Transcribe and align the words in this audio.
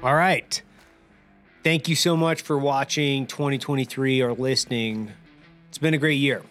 All 0.00 0.14
right. 0.14 0.62
Thank 1.64 1.88
you 1.88 1.96
so 1.96 2.16
much 2.16 2.42
for 2.42 2.56
watching 2.56 3.26
2023 3.26 4.22
or 4.22 4.32
listening. 4.32 5.10
It's 5.68 5.78
been 5.78 5.92
a 5.92 5.98
great 5.98 6.20
year. 6.20 6.42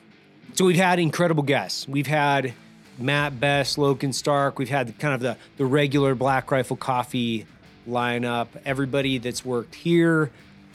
So 0.53 0.65
we've 0.65 0.75
had 0.75 0.99
incredible 0.99 1.43
guests. 1.43 1.87
We've 1.87 2.07
had 2.07 2.53
Matt 2.99 3.39
Best, 3.39 3.77
Logan 3.77 4.11
Stark. 4.11 4.59
We've 4.59 4.67
had 4.67 4.99
kind 4.99 5.13
of 5.13 5.21
the, 5.21 5.37
the 5.55 5.65
regular 5.65 6.13
Black 6.13 6.51
Rifle 6.51 6.75
Coffee 6.75 7.45
lineup. 7.87 8.49
Everybody 8.65 9.17
that's 9.17 9.45
worked 9.45 9.75
here, 9.75 10.29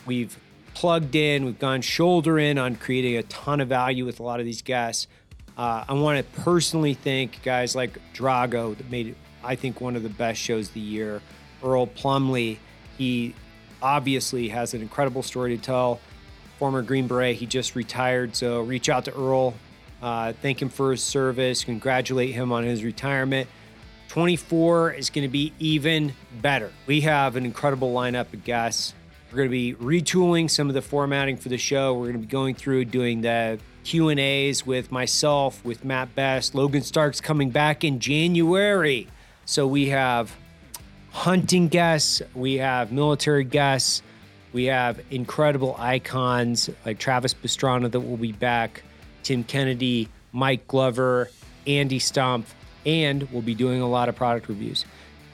we've 0.07 0.35
plugged 0.73 1.15
in. 1.15 1.45
We've 1.45 1.59
gone 1.59 1.83
shoulder 1.83 2.39
in 2.39 2.57
on 2.57 2.75
creating 2.75 3.17
a 3.17 3.23
ton 3.23 3.61
of 3.61 3.69
value 3.69 4.03
with 4.03 4.19
a 4.19 4.23
lot 4.23 4.39
of 4.39 4.47
these 4.47 4.63
guests. 4.63 5.07
Uh, 5.55 5.85
I 5.87 5.93
want 5.93 6.17
to 6.17 6.41
personally 6.41 6.95
thank 6.95 7.43
guys 7.43 7.75
like 7.75 7.99
Drago 8.15 8.75
that 8.75 8.89
made 8.89 9.15
I 9.43 9.55
think, 9.55 9.81
one 9.81 9.95
of 9.95 10.03
the 10.03 10.09
best 10.09 10.39
shows 10.39 10.69
of 10.69 10.73
the 10.73 10.79
year. 10.79 11.21
Earl 11.63 11.87
Plumley, 11.87 12.59
he 12.97 13.33
obviously 13.81 14.49
has 14.49 14.73
an 14.73 14.81
incredible 14.81 15.23
story 15.23 15.55
to 15.55 15.61
tell. 15.61 15.99
Former 16.59 16.81
Green 16.81 17.07
Beret, 17.07 17.35
he 17.35 17.45
just 17.45 17.75
retired. 17.75 18.35
So 18.35 18.61
reach 18.61 18.89
out 18.89 19.05
to 19.05 19.15
Earl, 19.15 19.53
uh, 20.01 20.33
thank 20.41 20.61
him 20.61 20.69
for 20.69 20.91
his 20.91 21.03
service, 21.03 21.63
congratulate 21.63 22.31
him 22.31 22.51
on 22.51 22.63
his 22.63 22.83
retirement. 22.83 23.49
24 24.09 24.91
is 24.91 25.09
going 25.09 25.23
to 25.23 25.31
be 25.31 25.53
even 25.59 26.13
better. 26.41 26.71
We 26.85 27.01
have 27.01 27.35
an 27.35 27.45
incredible 27.45 27.93
lineup 27.93 28.31
of 28.33 28.43
guests. 28.43 28.93
We're 29.31 29.37
going 29.37 29.49
to 29.49 29.51
be 29.51 29.73
retooling 29.73 30.51
some 30.51 30.67
of 30.67 30.75
the 30.75 30.83
formatting 30.83 31.37
for 31.37 31.49
the 31.49 31.57
show. 31.57 31.95
We're 31.95 32.11
going 32.11 32.21
to 32.21 32.27
be 32.27 32.27
going 32.27 32.53
through 32.53 32.85
doing 32.85 33.21
the 33.21 33.59
Q 33.83 34.09
and 34.09 34.19
A's 34.19 34.65
with 34.65 34.91
myself, 34.91 35.65
with 35.65 35.83
Matt 35.83 36.13
Best. 36.13 36.53
Logan 36.53 36.83
Stark's 36.83 37.19
coming 37.19 37.49
back 37.49 37.83
in 37.83 37.99
January, 37.99 39.07
so 39.45 39.65
we 39.65 39.89
have 39.89 40.35
hunting 41.13 41.67
guests, 41.67 42.21
we 42.33 42.55
have 42.55 42.91
military 42.91 43.43
guests, 43.43 44.01
we 44.51 44.65
have 44.65 44.99
incredible 45.11 45.75
icons 45.79 46.69
like 46.85 46.99
Travis 46.99 47.33
Pastrana 47.33 47.89
that 47.89 47.99
will 48.01 48.17
be 48.17 48.31
back, 48.31 48.83
Tim 49.21 49.43
Kennedy, 49.43 50.09
Mike 50.33 50.67
Glover, 50.67 51.29
Andy 51.65 51.99
Stump, 51.99 52.47
and 52.85 53.23
we'll 53.31 53.43
be 53.43 53.55
doing 53.55 53.81
a 53.81 53.87
lot 53.87 54.09
of 54.09 54.15
product 54.15 54.49
reviews. 54.49 54.85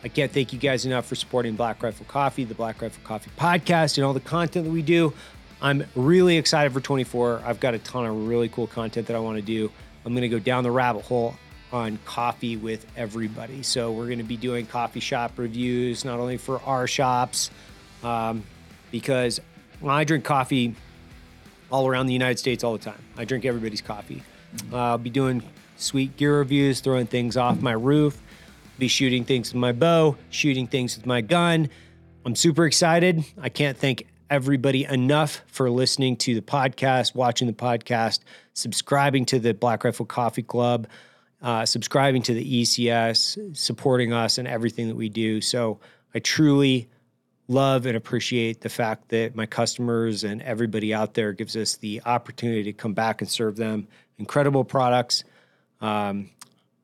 I 0.03 0.09
can't 0.09 0.31
thank 0.31 0.53
you 0.53 0.59
guys 0.59 0.85
enough 0.85 1.05
for 1.05 1.15
supporting 1.15 1.55
Black 1.55 1.81
Rifle 1.81 2.05
Coffee, 2.07 2.43
the 2.43 2.53
Black 2.53 2.81
Rifle 2.81 3.03
Coffee 3.03 3.31
podcast, 3.37 3.97
and 3.97 4.05
all 4.05 4.13
the 4.13 4.19
content 4.19 4.65
that 4.65 4.71
we 4.71 4.81
do. 4.81 5.13
I'm 5.61 5.85
really 5.95 6.37
excited 6.37 6.71
for 6.71 6.79
24. 6.79 7.41
I've 7.45 7.59
got 7.59 7.73
a 7.73 7.79
ton 7.79 8.05
of 8.05 8.27
really 8.27 8.47
cool 8.47 8.67
content 8.67 9.07
that 9.07 9.15
I 9.15 9.19
want 9.19 9.37
to 9.37 9.41
do. 9.41 9.71
I'm 10.05 10.13
going 10.13 10.21
to 10.21 10.29
go 10.29 10.39
down 10.39 10.63
the 10.63 10.71
rabbit 10.71 11.03
hole 11.03 11.35
on 11.71 11.99
coffee 12.05 12.57
with 12.57 12.85
everybody. 12.95 13.63
So 13.63 13.91
we're 13.91 14.07
going 14.07 14.19
to 14.19 14.23
be 14.23 14.37
doing 14.37 14.65
coffee 14.65 14.99
shop 14.99 15.33
reviews, 15.37 16.03
not 16.03 16.19
only 16.19 16.37
for 16.37 16.61
our 16.63 16.87
shops, 16.87 17.51
um, 18.03 18.43
because 18.91 19.39
I 19.85 20.03
drink 20.03 20.23
coffee 20.23 20.75
all 21.71 21.87
around 21.87 22.07
the 22.07 22.13
United 22.13 22.39
States 22.39 22.63
all 22.63 22.73
the 22.73 22.83
time. 22.83 23.01
I 23.17 23.25
drink 23.25 23.45
everybody's 23.45 23.81
coffee. 23.81 24.23
Uh, 24.71 24.77
I'll 24.77 24.97
be 24.97 25.09
doing 25.09 25.43
sweet 25.77 26.17
gear 26.17 26.39
reviews, 26.39 26.81
throwing 26.81 27.07
things 27.07 27.37
off 27.37 27.61
my 27.61 27.71
roof, 27.71 28.19
be 28.77 28.87
shooting 28.87 29.23
things 29.23 29.53
with 29.53 29.59
my 29.59 29.71
bow, 29.71 30.17
shooting 30.29 30.67
things 30.67 30.97
with 30.97 31.05
my 31.05 31.21
gun. 31.21 31.69
I'm 32.25 32.35
super 32.35 32.65
excited. 32.65 33.23
I 33.39 33.49
can't 33.49 33.77
thank 33.77 34.07
everybody 34.29 34.85
enough 34.85 35.41
for 35.47 35.69
listening 35.69 36.15
to 36.17 36.35
the 36.35 36.41
podcast, 36.41 37.15
watching 37.15 37.47
the 37.47 37.53
podcast, 37.53 38.19
subscribing 38.53 39.25
to 39.25 39.39
the 39.39 39.53
Black 39.53 39.83
Rifle 39.83 40.05
Coffee 40.05 40.43
Club, 40.43 40.87
uh, 41.41 41.65
subscribing 41.65 42.21
to 42.23 42.33
the 42.33 42.61
ECS, 42.63 43.55
supporting 43.55 44.13
us 44.13 44.37
and 44.37 44.47
everything 44.47 44.87
that 44.87 44.95
we 44.95 45.09
do. 45.09 45.41
So 45.41 45.79
I 46.13 46.19
truly 46.19 46.89
love 47.47 47.85
and 47.85 47.97
appreciate 47.97 48.61
the 48.61 48.69
fact 48.69 49.09
that 49.09 49.35
my 49.35 49.45
customers 49.45 50.23
and 50.23 50.41
everybody 50.41 50.93
out 50.93 51.13
there 51.13 51.33
gives 51.33 51.55
us 51.55 51.75
the 51.77 52.01
opportunity 52.05 52.63
to 52.63 52.73
come 52.73 52.93
back 52.93 53.21
and 53.21 53.29
serve 53.29 53.55
them 53.55 53.87
incredible 54.17 54.63
products. 54.63 55.23
Um, 55.81 56.29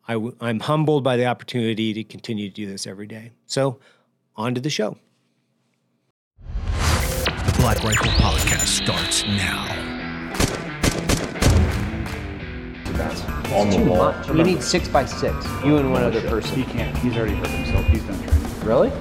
I 0.08 0.14
w- 0.14 0.36
I'm 0.40 0.60
humbled 0.60 1.04
by 1.04 1.18
the 1.18 1.26
opportunity 1.26 1.94
to 1.94 2.04
continue 2.04 2.50
to 2.50 2.54
do 2.54 2.66
this 2.68 2.88
every 2.88 3.08
day. 3.08 3.32
So, 3.46 3.80
on 4.36 4.56
to 4.56 4.62
the 4.62 4.70
show. 4.70 4.98
The 6.42 7.56
Black 7.58 7.84
Rifle 7.84 8.12
Podcast 8.12 8.84
starts 8.84 9.26
now. 9.26 9.95
On 13.00 13.70
the 13.70 13.78
wall. 13.90 14.14
We 14.34 14.44
need 14.44 14.62
six 14.62 14.88
by 14.88 15.06
six. 15.06 15.46
You 15.64 15.78
and 15.78 15.92
one 15.92 16.04
other 16.04 16.22
person. 16.22 16.56
He 16.56 16.64
can't. 16.64 16.98
He's 16.98 17.16
already 17.16 17.36
hurt 17.36 17.48
himself. 17.48 17.86
He's 17.88 18.04
done 18.04 18.18
training. 18.24 18.60
Really? 18.66 18.92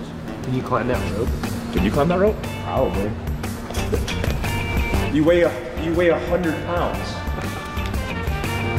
Can 0.42 0.54
you 0.54 0.62
climb 0.62 0.88
that 0.88 1.12
rope? 1.16 1.28
Can 1.72 1.84
you 1.84 1.90
climb 1.90 2.08
that 2.08 2.18
rope? 2.18 2.36
Probably. 2.64 3.10
You 5.14 5.24
weigh 5.24 5.42
a 5.42 5.82
you 5.84 5.94
weigh 5.94 6.08
a 6.08 6.18
hundred 6.28 6.54
pounds. 6.66 7.14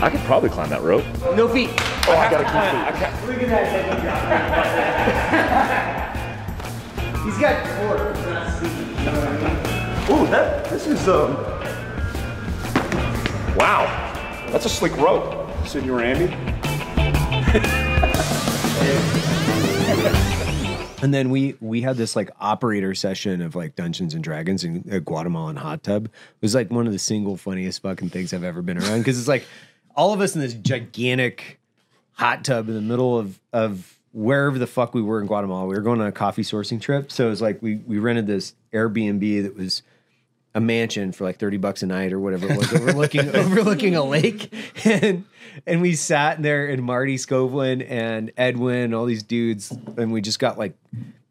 I 0.02 0.10
could 0.10 0.20
probably 0.22 0.50
climb 0.50 0.70
that 0.70 0.82
rope. 0.82 1.06
No 1.36 1.48
feet. 1.48 1.70
Oh, 2.08 2.16
I 2.16 2.30
gotta 2.30 2.44
keep 2.44 3.28
Look 3.28 3.42
at 3.42 3.50
that. 3.50 3.66
He's 7.26 7.38
got 7.40 7.66
torque. 7.80 8.16
He's 8.16 8.26
not 8.28 8.58
speed. 8.58 8.70
You 9.00 9.06
know 9.06 9.20
what 9.20 9.28
I 9.28 9.32
mean? 9.40 9.56
Ooh, 10.12 10.28
that 10.30 10.66
this 10.66 10.86
is 10.88 11.08
um. 11.08 11.36
Wow, 13.58 14.05
that's 14.56 14.68
a 14.68 14.70
slick 14.70 14.96
rope. 14.96 15.52
Senor 15.68 16.02
Andy. 16.02 16.34
And 21.02 21.14
then 21.14 21.30
we 21.30 21.56
we 21.60 21.82
had 21.82 21.98
this 21.98 22.16
like 22.16 22.32
operator 22.40 22.96
session 22.96 23.42
of 23.42 23.54
like 23.54 23.76
Dungeons 23.76 24.16
and 24.16 24.24
Dragons 24.24 24.64
in 24.64 24.86
a 24.90 25.00
Guatemalan 25.00 25.58
hot 25.58 25.84
tub. 25.84 26.06
It 26.06 26.12
was 26.42 26.56
like 26.56 26.72
one 26.72 26.88
of 26.88 26.94
the 26.94 27.00
single 27.00 27.38
funniest 27.38 27.84
fucking 27.84 28.10
things 28.10 28.34
I've 28.34 28.46
ever 28.46 28.64
been 28.64 28.80
around 28.80 29.00
because 29.00 29.20
it's 29.20 29.28
like 29.28 29.46
all 29.96 30.14
of 30.14 30.22
us 30.22 30.34
in 30.34 30.42
this 30.42 30.56
gigantic 30.56 31.60
hot 32.14 32.44
tub 32.44 32.70
in 32.70 32.74
the 32.74 32.82
middle 32.82 33.20
of 33.20 33.40
of 33.54 34.00
wherever 34.14 34.58
the 34.58 34.66
fuck 34.66 34.96
we 34.96 35.02
were 35.02 35.22
in 35.22 35.28
Guatemala. 35.28 35.68
We 35.68 35.76
were 35.76 35.82
going 35.82 36.02
on 36.02 36.08
a 36.08 36.14
coffee 36.14 36.44
sourcing 36.44 36.82
trip, 36.82 37.12
so 37.12 37.28
it 37.28 37.30
was 37.30 37.42
like 37.42 37.62
we 37.62 37.76
we 37.86 38.00
rented 38.00 38.26
this 38.26 38.56
Airbnb 38.74 39.44
that 39.44 39.56
was 39.56 39.84
a 40.56 40.62
mansion 40.62 41.12
for 41.12 41.26
like 41.26 41.38
30 41.38 41.58
bucks 41.58 41.84
a 41.84 41.86
night 41.86 42.14
or 42.14 42.20
whatever 42.20 42.50
it 42.50 42.58
was 42.58 42.74
overlooking 42.74 43.30
overlooking 43.36 43.96
a 43.96 44.04
lake. 44.04 44.52
And 44.86 45.26
and 45.66 45.82
we 45.82 45.96
sat 45.96 46.38
in 46.38 46.44
there 46.44 46.68
and 46.68 46.84
Marty 46.84 47.18
Scovelin 47.18 47.86
and 47.90 48.32
Edwin 48.38 48.94
all 48.94 49.06
these 49.06 49.24
dudes 49.24 49.76
and 49.98 50.12
we 50.12 50.22
just 50.22 50.40
got 50.40 50.58
like 50.58 50.76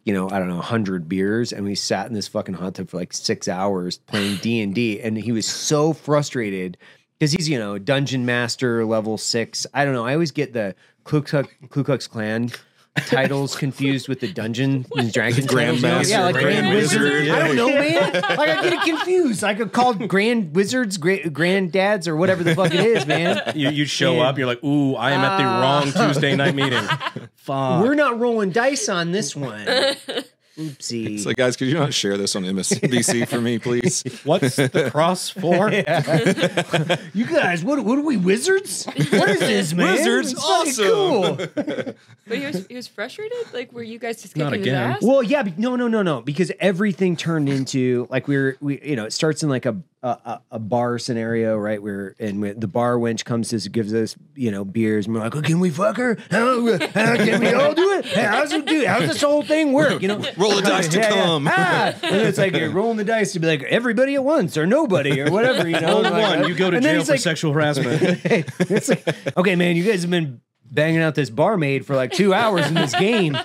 you 0.05 0.13
know 0.13 0.29
I 0.31 0.39
don't 0.39 0.49
know 0.49 0.57
100 0.57 1.09
beers 1.09 1.53
and 1.53 1.65
we 1.65 1.75
sat 1.75 2.07
in 2.07 2.15
this 2.15 2.29
fucking 2.29 2.55
hot 2.55 2.75
tub 2.75 2.91
for 2.91 2.99
like 2.99 3.13
6 3.13 3.49
hours 3.49 3.99
playing 3.99 4.37
D&D 4.37 5.01
and 5.01 5.17
he 5.17 5.33
was 5.33 5.47
so 5.47 5.93
frustrated 5.93 6.77
cuz 7.21 7.33
he's 7.33 7.49
you 7.49 7.59
know 7.59 7.79
dungeon 7.79 8.27
master 8.27 8.85
level 8.85 9.17
6 9.17 9.67
I 9.73 9.85
don't 9.85 9.95
know 9.95 10.05
I 10.05 10.15
always 10.15 10.33
get 10.33 10.53
the 10.53 10.75
Ku 11.05 11.23
Klux, 11.23 11.49
Ku 11.71 11.85
Klux 11.85 12.07
Klan 12.07 12.51
titles 12.97 13.57
confused 13.57 14.09
with 14.09 14.21
the 14.21 14.33
Dungeon 14.33 14.87
and 14.97 15.13
Dragons 15.13 15.47
titles. 15.47 15.81
Grandmaster, 15.81 16.09
yeah, 16.11 16.25
like 16.25 16.35
Grand, 16.35 16.67
Grand 16.67 16.75
Wizard. 16.75 17.03
Wizard, 17.03 17.29
I 17.29 17.47
don't 17.47 17.57
know, 17.57 17.69
man. 17.69 18.13
Like 18.13 18.49
I 18.49 18.63
get 18.63 18.73
it 18.73 18.83
confused. 18.83 19.45
I 19.45 19.55
could 19.55 19.69
uh, 19.69 19.71
call 19.71 19.95
Grand 19.95 20.55
Wizards, 20.55 20.97
Grand 20.97 21.35
Granddads, 21.35 22.07
or 22.07 22.17
whatever 22.17 22.45
the 22.45 22.55
fuck 22.55 22.73
it 22.73 22.81
is, 22.81 23.07
man. 23.07 23.53
You, 23.55 23.71
you 23.71 23.85
show 23.85 24.15
Yeah. 24.15 24.29
up, 24.29 24.39
you're 24.39 24.47
like, 24.47 24.63
ooh, 24.63 24.95
I 24.95 25.13
am 25.13 25.21
at 25.21 25.39
the 25.39 25.45
ah. 25.45 25.61
wrong 25.61 25.93
Tuesday 25.93 26.37
night 26.37 26.55
meeting. 26.55 26.85
Fuck. 27.37 27.83
We're 27.83 27.95
not 27.95 28.19
rolling 28.19 28.53
dice 28.53 28.89
on 28.89 29.13
this 29.13 29.37
one. 29.37 29.67
Oopsie. 30.59 31.15
It's 31.17 31.27
like, 31.27 31.37
guys, 31.37 31.57
could 31.57 31.69
you 31.69 31.75
not 31.75 31.93
share 31.93 32.17
this 32.17 32.37
on 32.37 32.45
MSNBC 32.45 33.27
for 33.29 33.41
me, 33.41 33.59
please? 33.59 34.03
What's 34.25 34.57
the 34.57 34.89
cross 34.93 35.29
for? 35.29 35.71
you 37.15 37.27
guys, 37.27 37.65
what, 37.65 37.85
what 37.85 37.99
are 37.99 38.03
we 38.03 38.17
wizards? 38.17 38.85
What 38.87 39.31
is 39.31 39.41
this, 39.41 39.73
man? 39.75 39.95
Wizards? 39.95 40.33
It's 40.33 40.45
Awesome. 40.45 40.85
cool. 40.87 41.39
But 42.27 42.39
he 42.39 42.47
was 42.47 42.67
he 42.69 42.75
was 42.75 42.87
frustrated. 42.89 43.37
Like, 43.53 43.71
were 43.73 43.83
you 43.83 43.99
guys 43.99 44.23
just 44.23 44.35
Not 44.35 44.47
kicking 44.47 44.61
his 44.61 44.69
again. 44.69 44.91
ass? 44.93 45.03
Well, 45.03 45.23
yeah, 45.23 45.47
no, 45.59 45.77
no, 45.77 45.89
no, 45.89 46.01
no, 46.03 46.23
because 46.23 46.51
everything 46.59 47.17
turned 47.17 47.51
into 47.51 48.07
like 48.09 48.27
we're 48.29 48.57
we 48.61 48.81
you 48.83 48.97
know 48.97 49.05
it 49.05 49.13
starts 49.13 49.43
in 49.43 49.51
like 49.51 49.67
a 49.67 49.77
a, 50.09 50.41
a- 50.53 50.59
bar 50.59 50.99
scenario, 50.99 51.57
right? 51.57 51.83
Where 51.83 52.15
and 52.19 52.41
when 52.41 52.61
the 52.61 52.67
bar 52.69 52.97
wench 52.97 53.25
comes 53.25 53.49
to 53.49 53.57
us, 53.57 53.67
gives 53.69 53.93
us 53.95 54.17
you 54.35 54.51
know 54.51 54.65
beers, 54.65 55.07
and 55.07 55.15
we're 55.15 55.21
like, 55.23 55.35
oh, 55.35 55.43
can 55.43 55.61
we 55.61 55.71
fuck 55.71 55.97
her? 55.97 56.17
How, 56.31 56.77
how 56.79 57.17
can 57.17 57.41
we 57.41 57.53
all 57.53 57.75
do 57.75 57.93
it? 57.99 58.07
How's 58.07 58.53
it 58.53 58.67
do? 58.67 58.85
How's 58.87 59.09
this 59.09 59.23
whole 59.23 59.43
thing 59.43 59.73
work? 59.73 60.03
You 60.03 60.09
know, 60.09 60.17
Roll 60.37 60.57
the 60.57 60.63
dice 60.63 60.89
to 60.89 60.99
Yeah, 60.99 61.15
yeah. 61.15 61.25
come. 61.25 61.49
Ah! 61.51 61.95
And 62.03 62.17
it's 62.17 62.39
like 62.39 62.55
you're 62.55 62.71
rolling 62.71 62.97
the 62.99 63.05
dice 63.05 63.33
to 63.33 63.41
be 63.41 63.47
like 63.47 63.63
everybody 63.63 64.15
at 64.15 64.25
once 64.25 64.57
or 64.57 64.67
nobody 64.67 65.21
or 65.21 65.31
whatever. 65.31 65.67
You 65.69 65.81
know, 65.81 65.95
Roll 65.95 66.03
Like, 66.03 66.39
one, 66.39 66.49
you 66.49 66.55
go 66.55 66.71
to 66.71 66.81
jail 66.81 67.05
for 67.05 67.13
like, 67.13 67.21
sexual 67.21 67.53
harassment. 67.53 68.01
it's 68.25 68.89
like, 68.89 69.37
okay, 69.37 69.57
man, 69.57 69.77
you 69.77 69.85
guys 69.85 70.03
have 70.03 70.11
been 70.11 70.41
banging 70.71 71.01
out 71.03 71.15
this 71.15 71.31
barmaid 71.31 71.87
for 71.87 71.95
like 71.95 72.11
two 72.13 72.35
hours 72.35 72.67
in 72.67 72.75
this 72.75 72.95
game. 72.99 73.37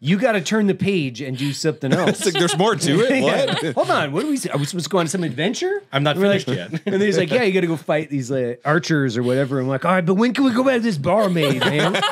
You 0.00 0.18
got 0.18 0.32
to 0.32 0.40
turn 0.40 0.66
the 0.68 0.74
page 0.74 1.20
and 1.20 1.36
do 1.36 1.52
something 1.52 1.92
else. 1.92 2.10
It's 2.10 2.24
like, 2.26 2.34
there's 2.34 2.56
more 2.56 2.74
to 2.76 3.00
it. 3.00 3.22
What? 3.22 3.62
Yeah. 3.62 3.72
Hold 3.72 3.90
on, 3.90 4.12
what 4.12 4.24
are 4.24 4.28
we? 4.28 4.38
Are 4.50 4.56
we 4.58 4.64
supposed 4.64 4.84
to 4.84 4.88
go 4.90 4.98
on 4.98 5.08
some 5.08 5.22
adventure? 5.24 5.82
I'm 5.92 6.02
not 6.02 6.16
And 6.16 6.24
finished 6.24 6.48
like- 6.48 6.56
yet. 6.56 6.70
And 6.86 6.94
then 6.94 7.00
he's 7.00 7.18
like, 7.18 7.30
"Yeah, 7.30 7.42
you 7.42 7.52
got 7.52 7.60
to 7.60 7.66
go 7.66 7.76
fight 7.76 8.08
these 8.10 8.30
uh, 8.32 8.54
archers 8.64 9.16
or 9.16 9.22
whatever." 9.22 9.58
I'm 9.60 9.68
like, 9.68 9.84
"All 9.84 9.92
right, 9.92 10.04
but 10.06 10.14
when 10.14 10.32
can 10.34 10.44
we 10.44 10.52
go 10.52 10.64
back 10.64 10.76
to 10.76 10.80
this 10.80 10.96
barmaid, 10.98 11.60
man?" 11.60 11.94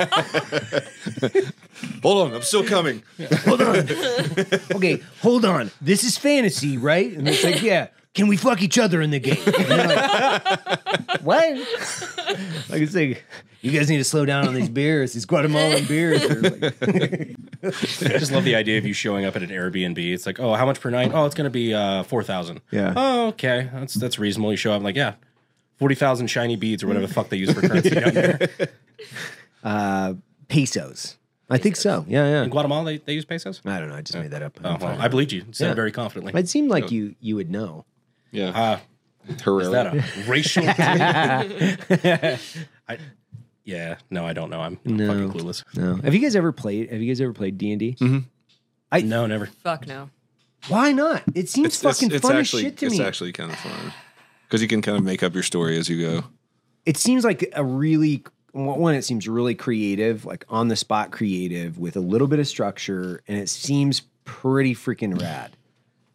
Hold 2.03 2.29
on, 2.29 2.35
I'm 2.35 2.43
still 2.43 2.65
coming. 2.65 3.03
Hold 3.45 3.61
on. 3.62 3.77
Okay, 4.75 5.03
hold 5.21 5.45
on. 5.45 5.71
This 5.81 6.05
is 6.05 6.17
fantasy, 6.17 6.79
right? 6.79 7.12
And 7.12 7.29
it's 7.29 7.45
like, 7.45 7.62
yeah. 7.62 7.89
Can 8.17 8.27
we 8.29 8.37
fuck 8.37 8.63
each 8.63 8.79
other 8.79 9.01
in 9.01 9.11
the 9.11 9.21
game? 9.21 9.37
Like, 11.07 11.21
what? 11.23 11.57
Like 12.69 12.83
it's 12.83 12.95
like, 12.95 13.25
you 13.63 13.71
guys 13.73 13.89
need 13.91 13.99
to 13.99 14.05
slow 14.05 14.25
down 14.25 14.47
on 14.49 14.55
these 14.55 14.69
beers, 14.69 15.13
these 15.13 15.25
Guatemalan 15.27 15.85
beers. 15.87 16.23
Like- 16.43 17.37
I 17.63 18.19
just 18.19 18.33
love 18.33 18.45
the 18.45 18.55
idea 18.55 18.79
of 18.79 18.87
you 18.87 18.93
showing 18.93 19.25
up 19.25 19.35
at 19.37 19.43
an 19.43 19.51
Airbnb. 19.51 19.99
It's 19.99 20.27
like, 20.27 20.39
oh, 20.41 20.55
how 20.55 20.67
much 20.67 20.81
per 20.81 20.91
night? 20.91 21.11
Oh, 21.15 21.25
it's 21.27 21.35
going 21.35 21.45
to 21.47 21.51
be 21.51 21.75
uh, 21.75 22.03
four 22.05 22.23
thousand. 22.23 22.61
Yeah. 22.71 22.93
Oh, 22.97 23.27
okay, 23.29 23.69
that's 23.73 23.95
that's 23.95 24.19
reasonable. 24.19 24.51
You 24.51 24.57
show 24.57 24.73
up, 24.73 24.79
I'm 24.79 24.83
like, 24.85 24.97
yeah, 24.97 25.15
forty 25.79 25.95
thousand 25.95 26.29
shiny 26.29 26.57
beads 26.57 26.83
or 26.83 26.87
whatever 26.89 27.07
the 27.07 27.12
fuck 27.15 27.29
they 27.29 27.37
use 27.39 27.53
for 27.53 27.61
currency 27.67 27.91
down 27.91 28.15
there. 28.15 28.49
pesos. 30.49 31.17
I 31.49 31.59
think 31.59 31.77
so. 31.77 32.05
Yeah, 32.09 32.29
yeah. 32.29 32.43
In. 32.43 32.51
Guatemala, 32.51 32.85
they, 32.85 32.97
they 32.99 33.12
use 33.15 33.25
pesos. 33.25 33.61
I 33.65 33.79
don't 33.79 33.89
know. 33.89 33.95
I 33.97 34.03
just 34.03 34.19
made 34.19 34.33
that 34.33 34.43
up. 34.43 34.59
Oh, 34.65 34.77
well, 34.81 35.01
I 35.01 35.07
believed 35.09 35.33
you. 35.33 35.41
You 35.47 35.53
Said 35.53 35.67
Yeah. 35.67 35.73
it 35.73 35.77
very 35.77 35.93
confidently. 35.93 36.39
It 36.41 36.49
seemed 36.49 36.71
like 36.71 36.91
you 36.91 37.15
you 37.21 37.37
would 37.37 37.51
know. 37.51 37.85
Yeah. 38.32 38.81
Uh, 39.28 39.28
is 39.28 39.70
that 39.70 39.94
a 39.94 40.05
racial? 40.28 40.64
I, 42.88 42.99
yeah, 43.64 43.96
no, 44.11 44.26
I 44.26 44.32
don't 44.32 44.50
know. 44.50 44.61
I'm 44.61 44.78
No. 44.84 45.08
fucking 45.08 45.32
clueless. 45.32 45.64
No. 45.76 45.96
Have 45.96 46.14
you 46.14 46.20
guys 46.20 46.37
ever 46.37 46.52
played? 46.52 46.90
Have 46.90 47.00
you 47.00 47.08
guys 47.11 47.20
ever 47.20 47.32
played 47.32 47.58
D 47.58 47.73
and 47.73 47.81
D? 47.81 47.96
No, 49.02 49.26
never. 49.26 49.46
Fuck 49.46 49.87
no. 49.87 50.11
Why 50.69 50.93
not? 50.93 51.23
It 51.34 51.49
seems 51.49 51.67
It's, 51.67 51.76
it's, 51.76 51.82
fucking 52.00 52.14
it's 52.14 52.26
fun 52.26 52.37
actually 52.37 52.62
as 52.67 52.70
shit 52.70 52.78
to 52.78 52.87
it's 52.87 52.99
me. 52.99 53.05
actually 53.05 53.32
kind 53.32 53.52
of 53.52 53.58
fun 53.58 53.93
because 54.49 54.62
you 54.62 54.69
can 54.69 54.82
kind 54.82 54.96
of 54.96 55.05
make 55.05 55.23
up 55.23 55.34
your 55.34 55.43
story 55.43 55.76
as 55.78 55.88
you 55.88 56.00
go. 56.00 56.25
it 56.84 56.96
seems 56.96 57.25
like 57.25 57.49
a 57.55 57.64
really 57.64 58.25
one. 58.52 58.94
It 58.94 59.05
seems 59.05 59.28
really 59.28 59.55
creative, 59.55 60.25
like 60.25 60.44
on 60.49 60.69
the 60.69 60.76
spot 60.76 61.11
creative, 61.12 61.78
with 61.78 61.96
a 61.96 62.00
little 62.00 62.26
bit 62.28 62.38
of 62.38 62.46
structure, 62.49 63.23
and 63.28 63.38
it 63.38 63.49
seems 63.49 64.02
pretty 64.25 64.75
freaking 64.75 65.20
rad. 65.20 65.56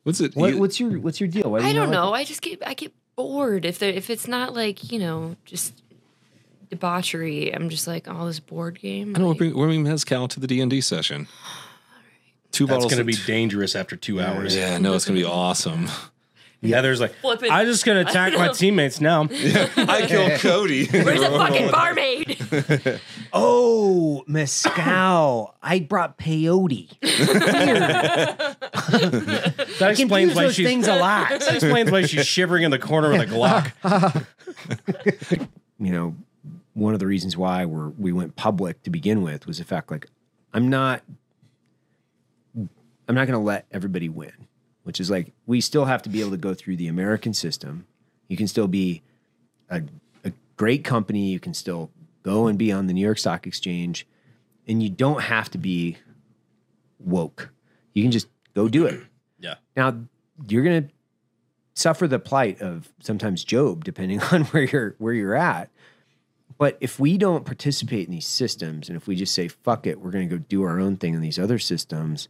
What's 0.04 0.20
it? 0.22 0.36
What, 0.36 0.56
what's 0.56 0.80
your 0.80 1.00
What's 1.00 1.20
your 1.20 1.30
deal? 1.30 1.52
Why 1.52 1.60
do 1.60 1.66
I 1.66 1.70
you 1.70 1.74
don't 1.76 1.92
know. 1.92 2.10
like 2.12 2.22
I 2.22 2.24
just 2.26 2.42
get 2.42 2.62
I 2.66 2.74
get 2.74 2.92
bored 3.16 3.66
if 3.66 3.80
there 3.80 3.92
if 3.92 4.10
it's 4.10 4.28
not 4.28 4.54
like 4.54 4.92
you 4.92 5.00
know 5.00 5.36
just 5.46 5.74
debauchery. 6.70 7.54
I'm 7.54 7.70
just 7.70 7.88
like 7.88 8.08
all 8.08 8.26
this 8.26 8.40
board 8.40 8.80
game. 8.80 9.10
I 9.16 9.20
don't 9.20 9.22
know. 9.24 9.30
like- 9.30 9.38
Bring, 9.38 9.56
we're 9.56 9.68
bring 9.68 9.84
mezcal 9.84 10.28
to 10.30 10.40
the 10.40 10.48
D 10.48 10.60
and 10.62 10.70
D 10.72 10.82
session. 10.82 11.28
Two 12.52 12.66
That's 12.66 12.78
bottles. 12.84 12.94
going 12.94 12.98
to 12.98 13.06
be 13.06 13.16
dangerous 13.26 13.78
after 13.78 13.96
two 13.96 14.20
hours. 14.20 14.54
Yeah, 14.54 14.78
no, 14.78 14.94
it's 14.94 15.06
gonna 15.06 15.18
be 15.20 15.24
awesome. 15.26 15.88
Yeah, 16.64 16.82
there's 16.82 17.02
like, 17.02 17.16
Flipping. 17.16 17.52
I'm 17.52 17.66
just 17.66 17.86
going 17.86 18.06
to 18.06 18.10
attack 18.10 18.34
my 18.34 18.50
teammates 18.50 19.02
now. 19.02 19.24
I 19.32 20.06
killed 20.08 20.32
Cody. 20.40 20.86
Where's 20.86 21.20
the 21.20 21.30
fucking 21.30 21.72
barmaid? 21.72 22.38
it? 22.52 23.02
Oh, 23.34 24.24
mezcal! 24.28 25.56
I 25.62 25.80
brought 25.80 26.18
peyote. 26.20 26.90
That 27.02 28.58
I 29.82 29.90
explains 29.90 30.36
why 30.36 30.44
those 30.44 30.56
she's 30.56 30.68
things 30.68 30.88
a 30.88 30.98
lot. 30.98 31.30
that 31.30 31.56
explains 31.56 31.92
why 31.92 32.06
she's 32.06 32.28
shivering 32.28 32.64
in 32.64 32.72
the 32.72 32.80
corner 32.80 33.12
with 33.12 33.22
a 33.22 33.26
Glock. 33.26 34.26
you 35.80 35.92
know, 35.92 36.16
one 36.74 36.94
of 36.94 37.00
the 37.00 37.08
reasons 37.08 37.36
why 37.36 37.66
we're 37.66 37.90
we 37.90 38.12
went 38.12 38.36
public 38.36 38.84
to 38.84 38.90
begin 38.90 39.24
with 39.24 39.48
was 39.48 39.58
the 39.58 39.66
fact 39.66 39.90
like 39.90 40.08
I'm 40.54 40.70
not 40.70 41.02
I'm 42.56 43.16
not 43.16 43.28
going 43.28 43.40
to 43.40 43.46
let 43.46 43.66
everybody 43.72 44.10
win, 44.10 44.48
which 44.84 45.00
is 45.00 45.10
like 45.10 45.32
we 45.46 45.62
still 45.62 45.86
have 45.86 46.02
to 46.04 46.10
be 46.10 46.22
able 46.22 46.32
to 46.32 46.38
go 46.38 46.54
through 46.54 46.78
the 46.78 46.88
American 46.88 47.34
system. 47.34 47.86
You 48.28 48.38
can 48.38 48.48
still 48.48 48.68
be 48.68 49.02
a, 49.70 49.82
a 50.24 50.32
great 50.58 50.84
company. 50.84 51.30
You 51.30 51.40
can 51.40 51.54
still 51.54 51.92
go 52.24 52.48
and 52.48 52.58
be 52.58 52.72
on 52.72 52.88
the 52.88 52.94
New 52.94 53.02
York 53.02 53.18
Stock 53.18 53.48
Exchange, 53.48 54.08
and 54.68 54.82
you 54.82 54.90
don't 54.90 55.22
have 55.22 55.50
to 55.52 55.58
be 55.58 55.98
woke. 57.00 57.50
You 57.94 58.04
can 58.04 58.12
just 58.12 58.28
go 58.54 58.68
do 58.68 58.86
it. 58.86 59.02
Yeah. 59.44 59.56
Now 59.76 59.98
you're 60.48 60.64
gonna 60.64 60.90
suffer 61.74 62.08
the 62.08 62.20
plight 62.20 62.62
of 62.62 62.94
sometimes 63.00 63.44
Job, 63.44 63.84
depending 63.84 64.22
on 64.32 64.44
where 64.46 64.66
you're 64.66 64.96
where 65.00 65.14
you're 65.14 65.34
at. 65.36 65.72
But 66.60 66.78
if 66.80 67.00
we 67.00 67.18
don't 67.18 67.44
participate 67.44 68.06
in 68.06 68.12
these 68.12 68.28
systems, 68.28 68.88
and 68.88 68.96
if 68.96 69.08
we 69.08 69.16
just 69.16 69.34
say 69.34 69.48
"fuck 69.48 69.88
it," 69.88 70.00
we're 70.00 70.12
gonna 70.12 70.28
go 70.28 70.38
do 70.38 70.62
our 70.62 70.80
own 70.80 70.98
thing 70.98 71.16
in 71.16 71.22
these 71.22 71.40
other 71.40 71.58
systems. 71.58 72.30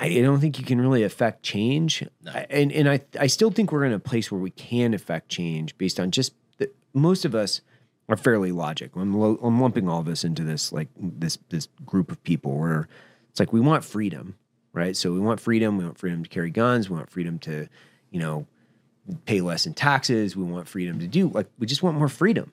I 0.00 0.20
don't 0.22 0.40
think 0.40 0.58
you 0.58 0.64
can 0.64 0.80
really 0.80 1.02
affect 1.02 1.42
change, 1.42 2.02
I- 2.26 2.46
and 2.50 2.72
and 2.72 2.88
I 2.88 3.00
I 3.18 3.26
still 3.26 3.50
think 3.50 3.70
we're 3.72 3.84
in 3.84 3.92
a 3.92 3.98
place 3.98 4.32
where 4.32 4.40
we 4.40 4.50
can 4.50 4.94
affect 4.94 5.28
change 5.28 5.76
based 5.78 6.00
on 6.00 6.10
just 6.10 6.32
that 6.58 6.74
most 6.94 7.24
of 7.24 7.34
us 7.34 7.60
are 8.08 8.16
fairly 8.16 8.50
logical. 8.50 9.00
I'm, 9.02 9.14
lo- 9.16 9.38
I'm 9.42 9.60
lumping 9.60 9.88
all 9.88 10.00
of 10.00 10.08
us 10.08 10.24
into 10.24 10.42
this 10.42 10.72
like 10.72 10.88
this 10.98 11.38
this 11.50 11.68
group 11.84 12.10
of 12.10 12.22
people 12.24 12.56
where 12.58 12.88
it's 13.30 13.38
like 13.38 13.52
we 13.52 13.60
want 13.60 13.84
freedom, 13.84 14.36
right? 14.72 14.96
So 14.96 15.12
we 15.12 15.20
want 15.20 15.38
freedom. 15.38 15.76
We 15.76 15.84
want 15.84 15.98
freedom 15.98 16.22
to 16.24 16.28
carry 16.28 16.50
guns. 16.50 16.88
We 16.90 16.96
want 16.96 17.10
freedom 17.10 17.38
to, 17.40 17.68
you 18.10 18.18
know, 18.20 18.46
pay 19.26 19.40
less 19.40 19.66
in 19.66 19.74
taxes. 19.74 20.36
We 20.36 20.44
want 20.44 20.66
freedom 20.66 20.98
to 21.00 21.06
do 21.06 21.28
like 21.28 21.46
we 21.58 21.66
just 21.66 21.82
want 21.82 21.98
more 21.98 22.08
freedom. 22.08 22.50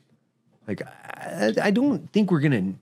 Like 0.67 0.81
I, 0.83 1.53
I 1.61 1.71
don't 1.71 2.11
think 2.11 2.29
we're 2.29 2.41
gonna 2.41 2.73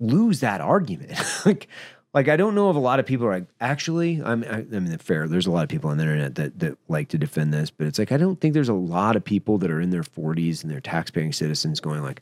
lose 0.00 0.40
that 0.40 0.60
argument. 0.60 1.12
like 1.46 1.68
like 2.14 2.28
I 2.28 2.36
don't 2.36 2.54
know 2.54 2.68
if 2.70 2.76
a 2.76 2.80
lot 2.80 3.00
of 3.00 3.06
people 3.06 3.26
are 3.26 3.32
like 3.32 3.46
actually 3.60 4.20
I'm 4.24 4.44
I, 4.44 4.58
I 4.58 4.62
mean 4.80 4.96
fair. 4.98 5.26
There's 5.28 5.46
a 5.46 5.50
lot 5.50 5.62
of 5.62 5.68
people 5.68 5.90
on 5.90 5.96
the 5.96 6.04
internet 6.04 6.34
that 6.36 6.58
that 6.60 6.78
like 6.88 7.08
to 7.08 7.18
defend 7.18 7.52
this, 7.52 7.70
but 7.70 7.86
it's 7.86 7.98
like 7.98 8.12
I 8.12 8.16
don't 8.16 8.40
think 8.40 8.54
there's 8.54 8.68
a 8.68 8.74
lot 8.74 9.16
of 9.16 9.24
people 9.24 9.58
that 9.58 9.70
are 9.70 9.80
in 9.80 9.90
their 9.90 10.02
40s 10.02 10.62
and 10.62 10.70
they're 10.70 10.80
taxpaying 10.80 11.34
citizens 11.34 11.80
going 11.80 12.02
like, 12.02 12.20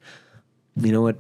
you 0.77 0.93
know 0.93 1.03
what? 1.03 1.19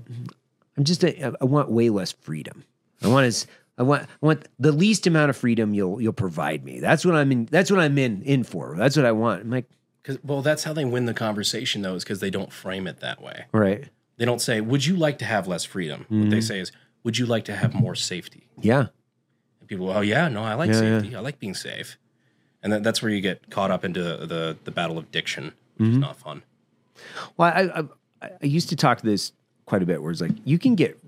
I'm 0.76 0.84
just 0.84 1.02
a, 1.04 1.34
I 1.40 1.44
want 1.44 1.70
way 1.70 1.90
less 1.90 2.12
freedom. 2.12 2.64
I 3.02 3.08
want 3.08 3.26
as 3.26 3.46
I 3.78 3.82
want 3.82 4.02
I 4.02 4.26
want 4.26 4.46
the 4.58 4.72
least 4.72 5.06
amount 5.06 5.30
of 5.30 5.36
freedom 5.36 5.74
you'll 5.74 6.00
you'll 6.00 6.12
provide 6.12 6.64
me. 6.64 6.80
That's 6.80 7.04
what 7.04 7.14
I'm 7.16 7.32
in. 7.32 7.46
That's 7.46 7.70
what 7.70 7.80
I'm 7.80 7.98
in 7.98 8.22
in 8.22 8.44
for. 8.44 8.74
That's 8.78 8.96
what 8.96 9.04
I 9.06 9.12
want. 9.12 9.42
I'm 9.42 9.50
like, 9.50 9.66
'Cause- 10.04 10.18
well, 10.24 10.42
that's 10.42 10.64
how 10.64 10.72
they 10.72 10.84
win 10.84 11.04
the 11.06 11.12
conversation, 11.14 11.82
though, 11.82 11.94
is 11.94 12.04
because 12.04 12.20
they 12.20 12.30
don't 12.30 12.52
frame 12.52 12.86
it 12.86 13.00
that 13.00 13.20
way. 13.20 13.44
right 13.52 13.84
They 14.16 14.24
don't 14.24 14.40
say, 14.40 14.60
Would 14.60 14.86
you 14.86 14.96
like 14.96 15.18
to 15.18 15.24
have 15.26 15.46
less 15.48 15.64
freedom? 15.64 16.06
What 16.08 16.16
Mm-hmm. 16.20 16.30
they 16.30 16.40
say 16.40 16.60
is, 16.60 16.72
Would 17.04 17.18
you 17.18 17.26
like 17.26 17.44
to 17.46 17.56
have 17.56 17.74
more 17.74 17.94
safety? 17.94 18.46
yeah, 18.60 18.86
And 19.60 19.68
people, 19.68 19.90
Oh, 19.90 20.00
yeah, 20.00 20.28
no, 20.28 20.42
I 20.42 20.54
like 20.54 20.68
Yeah, 20.68 21.00
safety. 21.00 21.16
I 21.16 21.20
like 21.20 21.38
being 21.38 21.54
safe. 21.54 21.96
And 22.62 22.72
that, 22.72 22.82
that's 22.82 23.00
where 23.02 23.10
you 23.10 23.20
get 23.22 23.48
caught 23.50 23.70
up 23.70 23.84
into 23.84 24.02
the, 24.02 24.56
the 24.64 24.70
battle 24.70 24.98
of 24.98 25.10
diction, 25.10 25.52
which 25.76 25.86
Mm-hmm. 25.86 25.92
is 25.92 25.98
not 25.98 26.16
fun. 26.16 26.42
Well, 27.36 27.50
I, 27.54 27.80
I 27.80 27.84
I 28.42 28.46
used 28.46 28.68
to 28.68 28.76
talk 28.76 28.98
to 28.98 29.06
this 29.06 29.32
quite 29.64 29.82
a 29.82 29.86
bit, 29.86 30.02
where 30.02 30.12
it's 30.12 30.20
like 30.20 30.32
you 30.44 30.58
can 30.58 30.74
get 30.74 30.98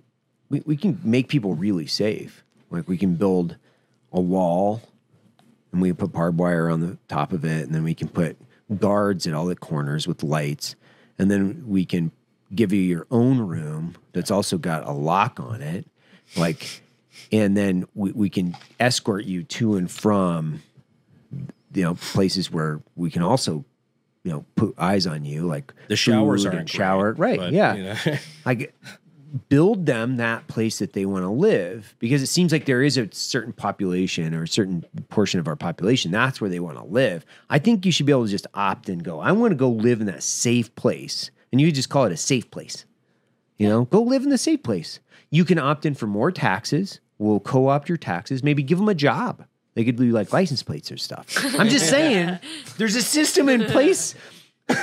we, 0.49 0.63
we 0.65 0.77
can 0.79 0.99
make 1.05 1.29
people 1.29 1.55
really 1.55 1.87
safe. 1.87 2.43
Like 2.71 2.89
we 2.89 2.97
can 2.97 3.17
build 3.17 3.57
a 4.13 4.21
wall 4.21 4.81
and 5.73 5.83
we 5.83 5.93
put 5.93 6.13
barbed 6.13 6.39
wire 6.39 6.71
on 6.71 6.81
the 6.81 6.97
top 7.09 7.33
of 7.35 7.45
it, 7.45 7.67
and 7.67 7.75
then 7.75 7.85
we 7.85 7.95
can 7.95 8.09
put 8.09 8.39
guards 8.79 9.27
at 9.27 9.35
all 9.35 9.45
the 9.45 9.57
corners 9.57 10.09
with 10.09 10.23
lights, 10.23 10.75
and 11.19 11.31
then 11.31 11.65
we 11.67 11.85
can 11.85 12.13
give 12.55 12.73
you 12.73 12.81
your 12.81 13.07
own 13.11 13.39
room 13.39 13.97
that's 14.13 14.31
also 14.31 14.59
got 14.59 14.87
a 14.87 14.93
lock 14.93 15.41
on 15.41 15.63
it, 15.63 15.87
like, 16.37 16.83
and 17.31 17.57
then 17.57 17.87
we, 17.95 18.13
we 18.13 18.31
can 18.31 18.57
escort 18.81 19.25
you 19.25 19.43
to 19.45 19.77
and 19.77 19.91
from 19.91 20.63
you 21.75 21.83
know 21.83 21.95
places 21.95 22.51
where 22.51 22.81
we 22.97 23.11
can 23.11 23.23
also 23.23 23.65
you 24.25 24.33
know 24.33 24.45
put 24.55 24.75
eyes 24.79 25.07
on 25.07 25.25
you 25.25 25.47
like 25.47 25.73
The 25.89 25.97
showers 25.97 26.45
and 26.45 26.69
shower 26.69 27.13
great, 27.13 27.39
right 27.39 27.39
but, 27.39 27.53
yeah 27.53 27.75
you 27.75 27.83
know. 27.85 28.19
like 28.45 28.75
build 29.49 29.87
them 29.87 30.19
that 30.19 30.47
place 30.47 30.79
that 30.79 30.93
they 30.93 31.07
want 31.07 31.25
to 31.25 31.31
live 31.31 31.95
because 31.99 32.23
it 32.23 32.27
seems 32.27 32.53
like 32.53 32.67
there 32.67 32.83
is 32.83 32.99
a 32.99 33.09
certain 33.13 33.53
population 33.53 34.35
or 34.35 34.43
a 34.43 34.49
certain 34.49 34.85
portion 35.09 35.41
of 35.41 35.49
our 35.49 35.57
population 35.57 36.11
that's 36.11 36.41
where 36.41 36.51
they 36.51 36.61
want 36.61 36.77
to 36.77 36.85
live 36.85 37.25
i 37.49 37.59
think 37.59 37.87
you 37.87 37.93
should 37.93 38.05
be 38.05 38.13
able 38.13 38.27
to 38.27 38.31
just 38.31 38.47
opt 38.53 38.91
and 38.91 39.03
go 39.03 39.21
i 39.21 39.33
want 39.33 39.51
to 39.51 39.57
go 39.57 39.71
live 39.71 40.01
in 40.01 40.07
that 40.07 40.23
safe 40.23 40.75
place 40.75 41.31
and 41.53 41.61
you 41.61 41.71
just 41.71 41.91
call 41.91 42.05
it 42.05 42.13
a 42.13 42.17
safe 42.17 42.51
place 42.51 42.85
you 43.63 43.69
know? 43.69 43.85
Go 43.85 44.03
live 44.03 44.25
in 44.25 44.31
the 44.31 44.39
safe 44.39 44.63
place. 44.65 44.99
You 45.31 45.45
can 45.45 45.57
opt 45.57 45.87
in 45.87 45.95
for 45.95 46.09
more 46.09 46.33
taxes. 46.33 46.99
We'll 47.19 47.39
co-opt 47.39 47.89
your 47.89 47.97
taxes. 47.97 48.43
Maybe 48.43 48.63
give 48.63 48.79
them 48.79 48.89
a 48.89 48.95
job. 48.95 49.45
They 49.75 49.85
could 49.85 49.97
do 49.97 50.11
like 50.11 50.33
license 50.33 50.65
plates 50.65 50.91
or 50.91 50.97
stuff. 50.97 51.27
I'm 51.57 51.69
just 51.69 51.89
saying 51.91 52.41
there's 52.77 52.97
a 52.97 53.03
system 53.03 53.49
in 53.49 53.65
place. 53.67 54.17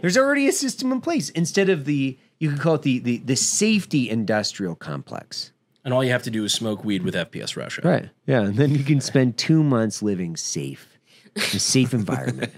There's 0.00 0.16
already 0.16 0.46
a 0.46 0.52
system 0.52 0.92
in 0.92 1.00
place 1.00 1.28
instead 1.30 1.68
of 1.68 1.86
the 1.86 2.16
you 2.38 2.50
could 2.50 2.60
call 2.60 2.76
it 2.76 2.82
the 2.82 3.00
the, 3.00 3.16
the 3.18 3.34
safety 3.36 4.08
industrial 4.08 4.76
complex. 4.76 5.52
And 5.84 5.92
all 5.92 6.04
you 6.04 6.12
have 6.12 6.22
to 6.22 6.30
do 6.30 6.44
is 6.44 6.54
smoke 6.54 6.84
weed 6.84 7.02
with 7.02 7.14
FPS 7.14 7.56
Russia. 7.56 7.82
right. 7.84 8.10
Yeah. 8.26 8.42
And 8.42 8.56
then 8.56 8.74
you 8.74 8.84
can 8.84 9.00
spend 9.00 9.36
two 9.36 9.62
months 9.62 10.02
living 10.02 10.36
safe 10.36 10.98
in 11.34 11.42
a 11.42 11.60
safe 11.60 11.92
environment. 11.92 12.52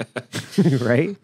Right 0.81 1.17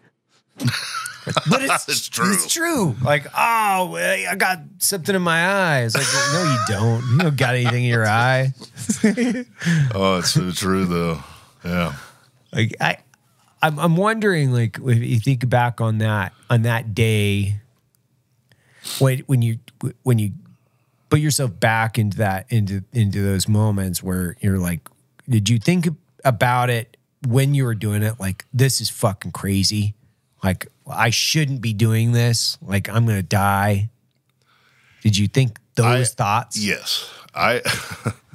But 1.49 1.63
it's, 1.63 1.87
it's 1.87 2.09
true. 2.09 2.33
It's 2.33 2.51
true. 2.51 2.95
Like, 3.01 3.27
oh, 3.27 3.95
I 3.95 4.35
got 4.37 4.59
something 4.79 5.15
in 5.15 5.21
my 5.21 5.47
eyes. 5.47 5.95
Like, 5.95 6.05
no, 6.33 6.43
you 6.43 6.59
don't. 6.67 7.11
You 7.11 7.17
don't 7.19 7.37
got 7.37 7.55
anything 7.55 7.85
in 7.85 7.89
your 7.89 8.07
eye. 8.07 8.53
Oh, 9.95 10.19
it's 10.19 10.31
so 10.31 10.51
true 10.51 10.85
though. 10.85 11.23
Yeah. 11.63 11.93
Like, 12.51 12.75
I, 12.81 12.97
I'm, 13.61 13.79
I'm 13.79 13.95
wondering, 13.95 14.51
like, 14.51 14.77
if 14.83 15.01
you 15.01 15.19
think 15.19 15.47
back 15.49 15.79
on 15.79 15.99
that, 15.99 16.33
on 16.49 16.63
that 16.63 16.93
day, 16.93 17.61
when 18.99 19.19
when 19.19 19.41
you 19.41 19.59
when 20.03 20.19
you 20.19 20.33
put 21.09 21.19
yourself 21.19 21.57
back 21.59 21.97
into 21.97 22.17
that 22.17 22.51
into 22.51 22.83
into 22.91 23.21
those 23.21 23.47
moments 23.47 24.03
where 24.03 24.35
you're 24.41 24.59
like, 24.59 24.89
did 25.29 25.47
you 25.49 25.59
think 25.59 25.87
about 26.25 26.69
it 26.69 26.97
when 27.27 27.53
you 27.53 27.63
were 27.63 27.75
doing 27.75 28.03
it? 28.03 28.19
Like 28.19 28.45
this 28.53 28.81
is 28.81 28.89
fucking 28.89 29.31
crazy. 29.31 29.95
Like 30.43 30.67
I 30.87 31.09
shouldn't 31.09 31.61
be 31.61 31.73
doing 31.73 32.11
this. 32.11 32.57
Like 32.61 32.89
I'm 32.89 33.05
gonna 33.05 33.23
die. 33.23 33.89
Did 35.01 35.17
you 35.17 35.27
think 35.27 35.59
those 35.75 36.13
thoughts? 36.13 36.57
Yes, 36.57 37.09
I. 37.33 37.61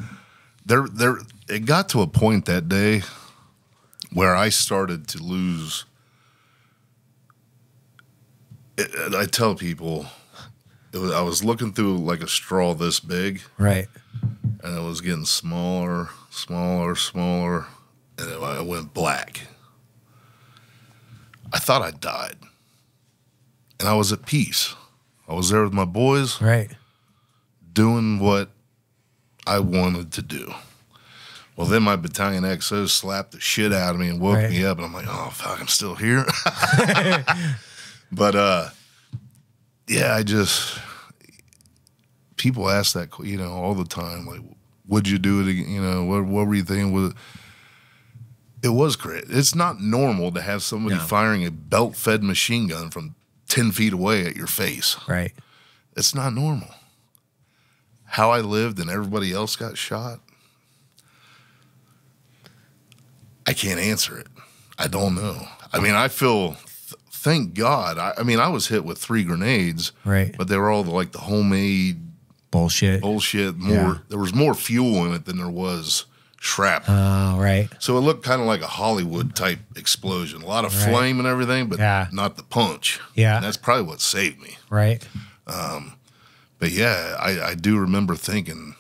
there, 0.67 0.87
there. 0.89 1.19
It 1.49 1.65
got 1.65 1.89
to 1.91 2.03
a 2.03 2.07
point 2.07 2.45
that 2.47 2.69
day 2.69 3.03
where 4.13 4.35
I 4.37 4.49
started 4.49 5.09
to 5.09 5.23
lose. 5.23 5.85
And 8.79 9.17
I 9.17 9.25
tell 9.25 9.55
people, 9.57 10.07
it 10.93 10.99
was, 10.99 11.13
I 11.13 11.21
was 11.23 11.43
looking 11.43 11.73
through 11.73 11.99
like 11.99 12.23
a 12.23 12.29
straw 12.29 12.75
this 12.75 13.01
big, 13.01 13.41
Right. 13.59 13.89
and 14.63 14.79
it 14.79 14.83
was 14.83 15.01
getting 15.01 15.25
smaller, 15.25 16.11
smaller, 16.31 16.95
smaller, 16.95 17.67
and 18.19 18.31
it, 18.31 18.41
it 18.41 18.67
went 18.67 18.95
black. 18.95 19.48
I 21.53 21.59
thought 21.59 21.83
I 21.83 21.91
died, 21.93 22.37
and 23.81 23.89
I 23.89 23.95
was 23.95 24.13
at 24.13 24.27
peace. 24.27 24.75
I 25.29 25.35
was 25.35 25.51
there 25.51 25.63
with 25.65 25.73
my 25.73 25.85
boys, 25.85 26.41
Right. 26.41 26.71
doing 27.73 28.19
what 28.19 28.51
I 29.47 29.59
wanted 29.61 30.13
to 30.13 30.23
do. 30.23 30.53
Well, 31.57 31.67
then 31.67 31.83
my 31.83 31.97
battalion 31.97 32.45
XO 32.45 32.89
slapped 32.89 33.33
the 33.33 33.41
shit 33.41 33.73
out 33.73 33.95
of 33.95 34.01
me 34.01 34.09
and 34.09 34.21
woke 34.21 34.37
Right. 34.37 34.51
me 34.51 34.65
up, 34.65 34.77
and 34.79 34.87
I'm 34.87 34.93
like, 34.95 35.07
"Oh 35.09 35.31
fuck, 35.33 35.61
I'm 35.61 35.67
still 35.69 35.97
here." 35.97 36.25
but 38.13 38.35
uh, 38.37 38.69
yeah, 39.89 40.15
I 40.15 40.23
just 40.23 40.79
people 42.37 42.71
ask 42.71 42.93
that 42.95 43.09
you 43.25 43.37
know 43.37 43.51
all 43.53 43.75
the 43.75 43.85
time, 43.85 44.27
like, 44.27 44.41
"Would 44.87 45.09
you 45.09 45.19
do 45.19 45.41
it 45.41 45.49
again?" 45.49 45.69
You 45.69 45.83
know, 45.83 46.05
what 46.05 46.25
what 46.27 46.47
were 46.47 46.55
you 46.55 46.63
thinking? 46.65 46.93
Was 46.93 47.13
it? 48.63 48.69
Was 48.71 48.97
great. 48.97 49.25
It's 49.29 49.55
not 49.55 49.81
normal 49.81 50.33
to 50.33 50.41
have 50.41 50.63
somebody 50.63 50.97
No. 50.97 51.03
firing 51.03 51.45
a 51.45 51.51
belt-fed 51.51 52.23
machine 52.23 52.67
gun 52.69 52.91
from 52.91 53.15
ten 53.49 53.73
feet 53.73 53.93
away 53.93 54.27
at 54.27 54.37
your 54.37 54.47
face. 54.47 54.97
Right. 55.09 55.33
It's 55.97 56.15
not 56.15 56.33
normal. 56.35 56.69
How 58.05 58.31
I 58.31 58.41
lived 58.41 58.79
and 58.79 58.89
everybody 58.89 59.33
else 59.33 59.57
got 59.57 59.77
shot, 59.77 60.21
I 63.47 63.53
can't 63.53 63.81
answer 63.81 64.19
it. 64.19 64.27
I 64.79 64.89
don't 64.89 65.15
know. 65.15 65.47
I 65.73 65.81
mean, 65.81 65.95
I 65.95 66.09
feel, 66.09 66.49
th- 66.55 66.95
thank 67.11 67.55
God. 67.55 67.99
I, 67.99 68.15
I 68.19 68.23
mean, 68.23 68.39
I 68.41 68.49
was 68.49 68.69
hit 68.69 68.85
with 68.85 68.99
three 68.99 69.25
grenades, 69.25 69.93
Right. 70.05 70.35
but 70.37 70.49
they 70.49 70.57
were 70.57 70.71
all 70.71 70.85
the, 70.85 70.91
like 70.91 71.13
the 71.13 71.19
homemade 71.21 72.07
Bullshit. 72.51 73.01
bullshit. 73.03 73.57
More, 73.57 73.75
Yeah. 73.77 73.99
there 74.09 74.19
was 74.19 74.35
more 74.35 74.55
fuel 74.55 75.05
in 75.07 75.13
it 75.15 75.25
than 75.25 75.37
there 75.39 75.49
was 75.51 76.07
shrapnel. 76.41 76.97
Oh, 76.97 77.39
right. 77.41 77.69
so 77.81 77.97
it 77.99 78.01
looked 78.03 78.25
kind 78.25 78.41
of 78.41 78.47
like 78.47 78.61
a 78.63 78.67
Hollywood 78.69 79.35
type 79.35 79.59
explosion. 79.77 80.43
A 80.43 80.47
lot 80.47 80.65
of 80.65 80.73
Right. 80.79 80.89
flame 80.91 81.19
and 81.19 81.27
everything, 81.27 81.69
but 81.69 81.79
Yeah. 81.79 82.07
not 82.13 82.37
the 82.37 82.43
punch. 82.45 83.01
Yeah. 83.15 83.37
And 83.37 83.45
that's 83.45 83.57
probably 83.57 83.85
what 83.85 84.01
saved 84.01 84.41
me. 84.41 84.57
Right. 84.71 85.07
Um, 85.47 85.95
But 86.61 86.71
yeah, 86.73 87.17
I, 87.21 87.51
I 87.51 87.55
do 87.55 87.79
remember 87.79 88.17
thinking, 88.17 88.75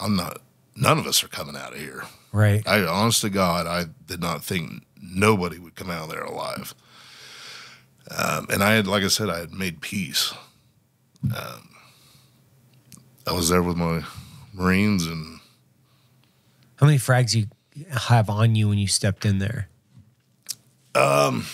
I'm 0.00 0.16
not. 0.16 0.40
None 0.74 0.98
of 0.98 1.06
us 1.06 1.22
are 1.22 1.28
coming 1.28 1.56
out 1.56 1.72
of 1.74 1.78
here. 1.78 2.04
Right. 2.32 2.66
I, 2.66 2.84
honest 2.86 3.20
to 3.22 3.28
God, 3.30 3.66
I 3.66 3.84
did 4.06 4.20
not 4.20 4.42
think 4.44 4.84
nobody 5.00 5.58
would 5.58 5.74
come 5.74 5.90
out 5.90 6.04
of 6.04 6.10
there 6.10 6.22
alive. 6.22 6.74
Um, 8.10 8.46
and 8.50 8.62
I 8.64 8.72
had, 8.72 8.86
like 8.86 9.02
I 9.02 9.08
said, 9.08 9.28
I 9.28 9.40
had 9.40 9.52
made 9.52 9.80
peace. 9.82 10.32
Um, 11.24 11.68
I 13.26 13.32
was 13.32 13.48
there 13.50 13.62
with 13.62 13.76
my 13.76 14.04
Marines, 14.54 15.06
and 15.06 15.37
How 16.78 16.86
many 16.86 16.98
frags 16.98 17.34
you 17.34 17.46
have 17.90 18.30
on 18.30 18.54
you 18.56 18.68
when 18.68 18.78
you 18.78 18.86
stepped 18.86 19.24
in 19.24 19.38
there? 19.38 19.68
Um, 20.94 21.44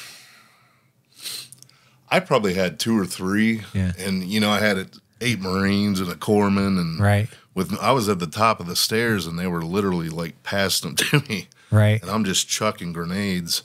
I 2.09 2.21
probably 2.21 2.54
had 2.54 2.78
two 2.78 2.99
or 2.99 3.07
three. 3.07 3.62
Yeah. 3.73 3.93
And 3.99 4.25
you 4.25 4.40
know, 4.40 4.50
I 4.50 4.61
had 4.61 4.90
eight 5.21 5.40
Marines 5.40 6.00
and 6.00 6.11
a 6.11 6.14
corpsman, 6.14 6.78
and 6.81 7.00
Right. 7.00 7.28
with 7.54 7.76
I 7.81 7.93
was 7.93 8.09
at 8.09 8.19
the 8.19 8.26
top 8.26 8.61
of 8.61 8.66
the 8.66 8.76
stairs, 8.76 9.26
and 9.26 9.38
they 9.38 9.47
were 9.47 9.62
literally 9.62 10.09
like 10.09 10.43
passing 10.43 10.95
them 10.95 10.97
to 11.23 11.28
me. 11.28 11.49
Right. 11.71 12.00
and 12.00 12.11
I'm 12.11 12.25
just 12.25 12.49
chucking 12.49 12.93
grenades. 12.93 13.62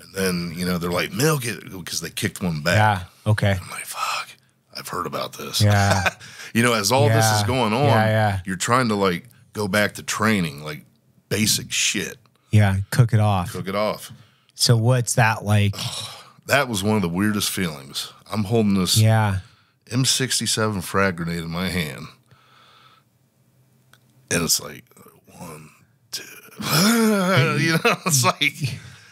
And 0.00 0.12
then, 0.12 0.52
you 0.58 0.66
know, 0.66 0.76
they're 0.76 0.90
like, 0.90 1.12
milk 1.12 1.46
it 1.46 1.70
because 1.70 2.00
they 2.00 2.10
kicked 2.10 2.42
one 2.42 2.62
back. 2.62 2.76
Yeah. 3.24 3.30
Okay. 3.30 3.52
I'm 3.52 3.70
like, 3.70 3.84
fuck, 3.86 4.28
I've 4.76 4.88
heard 4.88 5.06
about 5.06 5.34
this. 5.34 5.60
Yeah. 5.60 6.02
you 6.54 6.64
know, 6.64 6.72
as 6.72 6.90
all 6.90 7.08
this 7.08 7.24
is 7.36 7.44
going 7.44 7.72
on, 7.72 7.84
Yeah, 7.84 8.06
yeah. 8.08 8.40
you're 8.44 8.56
trying 8.56 8.88
to 8.88 8.96
like 8.96 9.28
go 9.52 9.68
back 9.68 9.94
to 9.94 10.02
training, 10.02 10.64
like 10.64 10.84
basic 11.34 11.72
shit, 11.72 12.16
Yeah. 12.50 12.76
Cook 12.90 13.12
it 13.12 13.20
off. 13.20 13.52
cook 13.52 13.66
it 13.68 13.74
off. 13.74 14.12
So 14.54 14.76
what's 14.76 15.14
that 15.14 15.44
like? 15.44 15.74
That 16.46 16.68
was 16.68 16.82
one 16.82 16.96
of 16.96 17.02
the 17.02 17.08
weirdest 17.08 17.50
feelings. 17.50 18.12
I'm 18.30 18.44
holding 18.44 18.74
this 18.74 18.96
Yeah. 18.98 19.40
M67 19.90 20.82
frag 20.82 21.16
grenade 21.16 21.38
in 21.42 21.50
my 21.50 21.68
hand. 21.68 22.06
And 24.30 24.42
it's 24.44 24.60
like, 24.60 24.84
one, 25.38 25.70
two. 26.10 26.22
you 26.60 27.72
know, 27.72 27.96
it's 28.06 28.24
like, 28.24 28.54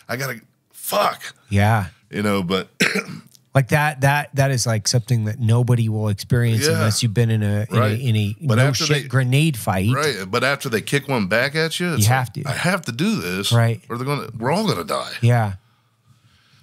I 0.09 0.17
gotta, 0.17 0.41
fuck, 0.73 1.35
Yeah. 1.49 1.87
you 2.11 2.23
know, 2.23 2.43
but 2.43 2.69
Like 3.55 3.69
that. 3.69 4.01
That 4.01 4.35
that 4.35 4.51
is 4.51 4.67
like 4.67 4.89
something 4.89 5.27
that 5.27 5.39
nobody 5.39 5.89
will 5.91 6.09
experience 6.09 6.67
Yeah. 6.67 6.73
unless 6.75 7.03
you've 7.03 7.13
been 7.13 7.31
in 7.31 7.43
a 7.43 7.67
in 7.71 7.77
Right. 7.79 7.99
a, 7.99 8.01
in 8.01 8.17
a 8.17 8.37
But 8.41 8.55
no 8.57 8.73
shit 8.73 8.89
they- 8.89 9.03
grenade 9.09 9.57
fight. 9.59 9.91
Right, 9.93 10.25
but 10.27 10.43
after 10.43 10.69
they 10.71 10.81
kick 10.81 11.07
one 11.07 11.27
back 11.27 11.55
at 11.55 11.79
you, 11.79 11.93
it's 11.95 12.05
You 12.05 12.09
like, 12.11 12.17
have 12.19 12.33
to. 12.33 12.43
I 12.47 12.53
have 12.53 12.83
to 12.87 12.93
do 12.93 13.21
this, 13.21 13.53
Right. 13.53 13.81
Or 13.91 13.99
they're 13.99 14.07
gonna, 14.07 14.31
we're 14.39 14.51
all 14.53 14.67
gonna 14.67 14.85
die. 14.85 15.13
Yeah. 15.21 15.55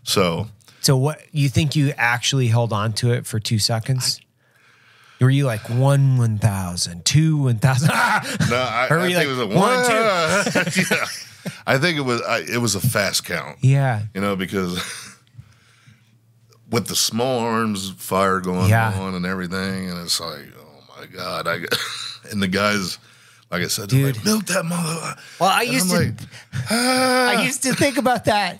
So 0.03 0.47
So 0.81 0.97
what 0.97 1.21
you 1.31 1.49
think 1.49 1.75
you 1.75 1.93
actually 1.97 2.47
held 2.47 2.73
on 2.73 2.93
to 2.93 3.11
it 3.13 3.25
for 3.27 3.39
two 3.39 3.59
seconds? 3.59 4.19
Were 5.21 5.29
you 5.29 5.45
like 5.45 5.69
one 5.69 6.17
one 6.17 6.37
thousand, 6.39 7.03
two 7.05 7.37
one 7.37 7.57
thousand? 7.59 7.89
no, 7.89 7.95
I, 7.95 8.87
I 8.89 9.01
think 9.01 9.15
like, 9.15 9.25
it 9.25 9.29
was 9.29 9.39
a 9.39 9.47
one, 9.47 9.57
one, 9.57 9.85
two. 9.85 10.81
yeah, 10.95 11.05
I 11.67 11.77
think 11.77 11.97
it 11.97 12.01
was, 12.01 12.21
I, 12.21 12.39
it 12.39 12.59
was 12.61 12.75
a 12.75 12.79
fast 12.79 13.25
count. 13.25 13.57
yeah. 13.61 14.03
You 14.15 14.21
know, 14.21 14.35
because 14.37 14.81
with 16.69 16.87
the 16.87 16.95
small 16.95 17.39
arms 17.39 17.91
fire 17.97 18.39
going 18.39 18.69
Yeah. 18.69 18.93
on 18.99 19.15
and 19.15 19.25
everything, 19.25 19.89
and 19.89 19.99
it's 19.99 20.19
like, 20.19 20.45
oh 20.59 20.83
my 20.99 21.05
god, 21.07 21.47
I 21.47 21.59
and 22.31 22.41
the 22.41 22.47
guys, 22.47 22.97
like 23.51 23.63
I 23.63 23.67
said, 23.67 23.89
Dude. 23.89 24.15
like, 24.17 24.25
milk 24.25 24.45
that 24.47 24.63
mother. 24.65 25.15
Well, 25.39 25.49
I 25.49 25.63
And 25.63 25.73
used 25.73 25.91
I'm 25.93 25.99
to 25.99 26.05
like, 26.05 26.29
I 26.71 27.35
ah. 27.39 27.43
used 27.43 27.63
to 27.63 27.73
think 27.73 27.97
about 27.97 28.25
that 28.25 28.59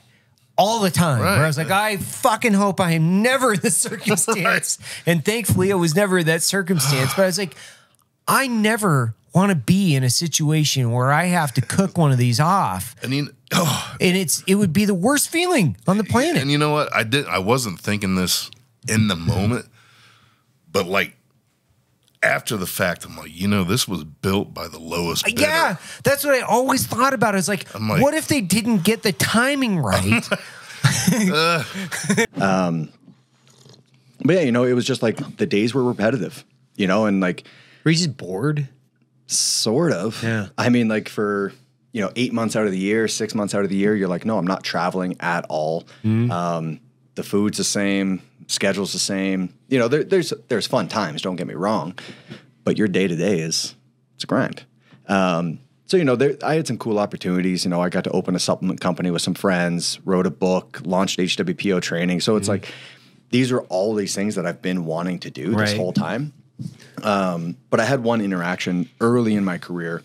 all 0.58 0.80
the 0.82 0.92
time. 0.92 1.20
Where 1.20 1.28
I 1.30 1.48
was 1.48 1.58
like, 1.58 1.72
I 1.72 1.98
fucking 1.98 2.54
hope 2.54 2.82
I 2.82 2.92
am 2.92 3.22
never 3.22 3.54
in 3.54 3.60
this 3.62 3.78
circumstance. 3.78 4.78
And 5.06 5.24
thankfully 5.24 5.72
I 5.72 5.76
was 5.76 5.96
never 5.96 6.18
in 6.20 6.26
that 6.26 6.42
circumstance. 6.42 7.14
But 7.16 7.24
I 7.24 7.26
was 7.28 7.38
like, 7.38 7.56
I 8.28 8.48
never 8.48 9.14
want 9.34 9.50
to 9.50 9.56
be 9.56 9.96
in 9.96 10.04
a 10.04 10.10
situation 10.10 10.92
where 10.92 11.12
I 11.12 11.26
have 11.26 11.52
to 11.54 11.62
cook 11.62 11.98
one 11.98 12.12
of 12.12 12.18
these 12.18 12.40
off. 12.40 12.96
I 13.04 13.08
mean, 13.08 13.30
oh, 13.54 13.96
And 14.02 14.18
it's 14.18 14.44
it 14.48 14.56
would 14.56 14.74
be 14.74 14.86
the 14.86 14.94
worst 14.94 15.30
feeling 15.30 15.78
on 15.88 15.98
the 15.98 16.04
planet. 16.04 16.42
And 16.42 16.52
you 16.52 16.58
know 16.58 16.72
what? 16.72 16.94
I 16.94 17.04
did. 17.04 17.26
I 17.28 17.40
wasn't 17.40 17.80
thinking 17.80 18.16
this 18.16 18.50
in 18.88 19.08
the 19.08 19.16
moment, 19.16 19.68
but 20.72 20.86
like 20.88 21.16
after 22.22 22.58
the 22.58 22.66
fact, 22.68 23.06
I'm 23.06 23.16
like, 23.16 23.34
you 23.34 23.48
know, 23.48 23.64
this 23.64 23.88
was 23.88 24.04
built 24.04 24.54
by 24.54 24.68
the 24.68 24.80
lowest. 24.80 25.24
Bidder. 25.26 25.42
Yeah, 25.42 25.76
that's 26.04 26.26
what 26.26 26.36
I 26.36 26.42
always 26.42 26.86
thought 26.86 27.14
about. 27.14 27.34
I 27.34 27.38
was 27.38 27.48
like, 27.48 27.74
like- 27.80 28.02
what 28.02 28.14
if 28.14 28.28
they 28.28 28.42
didn't 28.42 28.84
get 28.84 29.04
the 29.04 29.14
timing 29.14 29.80
right? 29.80 30.28
Um, 32.42 32.90
But 34.24 34.36
yeah, 34.36 34.42
you 34.42 34.52
know, 34.52 34.64
it 34.66 34.74
was 34.74 34.86
just 34.86 35.02
like 35.02 35.38
the 35.38 35.46
days 35.46 35.74
were 35.74 35.84
repetitive, 35.84 36.44
you 36.76 36.88
know, 36.88 37.06
and 37.06 37.20
like 37.22 37.44
Were 37.84 37.92
you 37.92 37.98
just 37.98 38.18
bored? 38.18 38.68
Sort 39.32 39.92
of. 39.92 40.22
Yeah. 40.24 40.48
I 40.58 40.70
mean, 40.70 40.88
like 40.88 41.10
for 41.10 41.54
you 41.92 42.02
know, 42.02 42.12
eight 42.16 42.34
months 42.34 42.56
out 42.56 42.66
of 42.66 42.72
the 42.72 42.78
year, 42.78 43.08
six 43.08 43.34
months 43.34 43.56
out 43.56 43.64
of 43.64 43.70
the 43.70 43.76
year, 43.76 43.96
you're 43.96 44.08
like, 44.08 44.24
no, 44.24 44.38
I'm 44.38 44.46
not 44.46 44.64
traveling 44.64 45.16
at 45.20 45.46
all. 45.50 45.84
Mm-hmm. 46.04 46.30
Um, 46.32 46.80
the 47.16 47.24
food's 47.24 47.58
the 47.58 47.64
same, 47.64 48.22
schedule's 48.48 48.94
the 48.94 49.00
same. 49.00 49.54
You 49.70 49.80
know, 49.80 49.88
there, 49.88 50.04
there's 50.04 50.32
there's 50.50 50.68
fun 50.68 50.88
times. 50.88 51.22
Don't 51.24 51.36
get 51.36 51.48
me 51.48 51.56
wrong, 51.56 51.98
but 52.64 52.78
your 52.78 52.88
day 52.88 53.08
to 53.08 53.16
day 53.16 53.40
is 53.40 53.76
it's 54.16 54.24
a 54.24 54.28
grind. 54.28 54.66
Um, 55.08 55.60
so 55.88 55.98
you 55.98 56.04
know, 56.04 56.16
there, 56.16 56.36
I 56.44 56.54
had 56.54 56.68
some 56.68 56.78
cool 56.78 57.00
opportunities. 57.00 57.66
You 57.66 57.72
know, 57.72 57.82
I 57.82 57.90
got 57.90 58.04
to 58.04 58.12
open 58.12 58.36
a 58.36 58.40
supplement 58.40 58.80
company 58.80 59.10
with 59.10 59.24
some 59.24 59.34
friends, 59.34 60.00
wrote 60.06 60.28
a 60.28 60.32
book, 60.32 60.80
launched 60.86 61.18
HWPO 61.18 61.82
training. 61.82 62.22
So 62.22 62.36
it's 62.36 62.48
Mm-hmm. 62.48 62.64
like 62.66 62.74
these 63.32 63.52
are 63.52 63.62
all 63.62 63.96
these 63.96 64.14
things 64.16 64.36
that 64.36 64.46
I've 64.46 64.62
been 64.62 64.86
wanting 64.86 65.20
to 65.20 65.32
do 65.32 65.56
this 65.56 65.74
whole 65.76 65.94
time. 65.94 66.34
Um, 67.04 67.58
but 67.70 67.80
I 67.80 67.86
had 67.86 68.04
one 68.04 68.22
interaction 68.22 68.90
early 69.00 69.36
in 69.36 69.44
my 69.44 69.58
career 69.58 70.04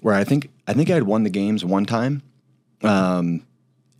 where 0.00 0.14
I 0.14 0.24
think 0.24 0.50
I 0.66 0.72
think 0.74 0.90
I 0.90 0.94
had 0.94 1.04
won 1.04 1.22
the 1.24 1.30
games 1.30 1.64
one 1.64 1.84
time. 1.84 2.22
Um, 2.82 3.42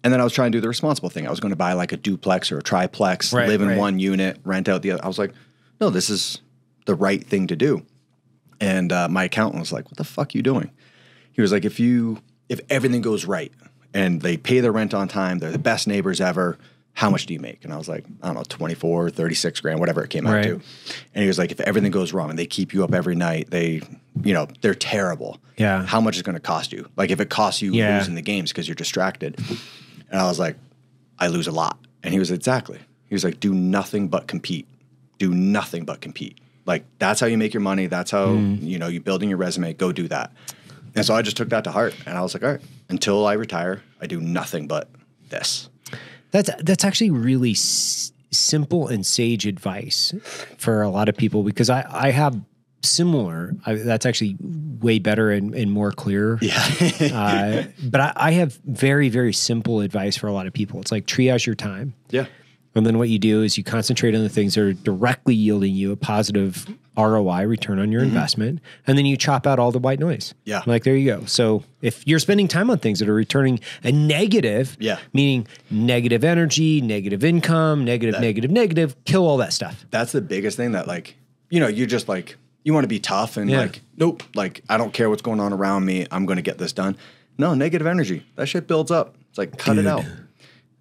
and 0.05 0.13
then 0.13 0.21
I 0.21 0.25
was 0.25 0.33
trying 0.33 0.53
to 0.53 0.57
do 0.59 0.61
the 0.61 0.69
responsible 0.69 1.11
thing. 1.11 1.27
I 1.27 1.31
was 1.31 1.41
going 1.41 1.51
to 1.51 1.57
buy 1.57 1.73
like 1.73 1.93
a 1.93 1.97
duplex 1.97 2.53
or 2.53 2.59
a 2.59 2.63
triplex, 2.63 3.33
Right, 3.33 3.49
live 3.49 3.61
in 3.61 3.69
right. 3.69 3.79
one 3.79 3.99
unit, 3.99 4.39
rent 4.45 4.69
out 4.69 4.83
the 4.83 4.93
other. 4.93 5.05
I 5.05 5.09
was 5.09 5.19
like, 5.19 5.33
no, 5.81 5.91
this 5.91 6.09
is 6.09 6.41
the 6.87 6.95
right 6.95 7.25
thing 7.25 7.49
to 7.49 7.57
do. 7.57 7.85
And 8.61 8.93
uh, 8.93 9.09
my 9.09 9.25
accountant 9.25 9.61
was 9.61 9.73
like, 9.73 9.85
"What 9.87 9.97
the 9.97 10.05
fuck 10.05 10.35
you 10.35 10.43
doing?" 10.43 10.71
He 11.33 11.41
was 11.41 11.53
like, 11.53 11.65
"If 11.65 11.79
you 11.79 12.19
if 12.49 12.61
everything 12.71 13.03
goes 13.03 13.25
right 13.25 13.53
and 13.95 14.21
they 14.23 14.37
pay 14.37 14.59
their 14.61 14.73
rent 14.73 14.95
on 14.95 15.07
time, 15.07 15.39
they're 15.39 15.53
the 15.53 15.59
best 15.59 15.87
neighbors 15.87 16.21
ever. 16.21 16.59
How 16.99 17.09
much 17.11 17.27
do 17.27 17.33
you 17.35 17.39
make?" 17.41 17.65
And 17.65 17.73
I 17.73 17.77
was 17.77 17.89
like, 17.89 18.05
"I 18.23 18.27
don't 18.27 18.35
know, 18.37 18.43
24, 18.49 19.11
36 19.11 19.61
grand, 19.61 19.79
whatever 19.79 20.03
it 20.03 20.11
came 20.11 20.27
out 20.27 20.33
Right. 20.35 20.45
to." 20.45 20.55
And 21.15 21.23
he 21.23 21.29
was 21.29 21.39
like, 21.39 21.53
"If 21.53 21.61
everything 21.61 21.93
goes 21.93 22.13
wrong 22.13 22.29
and 22.31 22.39
they 22.39 22.47
keep 22.47 22.75
you 22.75 22.83
up 22.83 22.93
every 22.93 23.15
night, 23.15 23.51
they, 23.51 23.83
you 24.25 24.35
know, 24.35 24.49
they're 24.63 24.75
terrible. 24.75 25.39
Yeah. 25.57 25.85
How 25.87 26.01
much 26.01 26.17
is 26.17 26.23
going 26.23 26.35
to 26.35 26.41
cost 26.41 26.73
you? 26.73 26.89
Like 26.97 27.11
if 27.11 27.21
it 27.21 27.29
costs 27.31 27.63
you 27.63 27.73
Yeah. 27.73 27.99
losing 27.99 28.17
the 28.17 28.23
games 28.23 28.51
because 28.53 28.67
you're 28.67 28.75
distracted." 28.75 29.37
And 30.11 30.21
I 30.21 30.25
was 30.25 30.39
like, 30.41 30.57
"I 31.21 31.29
lose 31.29 31.47
a 31.47 31.53
lot." 31.53 31.79
And 32.03 32.13
he 32.13 32.19
was 32.19 32.31
exactly. 32.33 32.79
He 33.09 33.15
was 33.15 33.23
like, 33.25 33.39
"Do 33.39 33.55
nothing 33.55 34.09
but 34.09 34.27
compete. 34.27 34.67
Do 35.19 35.33
nothing 35.35 35.85
but 35.85 36.01
compete. 36.01 36.39
Like 36.67 36.85
that's 36.99 37.21
how 37.21 37.27
you 37.29 37.39
make 37.39 37.55
your 37.55 37.61
money. 37.61 37.87
That's 37.87 38.11
how 38.11 38.27
Mm. 38.35 38.63
you 38.63 38.79
know 38.79 38.89
you're 38.89 39.03
building 39.03 39.29
your 39.29 39.39
resume. 39.39 39.73
Go 39.73 39.93
do 39.93 40.09
that." 40.09 40.33
And 40.97 41.05
so 41.07 41.15
I 41.15 41.23
just 41.23 41.37
took 41.37 41.49
that 41.51 41.63
to 41.65 41.71
heart, 41.71 41.95
and 42.07 42.19
I 42.19 42.23
was 42.23 42.35
like, 42.35 42.43
"All 42.43 42.51
right, 42.51 42.61
until 42.89 43.25
I 43.25 43.35
retire, 43.35 43.83
I 44.01 44.07
do 44.07 44.21
nothing 44.21 44.67
but 44.67 44.89
this." 45.29 45.69
That's 46.31 46.51
that's 46.63 46.85
actually 46.85 47.11
really 47.11 47.53
s- 47.53 48.13
simple 48.31 48.89
and 48.89 49.05
sage 49.05 49.47
advice 49.47 50.13
for 50.59 50.83
a 50.83 50.89
lot 50.89 51.09
of 51.09 51.17
people 51.17 51.43
because 51.43 51.71
I 51.71 51.87
I 51.91 52.11
have 52.11 52.41
similar. 52.83 53.55
I, 53.67 53.75
that's 53.75 54.07
actually 54.07 54.37
way 54.81 54.99
better 54.99 55.31
and, 55.31 55.55
and 55.55 55.73
more 55.73 55.91
clear. 55.91 56.39
Yeah. 56.41 56.55
uh, 57.13 57.65
but 57.83 58.01
I, 58.01 58.13
I 58.17 58.31
have 58.33 58.55
very 58.65 59.09
very 59.09 59.33
simple 59.33 59.81
advice 59.81 60.17
for 60.17 60.27
a 60.27 60.33
lot 60.33 60.47
of 60.47 60.53
people. 60.53 60.81
It's 60.81 60.93
like 60.93 61.07
triage 61.07 61.47
your 61.47 61.55
time. 61.55 61.95
Yeah. 62.11 62.27
And 62.79 62.87
then 62.87 62.97
what 62.99 63.09
you 63.11 63.19
do 63.19 63.43
is 63.43 63.59
you 63.59 63.65
concentrate 63.65 64.15
on 64.15 64.23
the 64.23 64.29
things 64.29 64.55
that 64.55 64.63
are 64.63 64.73
directly 64.73 65.35
yielding 65.35 65.75
you 65.75 65.93
a 65.93 65.97
positive 65.97 66.67
ROI, 66.97 67.45
return 67.47 67.79
on 67.79 67.93
your 67.93 68.03
investment, 68.03 68.61
and 68.87 68.97
then 68.99 69.07
you 69.07 69.17
chop 69.17 69.47
out 69.47 69.59
all 69.59 69.71
the 69.71 69.79
white 69.79 69.99
noise. 70.01 70.31
Mm-hmm. 70.31 70.51
Yeah. 70.51 70.63
Like 70.67 70.85
there 70.85 70.97
you 70.97 71.07
go. 71.15 71.25
So 71.27 71.63
if 71.83 72.07
you're 72.07 72.19
spending 72.19 72.49
time 72.49 72.71
on 72.71 72.79
things 72.79 72.99
that 73.01 73.09
are 73.09 73.15
returning 73.15 73.61
a 73.85 73.93
negative, 73.93 74.77
Yeah. 74.81 74.99
meaning 75.13 75.47
negative 75.71 76.25
energy, 76.25 76.81
negative 76.81 77.23
income, 77.23 77.85
negative, 77.85 78.15
That- 78.15 78.23
negative, 78.23 78.51
negative, 78.51 78.97
kill 79.05 79.27
all 79.27 79.37
that 79.37 79.53
stuff. 79.53 79.85
That's 79.91 80.13
the 80.13 80.21
biggest 80.21 80.57
thing 80.57 80.73
that 80.73 80.87
like, 80.89 81.17
you 81.51 81.61
know, 81.61 81.69
you 81.69 81.87
just 81.87 82.09
like 82.09 82.37
you 82.65 82.75
want 82.75 82.85
to 82.85 82.89
be 82.89 82.99
tough 83.01 83.37
and 83.37 83.49
Yeah. 83.51 83.61
like, 83.61 83.81
nope, 83.97 84.23
like 84.35 84.63
I 84.69 84.77
don't 84.77 84.93
care 84.93 85.09
what's 85.09 85.23
going 85.23 85.41
on 85.41 85.53
around 85.53 85.85
me. 85.85 86.07
I'm 86.11 86.27
going 86.27 86.37
to 86.37 86.43
get 86.43 86.59
this 86.59 86.73
done. 86.73 86.97
No, 87.39 87.55
negative 87.55 87.87
energy. 87.87 88.25
That 88.35 88.47
shit 88.47 88.67
builds 88.67 88.91
up. 88.91 89.15
It's 89.31 89.39
like 89.39 89.57
cut 89.57 89.79
it 89.79 89.87
out. 89.87 90.05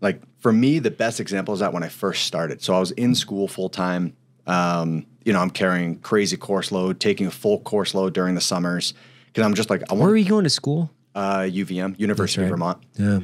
Like 0.02 0.22
for 0.40 0.52
me, 0.52 0.80
the 0.80 0.92
best 0.92 1.20
example 1.20 1.54
is 1.54 1.60
that 1.62 1.74
when 1.74 1.84
I 1.84 1.90
first 1.90 2.26
started. 2.26 2.62
So 2.62 2.74
I 2.76 2.80
was 2.80 2.92
in 2.92 3.16
school 3.16 3.48
full 3.48 3.70
time. 3.70 4.16
Um, 4.46 5.06
you 5.26 5.34
know, 5.34 5.40
I'm 5.40 5.50
carrying 5.50 6.00
crazy 6.00 6.38
course 6.38 6.72
load, 6.72 7.00
taking 7.00 7.28
a 7.28 7.32
full 7.32 7.60
course 7.60 7.94
load 7.94 8.14
during 8.14 8.36
the 8.36 8.42
summers 8.42 8.94
because 9.28 9.46
I'm 9.46 9.56
just 9.56 9.70
like 9.70 9.84
I 9.92 9.96
Where 9.96 10.10
are 10.10 10.18
you 10.18 10.30
going 10.30 10.46
to 10.46 10.50
school? 10.50 10.92
uh, 11.16 11.40
UVM, 11.40 12.00
University 12.00 12.42
right. 12.42 12.46
of 12.46 12.52
Vermont. 12.52 12.78
Yeah. 12.96 13.20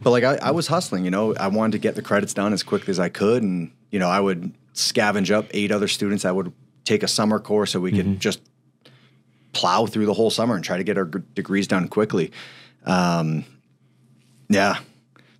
But 0.00 0.10
like 0.10 0.24
I, 0.24 0.36
I 0.36 0.50
was 0.52 0.66
hustling, 0.68 1.04
you 1.04 1.10
know, 1.10 1.34
I 1.34 1.48
wanted 1.48 1.72
to 1.72 1.78
get 1.78 1.94
the 1.94 2.02
credits 2.02 2.32
done 2.32 2.52
as 2.52 2.62
quickly 2.62 2.90
as 2.90 2.98
I 2.98 3.08
could, 3.08 3.42
and 3.42 3.70
you 3.90 3.98
know, 3.98 4.08
I 4.08 4.20
would 4.20 4.54
scavenge 4.74 5.30
up 5.30 5.46
eight 5.50 5.72
other 5.72 5.88
students 5.88 6.22
that 6.22 6.34
would 6.34 6.52
take 6.84 7.02
a 7.02 7.08
summer 7.08 7.38
course 7.40 7.72
so 7.72 7.80
we 7.80 7.92
could 7.92 8.20
just 8.20 8.40
plow 9.52 9.86
through 9.86 10.06
the 10.06 10.14
whole 10.14 10.30
summer 10.30 10.54
and 10.54 10.64
try 10.64 10.76
to 10.76 10.84
get 10.84 10.96
our 10.96 11.04
g- 11.04 11.18
degrees 11.34 11.66
done 11.66 11.88
quickly. 11.88 12.32
Um, 12.86 13.44
yeah, 14.48 14.78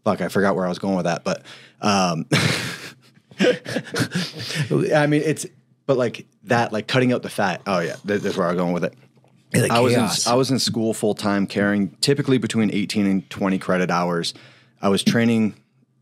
fuck, 0.09 0.21
I 0.21 0.29
forgot 0.29 0.57
where 0.57 0.65
I 0.65 0.69
was 0.69 0.79
going 0.79 0.97
with 0.97 1.05
that, 1.05 1.25
but 1.25 1.43
um, 1.81 2.27
I 4.95 5.07
mean, 5.07 5.23
it's 5.25 5.47
but 5.87 5.97
like 5.97 6.27
that, 6.45 6.73
like 6.73 6.88
cutting 6.88 7.12
out 7.12 7.23
the 7.23 7.29
fat. 7.29 7.62
Oh 7.67 7.81
yeah, 7.81 7.97
that, 8.05 8.23
that's 8.23 8.37
where 8.37 8.47
I 8.47 8.53
was 8.53 8.61
going 8.61 8.73
with 8.73 8.85
it. 8.85 8.95
Like 9.55 9.71
I 9.71 9.81
was 9.81 9.95
in. 9.95 10.33
I 10.33 10.35
was 10.35 10.50
in 10.50 10.59
school 10.59 10.95
full 10.95 11.15
time, 11.15 11.47
carrying 11.47 11.91
typically 12.00 12.38
between 12.38 12.71
18 12.73 13.07
and 13.07 13.31
20 13.31 13.59
credit 13.59 13.91
hours. 13.91 14.35
I 14.80 14.89
was 14.89 15.02
training, 15.02 15.54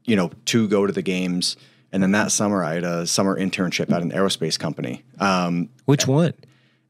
you 0.05 0.17
know, 0.17 0.31
to 0.47 0.69
go 0.69 0.87
to 0.87 0.93
the 0.93 1.03
games, 1.03 1.57
and 1.93 2.03
then 2.03 2.13
that 2.13 2.33
summer 2.33 2.65
I 2.65 2.75
had 2.75 2.85
a 2.85 3.07
summer 3.07 3.39
internship 3.39 3.93
at 3.93 4.03
an 4.03 4.13
aerospace 4.13 4.59
company. 4.59 5.05
Um, 5.19 5.69
Which 5.85 6.07
one? 6.07 6.35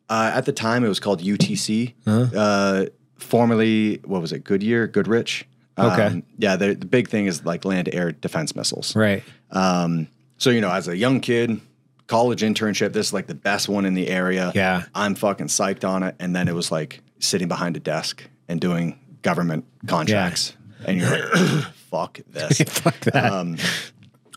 uh, 0.08 0.32
at 0.34 0.44
the 0.44 0.52
time, 0.52 0.84
it 0.84 0.88
was 0.88 1.00
called 1.00 1.22
UTC. 1.22 1.94
Uh, 2.06 2.86
formerly, 3.16 4.00
what 4.04 4.20
was 4.20 4.32
it? 4.32 4.44
Goodyear, 4.44 4.86
Goodrich. 4.86 5.46
Okay. 5.78 6.22
yeah, 6.38 6.56
the, 6.56 6.74
big 6.74 7.08
thing 7.08 7.26
is 7.26 7.44
like 7.44 7.64
land 7.64 7.90
air 7.92 8.12
defense 8.12 8.56
missiles. 8.56 8.96
Right. 8.96 9.22
Um, 9.50 10.08
so 10.38 10.50
you 10.50 10.60
know, 10.60 10.70
as 10.70 10.88
a 10.88 10.96
young 10.96 11.20
kid, 11.20 11.60
college 12.06 12.42
internship, 12.42 12.92
this 12.92 13.08
is 13.08 13.12
like 13.12 13.26
the 13.26 13.34
best 13.34 13.68
one 13.68 13.84
in 13.84 13.94
the 13.94 14.08
area. 14.08 14.52
Yeah. 14.54 14.84
I'm 14.94 15.14
fucking 15.14 15.48
psyched 15.48 15.86
on 15.86 16.02
it. 16.02 16.14
And 16.18 16.34
then 16.34 16.48
it 16.48 16.54
was 16.54 16.70
like 16.70 17.00
sitting 17.18 17.48
behind 17.48 17.76
a 17.76 17.80
desk 17.80 18.22
and 18.48 18.60
doing 18.60 18.98
government 19.22 19.64
contracts, 19.86 20.54
and 20.84 20.98
you're 20.98 21.10
like, 21.10 21.62
fuck 21.90 22.20
this. 22.28 22.58
Fuck 22.68 22.98
that. 23.00 23.32
Um, 23.32 23.56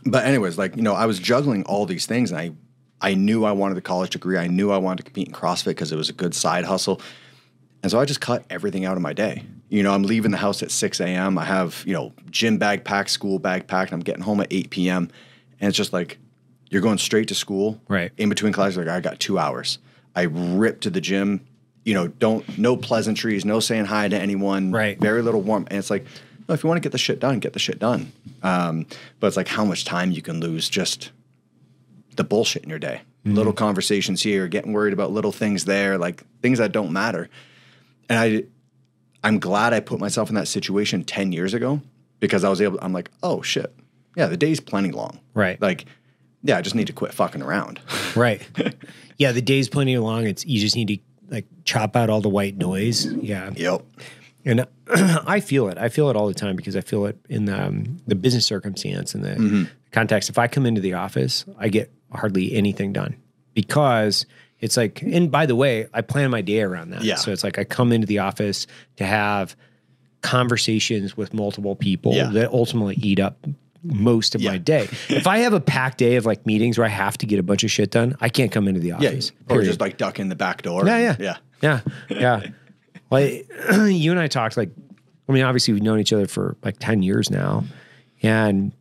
but 0.06 0.25
anyways, 0.25 0.58
like 0.58 0.75
you 0.75 0.82
know, 0.82 0.93
I 0.93 1.06
was 1.06 1.19
juggling 1.19 1.63
all 1.65 1.86
these 1.86 2.06
things, 2.06 2.32
and 2.32 2.39
I 2.39 2.52
I 3.02 3.13
knew 3.13 3.45
I 3.45 3.52
wanted 3.52 3.78
a 3.78 3.82
college 3.82 4.12
degree. 4.12 4.38
I 4.38 4.47
knew 4.47 4.71
I 4.71 4.78
wanted 4.78 4.97
to 4.97 5.04
compete 5.04 5.28
in 5.28 5.34
CrossFit 5.34 5.65
because 5.65 5.91
it 5.91 5.95
was 5.95 6.10
a 6.10 6.13
good 6.13 6.34
side 6.34 6.65
hustle. 6.65 7.02
And 7.81 7.91
so 7.91 7.99
I 7.99 8.05
just 8.05 8.21
cut 8.21 8.43
everything 8.49 8.85
out 8.85 8.97
of 8.97 9.01
my 9.01 9.13
day. 9.13 9.43
You 9.69 9.83
know, 9.83 9.93
I'm 9.93 10.03
leaving 10.03 10.31
the 10.31 10.37
house 10.37 10.61
at 10.63 10.71
6 10.71 10.99
a.m. 10.99 11.37
I 11.37 11.45
have, 11.45 11.83
you 11.85 11.93
know, 11.93 12.11
gym 12.29 12.57
bag 12.57 12.83
packed, 12.83 13.09
school 13.09 13.39
bag 13.39 13.67
packed, 13.67 13.91
and 13.91 13.99
I'm 13.99 14.03
getting 14.03 14.23
home 14.23 14.41
at 14.41 14.47
8 14.51 14.69
p.m. 14.69 15.09
And 15.59 15.69
it's 15.69 15.77
just 15.77 15.93
like, 15.93 16.17
you're 16.69 16.81
going 16.81 16.97
straight 16.97 17.27
to 17.29 17.35
school. 17.35 17.79
Right. 17.87 18.11
In 18.17 18.29
between 18.29 18.53
classes, 18.53 18.77
like, 18.77 18.87
I 18.87 18.99
got 18.99 19.19
two 19.19 19.39
hours. 19.39 19.79
I 20.15 20.23
rip 20.23 20.81
to 20.81 20.89
the 20.89 21.01
gym, 21.01 21.45
you 21.85 21.93
know, 21.93 22.07
don't, 22.07 22.57
no 22.57 22.75
pleasantries, 22.75 23.45
no 23.45 23.59
saying 23.59 23.85
hi 23.85 24.07
to 24.07 24.19
anyone. 24.19 24.71
Right. 24.71 24.99
Very 24.99 25.21
little 25.21 25.41
warmth. 25.41 25.67
And 25.69 25.79
it's 25.79 25.89
like, 25.89 26.05
no, 26.47 26.55
if 26.55 26.63
you 26.63 26.67
want 26.67 26.81
to 26.81 26.85
get 26.85 26.91
the 26.91 26.97
shit 26.97 27.19
done, 27.19 27.39
get 27.39 27.53
the 27.53 27.59
shit 27.59 27.79
done. 27.79 28.11
Um, 28.43 28.87
but 29.19 29.27
it's 29.27 29.37
like 29.37 29.47
how 29.47 29.63
much 29.63 29.85
time 29.85 30.11
you 30.11 30.21
can 30.21 30.39
lose 30.39 30.67
just 30.67 31.11
the 32.15 32.23
bullshit 32.23 32.63
in 32.63 32.69
your 32.69 32.79
day. 32.79 33.01
Little 33.25 33.53
conversations 33.53 34.23
here, 34.23 34.47
getting 34.47 34.73
worried 34.73 34.93
about 34.93 35.11
little 35.11 35.31
things 35.31 35.65
there, 35.65 35.97
like 35.97 36.23
things 36.41 36.57
that 36.57 36.71
don't 36.71 36.91
matter. 36.91 37.29
And 38.10 38.17
I 38.19 38.43
I'm 39.24 39.39
glad 39.39 39.74
I 39.74 39.80
put 39.80 40.00
myself 40.00 40.30
in 40.30 40.36
that 40.36 40.48
situation 40.48 41.04
10 41.04 41.32
years 41.32 41.54
ago 41.54 41.82
because 42.19 42.43
I 42.43 42.50
was 42.50 42.62
able 42.62 42.80
I'm 42.82 42.93
like, 42.93 43.12
"Oh 43.24 43.41
shit. 43.41 43.74
Yeah, 44.15 44.28
the 44.28 44.38
day's 44.38 44.60
plenty 44.60 44.91
long." 44.91 45.19
Right. 45.34 45.62
Like 45.62 45.86
yeah, 46.41 46.58
I 46.58 46.62
just 46.62 46.76
need 46.76 46.88
to 46.88 46.93
quit 46.93 47.13
fucking 47.13 47.41
around. 47.41 47.80
Right. 48.15 48.41
yeah, 49.17 49.32
the 49.34 49.41
day's 49.41 49.69
plenty 49.69 49.98
long. 49.98 50.26
It's 50.26 50.45
you 50.45 50.60
just 50.60 50.76
need 50.76 50.88
to 50.88 50.98
like 51.30 51.45
chop 51.63 51.95
out 51.95 52.10
all 52.10 52.22
the 52.22 52.30
white 52.30 52.58
noise. 52.58 53.06
Yeah. 53.06 53.52
yep. 53.56 53.84
And 54.45 54.65
I 54.88 55.41
feel 55.41 55.67
it. 55.67 55.78
I 55.78 55.89
feel 55.89 56.10
it 56.10 56.15
all 56.15 56.28
the 56.28 56.34
time 56.34 56.56
because 56.56 56.76
I 56.76 56.82
feel 56.82 57.06
it 57.06 57.17
in 57.30 57.45
the, 57.45 57.62
um, 57.67 58.02
the 58.08 58.15
business 58.15 58.45
circumstance 58.48 59.13
and 59.13 59.24
the 59.24 59.30
Mm-hmm. 59.36 59.63
context. 59.91 60.30
If 60.30 60.39
I 60.39 60.48
come 60.48 60.65
into 60.65 60.82
the 60.82 60.93
office, 60.93 61.45
I 61.60 61.67
get 61.67 61.91
hardly 62.12 62.54
anything 62.56 62.93
done 62.93 63.15
because 63.54 64.26
it's 64.60 64.76
like, 64.78 65.02
and 65.02 65.32
by 65.32 65.45
the 65.45 65.56
way, 65.56 65.88
I 65.93 66.02
plan 66.02 66.32
my 66.32 66.41
day 66.41 66.62
around 66.62 66.89
that. 66.91 67.04
Yeah. 67.04 67.15
So 67.15 67.32
it's 67.32 67.43
like 67.43 67.58
I 67.60 67.63
come 67.63 67.91
into 67.91 68.08
the 68.08 68.19
office 68.19 68.67
to 68.98 69.06
have 69.06 69.56
conversations 70.22 71.15
with 71.15 71.34
multiple 71.34 71.76
people 71.76 72.13
Yeah. 72.13 72.30
that 72.32 72.52
ultimately 72.52 72.95
eat 73.02 73.19
up 73.19 73.45
most 73.84 74.36
of 74.36 74.41
Yeah. 74.41 74.52
my 74.52 74.58
day. 74.58 74.89
if 75.10 75.28
I 75.28 75.38
have 75.39 75.54
a 75.54 75.62
packed 75.62 75.98
day 75.98 76.17
of 76.17 76.26
like 76.26 76.45
meetings 76.45 76.78
where 76.78 76.86
I 76.86 76.89
have 76.89 77.17
to 77.19 77.26
get 77.26 77.39
a 77.39 77.43
bunch 77.43 77.63
of 77.63 77.72
shit 77.72 77.91
done, 77.91 78.15
I 78.19 78.28
can't 78.30 78.52
come 78.52 78.67
into 78.67 78.82
the 78.82 78.91
office. 78.91 79.32
Yeah. 79.50 79.56
Or 79.56 79.62
just 79.63 79.80
like 79.80 79.98
duck 79.98 80.19
in 80.19 80.28
the 80.30 80.36
back 80.36 80.62
door. 80.63 80.86
Yeah, 80.86 80.98
yeah, 80.98 81.15
Yeah. 81.19 81.38
yeah, 81.62 81.80
yeah. 82.10 82.43
Like 83.12 83.48
you 83.88 84.12
and 84.12 84.19
I 84.19 84.28
talked 84.28 84.56
like, 84.56 84.69
I 85.28 85.32
mean, 85.32 85.43
obviously 85.43 85.74
we've 85.74 85.82
known 85.82 86.00
each 86.00 86.13
other 86.13 86.28
for 86.28 86.58
like 86.63 86.76
ten 86.80 87.02
years 87.02 87.32
now, 87.32 87.63
and 88.22 88.72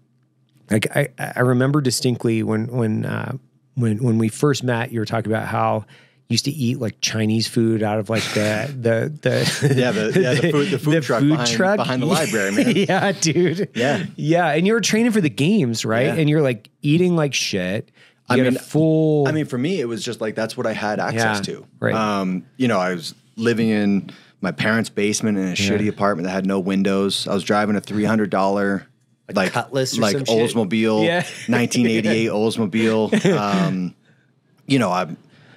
like 0.70 0.86
I, 0.94 1.08
I 1.18 1.40
remember 1.40 1.80
distinctly 1.80 2.42
when 2.42 2.66
when 2.66 3.06
uh, 3.06 3.38
when 3.78 4.02
when 4.02 4.18
we 4.18 4.28
first 4.28 4.62
met, 4.64 4.92
you 4.92 5.00
were 5.00 5.06
talking 5.06 5.30
about 5.32 5.46
how 5.48 5.84
you 6.28 6.34
used 6.34 6.44
to 6.44 6.50
eat 6.50 6.78
like 6.78 7.00
Chinese 7.00 7.46
food 7.48 7.82
out 7.82 7.98
of 7.98 8.10
like 8.10 8.22
the 8.34 8.68
the 8.78 9.12
the 9.22 9.74
Yeah, 9.76 9.90
the- 9.92 10.20
yeah, 10.20 10.34
the 10.34 10.50
food- 10.50 10.70
the 10.70 10.78
food 10.78 11.02
truck 11.02 11.22
behind- 11.22 11.76
behind 11.78 12.02
the 12.02 12.06
library, 12.06 12.50
man. 12.52 12.72
yeah, 12.76 13.12
dude. 13.12 13.70
Yeah. 13.74 14.04
yeah. 14.16 14.48
And 14.52 14.66
you 14.66 14.74
were 14.74 14.80
training 14.80 15.12
for 15.12 15.20
the 15.22 15.30
games, 15.30 15.84
right? 15.84 16.06
Yeah. 16.06 16.14
And 16.14 16.28
you're 16.28 16.42
like 16.42 16.68
eating 16.82 17.16
like 17.16 17.32
shit. 17.34 17.90
You 18.30 18.36
I 18.36 18.50
mean, 18.50 18.58
full. 18.58 19.26
I 19.26 19.32
mean, 19.32 19.46
for 19.46 19.56
me, 19.56 19.80
it 19.80 19.86
was 19.86 20.04
just 20.04 20.20
like 20.20 20.34
that's 20.34 20.54
what 20.54 20.66
I 20.66 20.72
had 20.74 21.00
access 21.00 21.38
Yeah, 21.48 21.54
to. 21.54 21.66
right. 21.80 21.94
Um, 21.94 22.44
you 22.58 22.68
know, 22.68 22.78
I 22.78 22.92
was 22.92 23.14
living 23.36 23.70
in 23.70 24.10
my 24.42 24.52
parents' 24.52 24.90
basement 24.90 25.38
in 25.38 25.48
a 25.48 25.52
shitty 25.52 25.88
apartment 25.88 26.26
that 26.26 26.32
had 26.32 26.44
no 26.44 26.60
windows. 26.60 27.26
I 27.26 27.32
was 27.32 27.42
driving 27.42 27.74
a 27.74 27.80
three 27.80 28.04
hundred 28.04 28.28
dollar 28.28 28.86
like 29.32 29.52
Cutlass 29.52 29.98
or 29.98 30.02
like 30.02 30.16
some 30.16 30.24
shit? 30.24 30.36
Oldsmobile, 30.54 31.04
Yeah. 31.04 31.26
nineteen 31.48 31.86
eighty 31.86 32.08
eight 32.08 32.28
Oldsmobile. 32.30 33.34
Um, 33.36 33.94
you 34.66 34.78
know, 34.78 34.90
I 34.90 35.14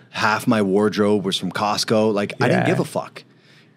half 0.09 0.47
my 0.47 0.61
wardrobe 0.61 1.23
was 1.25 1.37
from 1.37 1.51
Costco. 1.51 2.13
Like 2.13 2.33
I 2.41 2.47
didn't 2.47 2.65
give 2.65 2.79
a 2.79 2.85
fuck. 2.85 3.23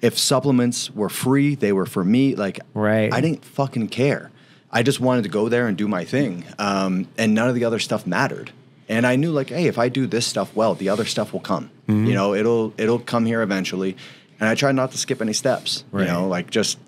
If 0.01 0.19
supplements 0.19 0.91
were 0.91 1.09
free, 1.09 1.55
they 1.55 1.73
were 1.73 1.87
for 1.87 2.05
me. 2.05 2.35
Like 2.35 2.61
Right. 2.75 3.13
I 3.13 3.21
didn't 3.21 3.45
fucking 3.45 3.89
care. 3.89 4.31
I 4.71 4.83
just 4.83 4.99
wanted 5.01 5.23
to 5.23 5.29
go 5.31 5.49
there 5.49 5.69
and 5.69 5.77
do 5.77 5.87
my 5.87 6.05
thing, 6.05 6.45
um, 6.59 7.07
and 7.17 7.33
none 7.33 7.49
of 7.49 7.55
the 7.55 7.65
other 7.65 7.79
stuff 7.79 8.07
mattered. 8.07 8.51
And 8.89 9.07
I 9.07 9.15
knew 9.17 9.31
like, 9.31 9.49
hey, 9.51 9.67
if 9.67 9.79
I 9.79 9.89
do 9.89 10.07
this 10.09 10.27
stuff 10.27 10.55
well, 10.57 10.75
the 10.75 10.89
other 10.89 11.05
stuff 11.05 11.33
will 11.33 11.41
come. 11.41 11.71
Mhm. 11.89 12.09
You 12.09 12.15
know, 12.15 12.35
it'll 12.35 12.75
it'll 12.77 12.99
come 12.99 13.25
here 13.25 13.41
eventually. 13.41 13.97
And 14.41 14.49
I 14.49 14.57
tried 14.57 14.75
not 14.75 14.91
to 14.91 14.99
skip 14.99 15.23
any 15.23 15.33
steps. 15.33 15.85
Right. 15.93 16.07
You 16.07 16.13
know, 16.13 16.27
like 16.29 16.51
just 16.51 16.79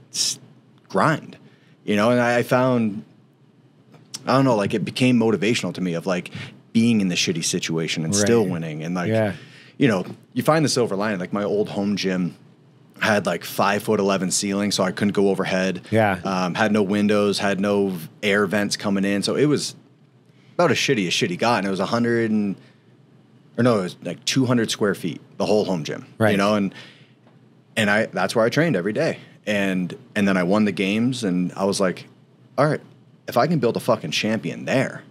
grind. 0.88 1.36
You 1.86 1.96
know, 1.96 2.10
and 2.10 2.20
I 2.20 2.42
found 2.42 3.04
I 4.26 4.32
don't 4.34 4.44
know, 4.44 4.56
like 4.56 4.74
it 4.74 4.84
became 4.84 5.18
motivational 5.18 5.72
to 5.74 5.80
me 5.80 5.94
of 5.94 6.04
like 6.06 6.30
being 6.72 7.00
in 7.00 7.08
the 7.08 7.14
shitty 7.14 7.44
situation 7.44 8.04
and 8.04 8.14
still 8.14 8.44
winning. 8.44 8.82
And 8.82 8.94
like, 8.94 9.08
Yeah. 9.08 9.34
you 9.78 9.86
know, 9.88 10.04
you 10.34 10.42
find 10.42 10.64
the 10.64 10.68
silver 10.68 10.96
lining. 10.96 11.20
Like 11.20 11.32
my 11.32 11.44
old 11.44 11.68
home 11.70 11.96
gym 11.96 12.36
had 13.00 13.24
like 13.24 13.44
five 13.44 13.82
foot 13.84 14.00
eleven 14.00 14.30
ceiling, 14.32 14.72
so 14.72 14.82
I 14.82 14.90
couldn't 14.90 15.12
go 15.12 15.28
overhead. 15.28 15.82
Yeah. 15.90 16.18
Um, 16.24 16.54
had 16.54 16.72
no 16.72 16.82
windows, 16.82 17.38
had 17.38 17.60
no 17.60 17.96
air 18.22 18.46
vents 18.46 18.76
coming 18.76 19.04
in, 19.04 19.22
so 19.22 19.36
it 19.36 19.46
was 19.46 19.76
about 20.54 20.70
as 20.72 20.76
shitty 20.78 21.06
as 21.06 21.12
shitty 21.12 21.38
got. 21.38 21.58
And 21.58 21.66
it 21.68 21.70
was 21.70 21.80
a 21.80 21.86
hundred 21.86 22.30
and 22.32 22.56
or 23.56 23.62
no, 23.62 23.78
it 23.78 23.82
was 23.82 23.96
like 24.02 24.24
two 24.24 24.44
hundred 24.44 24.70
square 24.72 24.94
feet, 24.96 25.20
the 25.36 25.46
whole 25.46 25.64
home 25.64 25.84
gym. 25.84 26.04
Right. 26.18 26.32
You 26.32 26.36
know, 26.36 26.56
and 26.56 26.74
and 27.76 27.88
I 27.90 28.06
that's 28.06 28.34
where 28.34 28.44
I 28.44 28.48
trained 28.48 28.74
every 28.76 28.92
day. 28.92 29.18
And 29.46 29.96
and 30.14 30.26
then 30.26 30.36
I 30.36 30.42
won 30.42 30.64
the 30.64 30.72
games, 30.72 31.22
and 31.22 31.52
I 31.52 31.64
was 31.64 31.80
like, 31.80 32.06
all 32.58 32.66
right, 32.66 32.80
if 33.28 33.36
I 33.36 33.46
can 33.46 33.58
build 33.58 33.76
a 33.76 33.80
fucking 33.80 34.10
champion 34.10 34.64
there, 34.64 35.02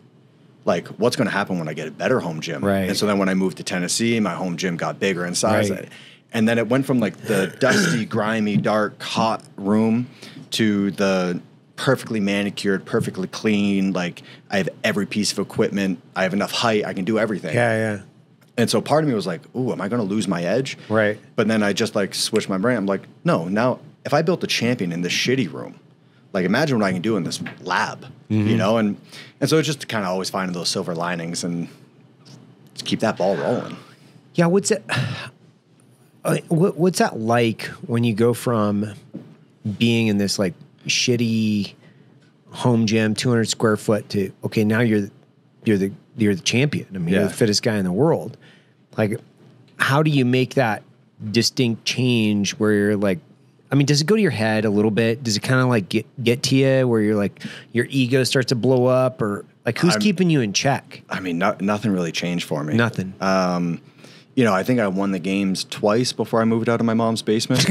like 0.65 0.87
what's 0.89 1.15
going 1.15 1.27
to 1.27 1.33
happen 1.33 1.59
when 1.59 1.69
I 1.69 1.73
get 1.73 1.87
a 1.87 1.91
better 1.91 2.19
home 2.19 2.41
gym? 2.41 2.63
Right. 2.63 2.89
And 2.89 2.97
so 2.97 3.05
then 3.05 3.17
when 3.17 3.29
I 3.29 3.33
moved 3.33 3.57
to 3.57 3.63
Tennessee, 3.63 4.19
my 4.19 4.33
home 4.33 4.57
gym 4.57 4.77
got 4.77 4.99
bigger 4.99 5.25
in 5.25 5.35
size. 5.35 5.69
Right. 5.69 5.89
And 6.33 6.49
then 6.49 6.57
it 6.57 6.67
went 6.67 6.85
from 6.85 6.99
like 6.99 7.15
the 7.17 7.47
dusty, 7.59 8.05
grimy, 8.05 8.57
dark, 8.57 9.01
hot 9.01 9.43
room 9.55 10.07
to 10.51 10.91
the 10.91 11.39
perfectly 11.75 12.19
manicured, 12.19 12.85
perfectly 12.85 13.27
clean. 13.27 13.93
Like 13.93 14.23
I 14.49 14.57
have 14.57 14.69
every 14.83 15.05
piece 15.05 15.31
of 15.31 15.39
equipment. 15.39 16.01
I 16.15 16.23
have 16.23 16.33
enough 16.33 16.51
height. 16.51 16.85
I 16.85 16.93
can 16.93 17.05
do 17.05 17.19
everything. 17.19 17.53
Yeah, 17.53 17.77
yeah. 17.77 18.01
And 18.57 18.69
so 18.69 18.79
part 18.81 19.03
of 19.03 19.09
me 19.09 19.13
was 19.13 19.27
like, 19.27 19.41
"Ooh, 19.53 19.73
am 19.73 19.81
I 19.81 19.89
going 19.89 20.01
to 20.01 20.07
lose 20.07 20.29
my 20.29 20.41
edge?" 20.41 20.77
Right. 20.87 21.19
But 21.35 21.49
then 21.49 21.61
I 21.61 21.73
just 21.73 21.93
like 21.93 22.15
switched 22.15 22.47
my 22.47 22.57
brain. 22.57 22.77
I'm 22.77 22.85
like, 22.85 23.01
"No, 23.25 23.49
now 23.49 23.79
if 24.05 24.13
I 24.13 24.21
built 24.21 24.43
a 24.43 24.47
champion 24.47 24.91
in 24.91 25.01
this 25.01 25.13
shitty 25.13 25.51
room, 25.51 25.75
like 26.33 26.45
imagine 26.45 26.79
what 26.79 26.85
I 26.85 26.93
can 26.93 27.01
do 27.01 27.17
in 27.17 27.23
this 27.23 27.41
lab, 27.61 28.05
you 28.29 28.39
Mhm. 28.39 28.57
know?" 28.57 28.77
And 28.77 28.97
and 29.41 29.49
so 29.49 29.57
it's 29.57 29.67
just 29.67 29.87
kind 29.87 30.03
of 30.05 30.09
always 30.11 30.29
finding 30.29 30.53
those 30.53 30.69
silver 30.69 30.93
linings 30.95 31.43
and 31.43 31.67
keep 32.83 32.99
that 33.01 33.17
ball 33.17 33.35
rolling. 33.37 33.75
Yeah, 34.35 34.47
what's 34.47 34.69
it? 34.71 34.83
uh, 36.23 36.37
what, 36.49 36.77
what's 36.77 36.99
that 36.99 37.19
like 37.19 37.63
when 37.87 38.03
you 38.03 38.13
go 38.13 38.33
from 38.33 38.93
being 39.77 40.07
in 40.07 40.17
this 40.17 40.37
like 40.39 40.53
shitty 40.87 41.73
home 42.51 42.85
gym, 42.85 43.15
two 43.15 43.29
hundred 43.29 43.45
square 43.49 43.77
foot, 43.77 44.07
to 44.09 44.31
okay, 44.43 44.63
now 44.63 44.81
you're 44.81 45.09
you're 45.63 45.77
the 45.77 45.91
you're 46.17 46.35
the 46.35 46.41
champion. 46.41 46.87
I 46.93 46.97
mean, 46.99 47.13
you're 47.15 47.23
the 47.27 47.33
fittest 47.33 47.63
guy 47.63 47.77
in 47.77 47.85
the 47.85 47.91
world. 47.91 48.37
Like, 48.97 49.19
how 49.77 50.03
do 50.03 50.09
you 50.11 50.23
make 50.25 50.53
that 50.55 50.83
distinct 51.31 51.85
change 51.85 52.51
where 52.53 52.71
you're 52.73 52.97
like? 52.97 53.19
I 53.75 53.77
mean, 53.77 53.87
does 53.87 53.99
it 53.99 54.07
go 54.07 54.15
to 54.15 54.21
your 54.21 54.31
head 54.31 54.63
a 54.63 54.69
little 54.69 54.89
bit? 54.89 55.21
Does 55.21 55.35
it 55.35 55.41
kind 55.41 55.59
of 55.59 55.67
like 55.67 55.89
get 55.89 56.05
get 56.23 56.43
to 56.43 56.55
you 56.55 56.87
where 56.87 57.01
you're 57.01 57.17
like 57.17 57.43
your 57.73 57.85
ego 57.89 58.23
starts 58.23 58.47
to 58.49 58.55
blow 58.55 58.85
up, 58.85 59.21
or 59.21 59.43
like 59.65 59.77
who's 59.77 59.95
I'm- 59.95 60.01
keeping 60.01 60.29
you 60.29 60.39
in 60.39 60.53
check? 60.53 61.01
I 61.09 61.19
mean, 61.19 61.39
no, 61.39 61.57
nothing 61.59 61.91
really 61.91 62.13
changed 62.13 62.47
for 62.47 62.63
me. 62.63 62.75
Nothing. 62.75 63.13
Um, 63.19 63.81
you 64.33 64.45
know, 64.45 64.53
I 64.53 64.63
think 64.63 64.79
I 64.79 64.87
won 64.87 65.11
the 65.11 65.19
games 65.19 65.65
twice 65.65 66.13
before 66.13 66.41
I 66.41 66.45
moved 66.45 66.69
out 66.69 66.79
of 66.79 66.85
my 66.85 66.93
mom's 66.93 67.21
basement. 67.21 67.63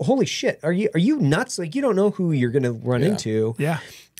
holy 0.00 0.26
shit 0.26 0.58
are 0.62 0.72
you 0.72 0.88
are 0.94 0.98
you 1.00 1.16
nuts 1.20 1.58
like 1.58 1.74
you 1.74 1.82
don't 1.82 1.96
know 1.96 2.10
who 2.10 2.32
you're 2.32 2.50
gonna 2.50 2.72
run 2.72 3.02
into 3.02 3.54
Yeah. 3.58 3.78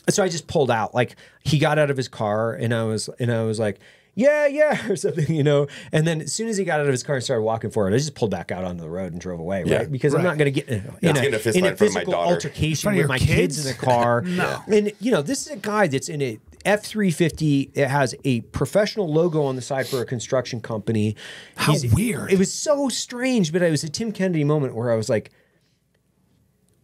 so 0.09 0.23
i 0.23 0.29
just 0.29 0.47
pulled 0.47 0.71
out 0.71 0.95
like 0.95 1.17
he 1.43 1.59
got 1.59 1.79
out 1.79 1.91
of 1.91 1.97
his 1.97 2.09
car 2.09 2.53
and 2.53 2.75
i 2.75 2.85
was 2.85 3.09
and 3.19 3.33
i 3.33 3.43
was 3.45 3.59
like 3.59 3.79
yeah 4.21 4.47
yeah 4.47 4.89
or 4.91 4.97
something 4.97 5.35
you 5.35 5.43
know 5.43 5.67
and 5.93 6.07
then 6.07 6.21
as 6.21 6.33
soon 6.33 6.49
as 6.49 6.57
he 6.57 6.65
got 6.65 6.81
out 6.81 6.87
of 6.87 6.93
his 6.93 7.03
car 7.03 7.17
and 7.17 7.25
started 7.25 7.43
walking 7.43 7.71
forward 7.71 7.95
i 7.95 7.97
just 7.97 8.15
pulled 8.15 8.31
back 8.31 8.51
out 8.53 8.65
onto 8.65 8.83
the 8.83 8.91
road 8.91 9.13
and 9.13 9.21
drove 9.21 9.41
away 9.41 9.63
Yeah. 9.67 9.79
right 9.79 9.91
because 9.93 10.15
i'm 10.15 10.23
not 10.23 10.37
gonna 10.39 10.51
get 10.51 10.69
in, 10.69 10.85
Not 10.85 11.03
in, 11.03 11.15
getting 11.15 11.33
a, 11.35 11.37
a 11.37 11.41
fist 11.41 11.57
in 11.57 11.65
a 11.65 11.69
in 11.69 11.73
my 11.73 11.77
physical 11.77 12.15
altercation 12.15 12.95
with 12.97 13.09
my 13.09 13.19
kids? 13.19 13.31
kids? 13.57 13.67
in 13.67 13.73
the 13.73 13.79
car 13.79 14.21
No. 14.27 14.63
and 14.67 14.93
you 15.01 15.11
know 15.11 15.23
this 15.23 15.47
is 15.47 15.53
a 15.53 15.57
guy 15.57 15.87
that's 15.87 16.09
in 16.09 16.21
a 16.23 16.39
F350 16.67 17.71
it 17.75 17.89
has 17.89 18.15
a 18.25 18.43
professional 18.43 19.11
logo 19.11 19.43
on 19.45 19.57
the 19.57 19.63
side 19.63 19.87
for 19.89 20.03
a 20.03 20.05
construction 20.05 20.61
company. 20.61 21.17
How 21.57 21.73
He's- 21.73 21.95
weird. 21.95 22.31
It 22.31 22.39
was 22.39 22.53
so 22.53 22.91
strange, 22.91 23.51
but 23.51 23.63
it 23.63 23.71
was 23.71 23.83
a 23.83 23.89
Tim 23.89 24.13
Kennedy 24.13 24.45
moment 24.45 24.75
where 24.75 24.93
I 24.93 24.95
was 24.97 25.09
like, 25.09 25.31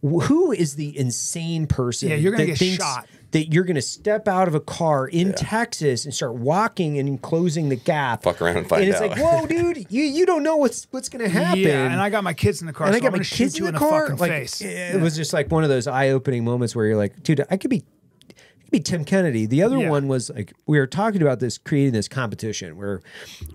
who 0.01 0.51
is 0.51 0.75
the 0.75 0.97
insane 0.97 1.67
person 1.67 2.09
Yeah, 2.09 2.15
you're 2.15 2.31
gonna 2.31 2.45
that 2.45 2.51
get 2.53 2.57
thinks 2.57 2.83
shot. 2.83 3.07
That 3.31 3.51
you're 3.53 3.63
going 3.65 3.75
to 3.75 3.81
step 3.81 4.27
out 4.27 4.47
of 4.47 4.55
a 4.55 4.59
car 4.59 5.07
in 5.07 5.33
Texas 5.33 6.05
and 6.05 6.13
start 6.13 6.35
walking 6.35 6.97
and 6.97 7.21
closing 7.21 7.69
the 7.69 7.75
gap? 7.75 8.23
Fuck 8.23 8.41
around 8.41 8.57
and 8.57 8.69
find 8.69 8.81
out. 8.81 8.85
and 8.85 8.91
it's 8.93 9.01
out. 9.01 9.09
like, 9.09 9.41
whoa, 9.41 9.45
dude, 9.73 9.85
you 9.91 10.03
you 10.03 10.25
don't 10.25 10.43
know 10.43 10.55
what's 10.57 10.87
what's 10.91 11.09
going 11.09 11.23
to 11.23 11.29
happen. 11.29 11.59
Yeah, 11.59 11.91
and 11.91 11.99
I 12.01 12.09
got 12.09 12.23
my 12.23 12.33
kids 12.33 12.61
in 12.61 12.67
the 12.67 12.73
car. 12.73 12.87
and 12.87 12.93
so 12.93 12.97
I 12.97 12.99
got 13.01 13.07
I'm 13.07 13.11
my 13.13 13.17
gonna 13.17 13.25
kids 13.25 13.53
shoot 13.55 13.59
you 13.59 13.65
in 13.65 13.69
in 13.69 13.73
the 13.75 13.79
the 13.79 13.89
car. 13.89 14.01
fucking 14.03 14.17
like, 14.17 14.31
face. 14.31 14.61
It 14.61 15.01
was 15.01 15.15
just 15.15 15.33
like 15.33 15.51
one 15.51 15.63
of 15.63 15.69
those 15.69 15.87
eye-opening 15.87 16.45
moments 16.45 16.75
where 16.75 16.85
you're 16.85 16.97
like, 16.97 17.21
dude, 17.23 17.43
I 17.51 17.57
could 17.57 17.69
be 17.69 17.83
I 18.29 18.33
could 18.63 18.71
be 18.71 18.79
Tim 18.79 19.03
Kennedy. 19.05 19.45
The 19.45 19.63
other 19.63 19.77
Yeah. 19.77 19.89
one 19.89 20.07
was 20.07 20.29
like 20.29 20.53
we 20.65 20.77
were 20.79 20.87
talking 20.87 21.21
about 21.21 21.39
this 21.39 21.57
creating 21.57 21.93
this 21.93 22.07
competition 22.07 22.77
where 22.77 23.01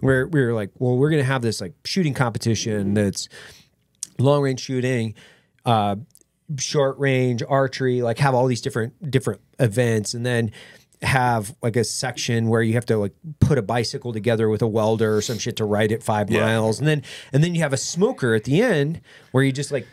where 0.01 0.27
we 0.27 0.43
were 0.45 0.53
like, 0.53 0.71
well, 0.79 0.97
we're 0.99 1.11
gonna 1.11 1.23
have 1.25 1.43
this 1.43 1.61
like 1.63 1.73
shooting 1.85 2.13
competition 2.15 2.95
that's 2.95 3.29
long 4.19 4.43
range 4.43 4.61
shooting, 4.61 5.15
uh, 5.65 5.97
short 6.59 6.99
range 6.99 7.43
archery, 7.49 8.03
like 8.03 8.19
have 8.19 8.35
all 8.35 8.47
these 8.47 8.61
different 8.61 9.11
different 9.11 9.41
events, 9.63 10.13
and 10.15 10.27
then 10.27 10.51
have 11.03 11.55
like 11.63 11.75
a 11.75 11.83
section 11.85 12.49
where 12.49 12.63
you 12.63 12.75
have 12.75 12.87
to 12.87 12.97
like 12.97 13.13
put 13.41 13.59
a 13.59 13.63
bicycle 13.63 14.13
together 14.13 14.49
with 14.49 14.63
a 14.63 14.69
welder 14.69 15.17
or 15.17 15.21
some 15.23 15.37
shit 15.39 15.57
to 15.57 15.65
ride 15.65 15.91
it 15.91 16.03
five 16.03 16.31
Yeah. 16.31 16.41
miles, 16.45 16.79
and 16.79 16.87
then 16.87 17.03
and 17.33 17.43
then 17.43 17.55
you 17.55 17.63
have 17.63 17.73
a 17.73 17.77
smoker 17.79 18.35
at 18.35 18.45
the 18.45 18.63
end 18.63 19.01
where 19.33 19.43
you 19.43 19.51
just 19.53 19.73
like 19.73 19.87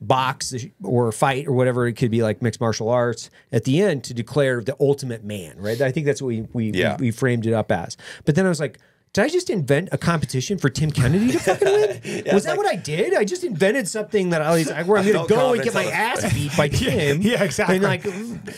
box 0.00 0.54
or 0.84 1.10
fight 1.10 1.46
or 1.46 1.52
whatever 1.52 1.86
it 1.86 1.94
could 1.94 2.10
be 2.10 2.22
like 2.22 2.42
mixed 2.42 2.60
martial 2.60 2.88
arts 2.90 3.30
at 3.50 3.64
the 3.64 3.80
end 3.80 4.04
to 4.04 4.12
declare 4.12 4.60
the 4.62 4.76
ultimate 4.78 5.24
man 5.24 5.54
right 5.58 5.80
i 5.80 5.90
think 5.90 6.04
that's 6.04 6.20
what 6.20 6.28
we 6.28 6.42
we, 6.52 6.70
Yeah. 6.72 6.96
we, 6.98 7.06
we 7.06 7.10
framed 7.10 7.46
it 7.46 7.54
up 7.54 7.72
as 7.72 7.96
but 8.26 8.34
then 8.34 8.44
i 8.44 8.48
was 8.50 8.60
like 8.60 8.78
did 9.16 9.24
I 9.24 9.28
just 9.28 9.48
invent 9.50 9.88
a 9.92 9.98
competition 9.98 10.58
for 10.58 10.68
Tim 10.68 10.90
Kennedy 10.90 11.32
to 11.32 11.38
fucking 11.38 11.66
win? 11.66 12.24
was 12.34 12.44
that 12.44 12.56
what 12.58 12.66
I 12.66 12.76
did? 12.76 13.14
I 13.14 13.24
just 13.24 13.44
invented 13.44 13.88
something 13.88 14.30
that 14.30 14.42
I 14.42 14.54
was 14.54 14.70
like, 14.70 14.86
where 14.86 14.98
I'm 14.98 15.10
going 15.10 15.26
to 15.26 15.34
go 15.34 15.52
and 15.54 15.62
get 15.62 15.72
my 15.74 15.84
ass 15.84 16.32
beat 16.34 16.54
by 16.56 16.68
Tim. 16.80 17.22
yeah, 17.22 17.42
exactly. 17.42 17.76
And 17.76 17.84
like, 17.84 18.02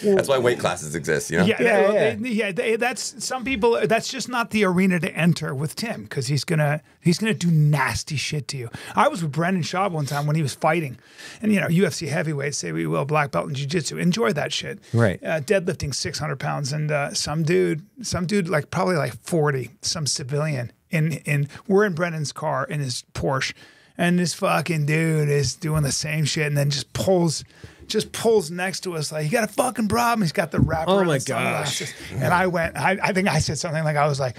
That's 0.03 0.29
why 0.29 0.38
weight 0.38 0.59
classes 0.59 0.97
exist, 0.97 1.31
you 1.31 1.38
know? 1.38 1.44
Yeah, 1.44 1.62
Yeah, 1.62 1.77
they- 1.88 1.94
yeah. 1.94 2.14
they- 2.16 2.29
yeah, 2.31 2.53
they- 2.53 2.77
that's 2.77 3.25
some 3.25 3.44
people. 3.44 3.81
That's 3.87 4.09
just 4.09 4.29
not 4.29 4.51
the 4.51 4.64
arena 4.64 4.99
to 5.01 5.14
enter 5.16 5.55
with 5.55 5.77
Tim 5.77 6.03
because 6.03 6.27
he's 6.27 6.42
gonna 6.44 6.83
he's 7.01 7.18
gonna 7.18 7.35
do 7.35 7.51
nasty 7.51 8.16
shit 8.16 8.49
to 8.49 8.57
you. 8.57 8.68
I 8.97 9.07
was 9.09 9.23
with 9.23 9.31
Brendan 9.33 9.62
Schaub 9.62 9.92
one 9.92 10.07
time 10.07 10.27
when 10.27 10.35
he 10.35 10.42
was 10.42 10.55
fighting, 10.55 10.99
and 11.40 11.53
you 11.53 11.61
know 11.61 11.68
UFC 11.68 12.09
heavyweight, 12.09 12.55
say 12.57 12.73
we 12.73 12.87
will, 12.87 13.05
black 13.05 13.31
belt 13.31 13.49
in 13.49 13.55
jiu-jitsu. 13.55 13.97
Enjoy 13.99 14.33
that 14.33 14.53
shit. 14.53 14.81
Right. 14.92 15.23
Uh, 15.23 15.40
deadlifting 15.40 15.94
six 15.94 16.18
hundred 16.18 16.40
pounds, 16.40 16.73
and 16.73 16.90
uh, 16.90 17.14
some 17.14 17.44
dude, 17.44 17.83
some 18.03 18.27
dude 18.27 18.49
like 18.49 18.71
probably 18.71 18.97
like 18.97 19.14
forty, 19.23 19.71
some 19.83 20.07
civilian 20.07 20.48
in 20.55 21.13
in 21.13 21.49
we're 21.67 21.85
in 21.85 21.95
Brendan's 21.95 22.33
car 22.33 22.65
in 22.65 22.81
his 22.81 23.05
Porsche, 23.15 23.53
and 23.97 24.19
this 24.19 24.35
fucking 24.35 24.87
dude 24.87 25.29
is 25.29 25.55
doing 25.55 25.83
the 25.83 25.93
same 25.93 26.25
shit, 26.25 26.47
and 26.47 26.57
then 26.57 26.71
just 26.71 26.93
pulls. 26.93 27.45
Just 27.87 28.13
pulls 28.13 28.51
next 28.51 28.81
to 28.81 28.95
us 28.97 29.11
like 29.11 29.25
he 29.25 29.31
got 29.31 29.45
a 29.45 29.51
fucking 29.51 29.89
problem. 29.89 30.21
He's 30.21 30.31
got 30.33 30.51
the 30.51 30.61
wrapper. 30.61 30.91
Oh 30.91 30.99
and 30.99 31.07
my 31.09 31.17
sunglasses. 31.17 31.95
And 32.13 32.35
I 32.35 32.47
went. 32.47 32.77
I, 32.77 32.99
I 33.03 33.13
think 33.15 33.29
I 33.29 33.39
said 33.39 33.57
something 33.59 33.83
like 33.83 33.97
I 33.97 34.07
was 34.07 34.21
like, 34.21 34.37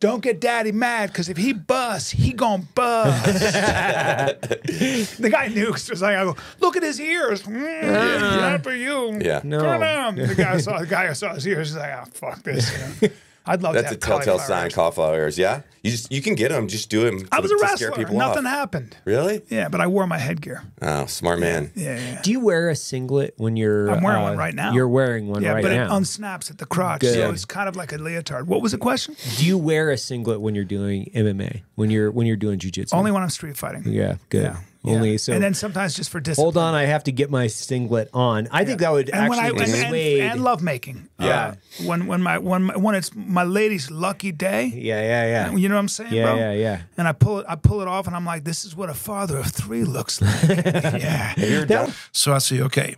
"Don't 0.00 0.20
get 0.20 0.40
daddy 0.40 0.72
mad 0.72 1.10
because 1.10 1.28
if 1.28 1.36
he 1.36 1.52
busts, 1.52 2.10
he 2.10 2.32
gonna 2.32 2.64
bust." 2.74 3.24
the 5.20 5.28
guy 5.30 5.46
knew 5.46 5.70
was 5.70 6.02
like, 6.02 6.16
"I 6.16 6.24
go 6.24 6.34
look 6.58 6.76
at 6.76 6.82
his 6.82 7.00
ears. 7.00 7.42
Mm, 7.42 8.40
Not 8.40 8.64
for 8.64 8.74
you. 8.74 9.16
Yeah. 9.22 9.42
No. 9.44 9.60
Turn 9.60 9.80
down." 9.80 10.16
The 10.16 10.34
guy 10.34 10.58
saw 10.58 10.80
the 10.80 10.86
guy 10.86 11.12
saw 11.12 11.34
his 11.34 11.46
ears. 11.46 11.68
He's 11.68 11.76
like, 11.76 11.92
"Oh 11.92 12.04
fuck 12.12 12.42
this." 12.42 13.00
you 13.02 13.08
know. 13.08 13.14
I'd 13.48 13.62
love 13.62 13.74
That's 13.74 13.88
to 13.88 13.94
That's 13.94 14.04
a 14.04 14.08
telltale 14.08 14.24
cauliflower 14.36 14.46
sign. 14.46 14.64
ears. 14.66 14.74
Cauliflower 14.74 15.14
ears. 15.16 15.38
Yeah, 15.38 15.62
you 15.82 15.90
just 15.90 16.12
you 16.12 16.20
can 16.20 16.34
get 16.34 16.50
them. 16.50 16.68
Just 16.68 16.90
do 16.90 17.04
them. 17.04 17.26
I 17.32 17.40
was 17.40 17.50
a 17.50 17.56
wrestler. 17.56 17.90
Nothing 18.12 18.44
off. 18.46 18.52
happened. 18.52 18.96
Really? 19.04 19.42
Yeah, 19.48 19.68
but 19.68 19.80
I 19.80 19.86
wore 19.86 20.06
my 20.06 20.18
headgear. 20.18 20.62
Oh, 20.82 21.06
smart 21.06 21.40
man. 21.40 21.72
Yeah, 21.74 21.98
yeah. 21.98 22.22
do 22.22 22.30
you 22.30 22.40
wear 22.40 22.68
a 22.68 22.76
singlet 22.76 23.34
when 23.36 23.56
you're? 23.56 23.90
I'm 23.90 24.02
wearing 24.02 24.22
uh, 24.22 24.28
one 24.28 24.36
right 24.36 24.54
now. 24.54 24.72
You're 24.72 24.88
wearing 24.88 25.28
one 25.28 25.42
yeah, 25.42 25.52
right 25.52 25.64
now. 25.64 25.70
Yeah, 25.70 25.88
but 25.88 25.96
it 25.96 26.02
unsnaps 26.02 26.50
at 26.50 26.58
the 26.58 26.66
crotch, 26.66 27.00
Good. 27.00 27.14
so 27.14 27.30
it's 27.30 27.44
kind 27.44 27.68
of 27.68 27.76
like 27.76 27.92
a 27.92 27.98
leotard. 27.98 28.46
What 28.46 28.60
was 28.60 28.72
the 28.72 28.78
question? 28.78 29.16
do 29.36 29.46
you 29.46 29.56
wear 29.56 29.90
a 29.90 29.96
singlet 29.96 30.40
when 30.40 30.54
you're 30.54 30.64
doing 30.64 31.10
MMA? 31.14 31.62
When 31.74 31.90
you're 31.90 32.10
when 32.10 32.26
you're 32.26 32.36
doing 32.36 32.58
jujitsu? 32.58 32.92
Only 32.92 33.12
when 33.12 33.22
I'm 33.22 33.30
street 33.30 33.56
fighting. 33.56 33.84
Yeah, 33.86 34.16
good. 34.28 34.44
Yeah. 34.44 34.60
Only 34.88 35.12
Yeah. 35.12 35.16
so. 35.18 35.32
and 35.32 35.42
then 35.42 35.54
sometimes 35.54 35.94
just 35.94 36.10
for 36.10 36.20
discipline. 36.20 36.44
hold 36.44 36.56
on, 36.56 36.74
I 36.74 36.84
have 36.86 37.04
to 37.04 37.12
get 37.12 37.30
my 37.30 37.46
singlet 37.48 38.08
on. 38.12 38.48
I 38.50 38.64
think 38.64 38.80
that 38.80 38.92
would 38.92 39.10
and 39.10 39.28
when 39.28 39.38
I 39.38 39.48
actually 39.48 39.82
and, 39.82 39.94
and, 39.94 40.32
and 40.32 40.44
love 40.44 40.62
making. 40.62 41.08
Yeah. 41.20 41.28
Uh, 41.28 41.54
when 41.86 42.06
when 42.06 42.22
my 42.22 42.38
when 42.38 42.62
my, 42.64 42.76
when 42.76 42.94
it's 42.94 43.10
my 43.14 43.44
lady's 43.44 43.90
lucky 43.90 44.32
day. 44.32 44.66
yeah, 44.74 45.00
yeah, 45.02 45.24
yeah. 45.26 45.56
You 45.56 45.68
know 45.68 45.74
what 45.76 45.80
I'm 45.80 45.88
saying, 45.88 46.12
Yeah, 46.12 46.24
bro? 46.24 46.36
yeah, 46.36 46.52
yeah. 46.52 46.80
And 46.96 47.06
I 47.08 47.12
pull 47.12 47.38
it, 47.40 47.46
I 47.48 47.56
pull 47.56 47.80
it 47.80 47.88
off, 47.88 48.06
and 48.06 48.14
I'm 48.16 48.24
like, 48.26 48.44
"This 48.44 48.64
is 48.64 48.74
what 48.76 48.88
a 48.90 48.94
father 48.94 49.38
of 49.38 49.46
three 49.46 49.84
looks 49.84 50.20
like." 50.20 50.64
yeah. 51.02 51.90
So 52.12 52.32
I 52.34 52.38
say, 52.38 52.60
okay, 52.62 52.94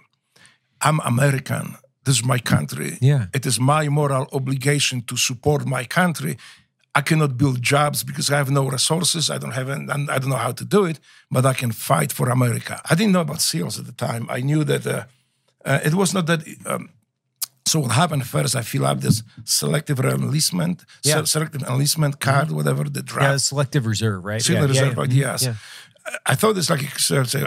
I'm 0.81 1.01
American. 1.01 1.77
this 2.05 2.17
is 2.19 2.25
my 2.25 2.39
country. 2.39 2.97
Yeah. 3.01 3.27
It 3.35 3.45
is 3.47 3.59
my 3.61 3.89
moral 3.89 4.27
obligation 4.33 5.03
to 5.03 5.17
support 5.17 5.67
my 5.67 5.85
country. 5.85 6.37
I 6.95 7.03
cannot 7.03 7.37
build 7.39 7.63
jobs 7.63 8.03
because 8.05 8.31
I 8.31 8.37
have 8.39 8.51
no 8.51 8.69
resources. 8.69 9.31
I 9.31 9.39
don't 9.39 9.53
have, 9.55 9.69
an, 9.69 9.91
I 10.11 10.19
don't 10.19 10.31
know 10.31 10.37
how 10.37 10.53
to 10.53 10.65
do 10.65 10.85
it, 10.87 10.99
but 11.31 11.47
I 11.47 11.55
can 11.55 11.71
fight 11.73 12.11
for 12.13 12.29
America. 12.29 12.81
I 12.91 12.95
didn't 12.97 13.13
know 13.13 13.21
about 13.21 13.41
SEALs 13.41 13.79
at 13.79 13.87
the 13.87 13.93
time. 13.93 14.27
I 14.29 14.41
knew 14.41 14.65
that 14.65 14.87
uh, 14.87 15.05
uh, 15.65 15.79
it 15.85 15.95
was 15.95 16.13
not 16.13 16.27
that. 16.27 16.41
Um, 16.67 16.91
so 17.65 17.79
what 17.81 17.93
happened 17.93 18.27
first? 18.27 18.57
I 18.57 18.63
fill 18.63 18.85
up 18.87 19.01
this 19.01 19.23
selective 19.45 20.01
enlistment, 20.01 20.85
Yeah. 21.05 21.19
se- 21.21 21.27
selective 21.27 21.63
enlistment 21.63 22.19
card, 22.19 22.51
whatever 22.51 22.83
the 22.85 23.03
draft. 23.03 23.31
Yeah, 23.31 23.37
selective 23.37 23.87
reserve, 23.87 24.25
right? 24.25 24.43
Single 24.43 24.65
yeah, 24.65 24.69
reserve, 24.69 24.95
yeah, 24.97 25.01
right? 25.01 25.13
yeah. 25.13 25.37
Yes. 25.47 25.57
I 26.27 26.35
thought 26.35 26.57
it's 26.57 26.71
like 26.71 26.83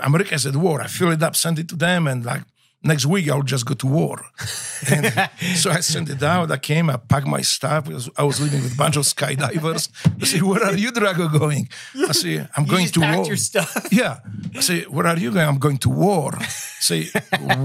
America 0.05 0.33
is 0.35 0.45
at 0.45 0.55
war. 0.55 0.79
I 0.81 0.87
fill 0.87 1.11
it 1.11 1.21
up, 1.21 1.35
send 1.35 1.59
it 1.59 1.67
to 1.69 1.75
them, 1.75 2.07
and 2.07 2.23
like 2.23 2.43
next 2.83 3.05
week 3.05 3.29
I'll 3.29 3.41
just 3.43 3.65
go 3.65 3.73
to 3.75 3.87
war. 3.87 4.25
And 4.91 5.05
so 5.55 5.71
I 5.71 5.79
sent 5.81 6.09
it 6.09 6.21
out. 6.21 6.51
I 6.51 6.57
came, 6.57 6.89
I 6.89 6.97
packed 6.97 7.27
my 7.27 7.41
stuff. 7.41 7.87
I 8.17 8.23
was 8.23 8.39
living 8.41 8.61
with 8.61 8.73
a 8.73 8.77
bunch 8.77 8.97
of 8.97 9.03
skydivers. 9.03 9.89
I 10.21 10.25
say, 10.25 10.41
"Where 10.41 10.63
are 10.63 10.75
you, 10.75 10.91
Drago, 10.91 11.31
going?" 11.39 11.69
I 11.95 12.11
say, 12.11 12.39
"I'm 12.57 12.65
You 12.65 12.71
going 12.71 12.87
to 12.87 12.99
war." 12.99 13.25
your 13.25 13.37
stuff. 13.37 13.71
Yeah. 13.91 14.19
I 14.55 14.59
say, 14.61 14.83
"Where 14.83 15.07
are 15.07 15.17
you 15.17 15.31
going?" 15.31 15.47
I'm 15.47 15.59
going 15.59 15.77
to 15.79 15.89
war. 15.89 16.31
I 16.37 16.45
say, 16.79 17.07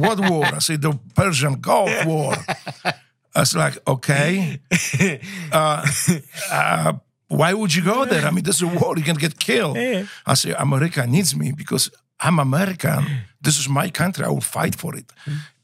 "What 0.04 0.20
war?" 0.30 0.46
I 0.46 0.60
say, 0.60 0.76
"The 0.76 0.98
Persian 1.14 1.54
Gulf 1.60 2.06
War." 2.06 2.34
I 3.34 3.40
was 3.40 3.54
like, 3.54 3.76
"Okay." 3.86 4.60
Uh, 5.52 5.86
uh, 6.50 6.92
why 7.28 7.52
would 7.52 7.74
you 7.74 7.82
go 7.84 8.04
there? 8.06 8.24
I 8.26 8.30
mean, 8.30 8.44
there's 8.44 8.62
a 8.62 8.66
war. 8.66 8.96
You 8.96 9.04
can 9.04 9.16
get 9.16 9.38
killed. 9.38 9.76
I 10.26 10.34
say, 10.34 10.52
America 10.58 11.06
needs 11.06 11.36
me 11.36 11.52
because 11.52 11.90
I'm 12.20 12.38
American. 12.38 13.04
This 13.40 13.58
is 13.58 13.68
my 13.68 13.90
country. 13.90 14.24
I 14.24 14.28
will 14.28 14.40
fight 14.40 14.74
for 14.74 14.96
it. 14.96 15.12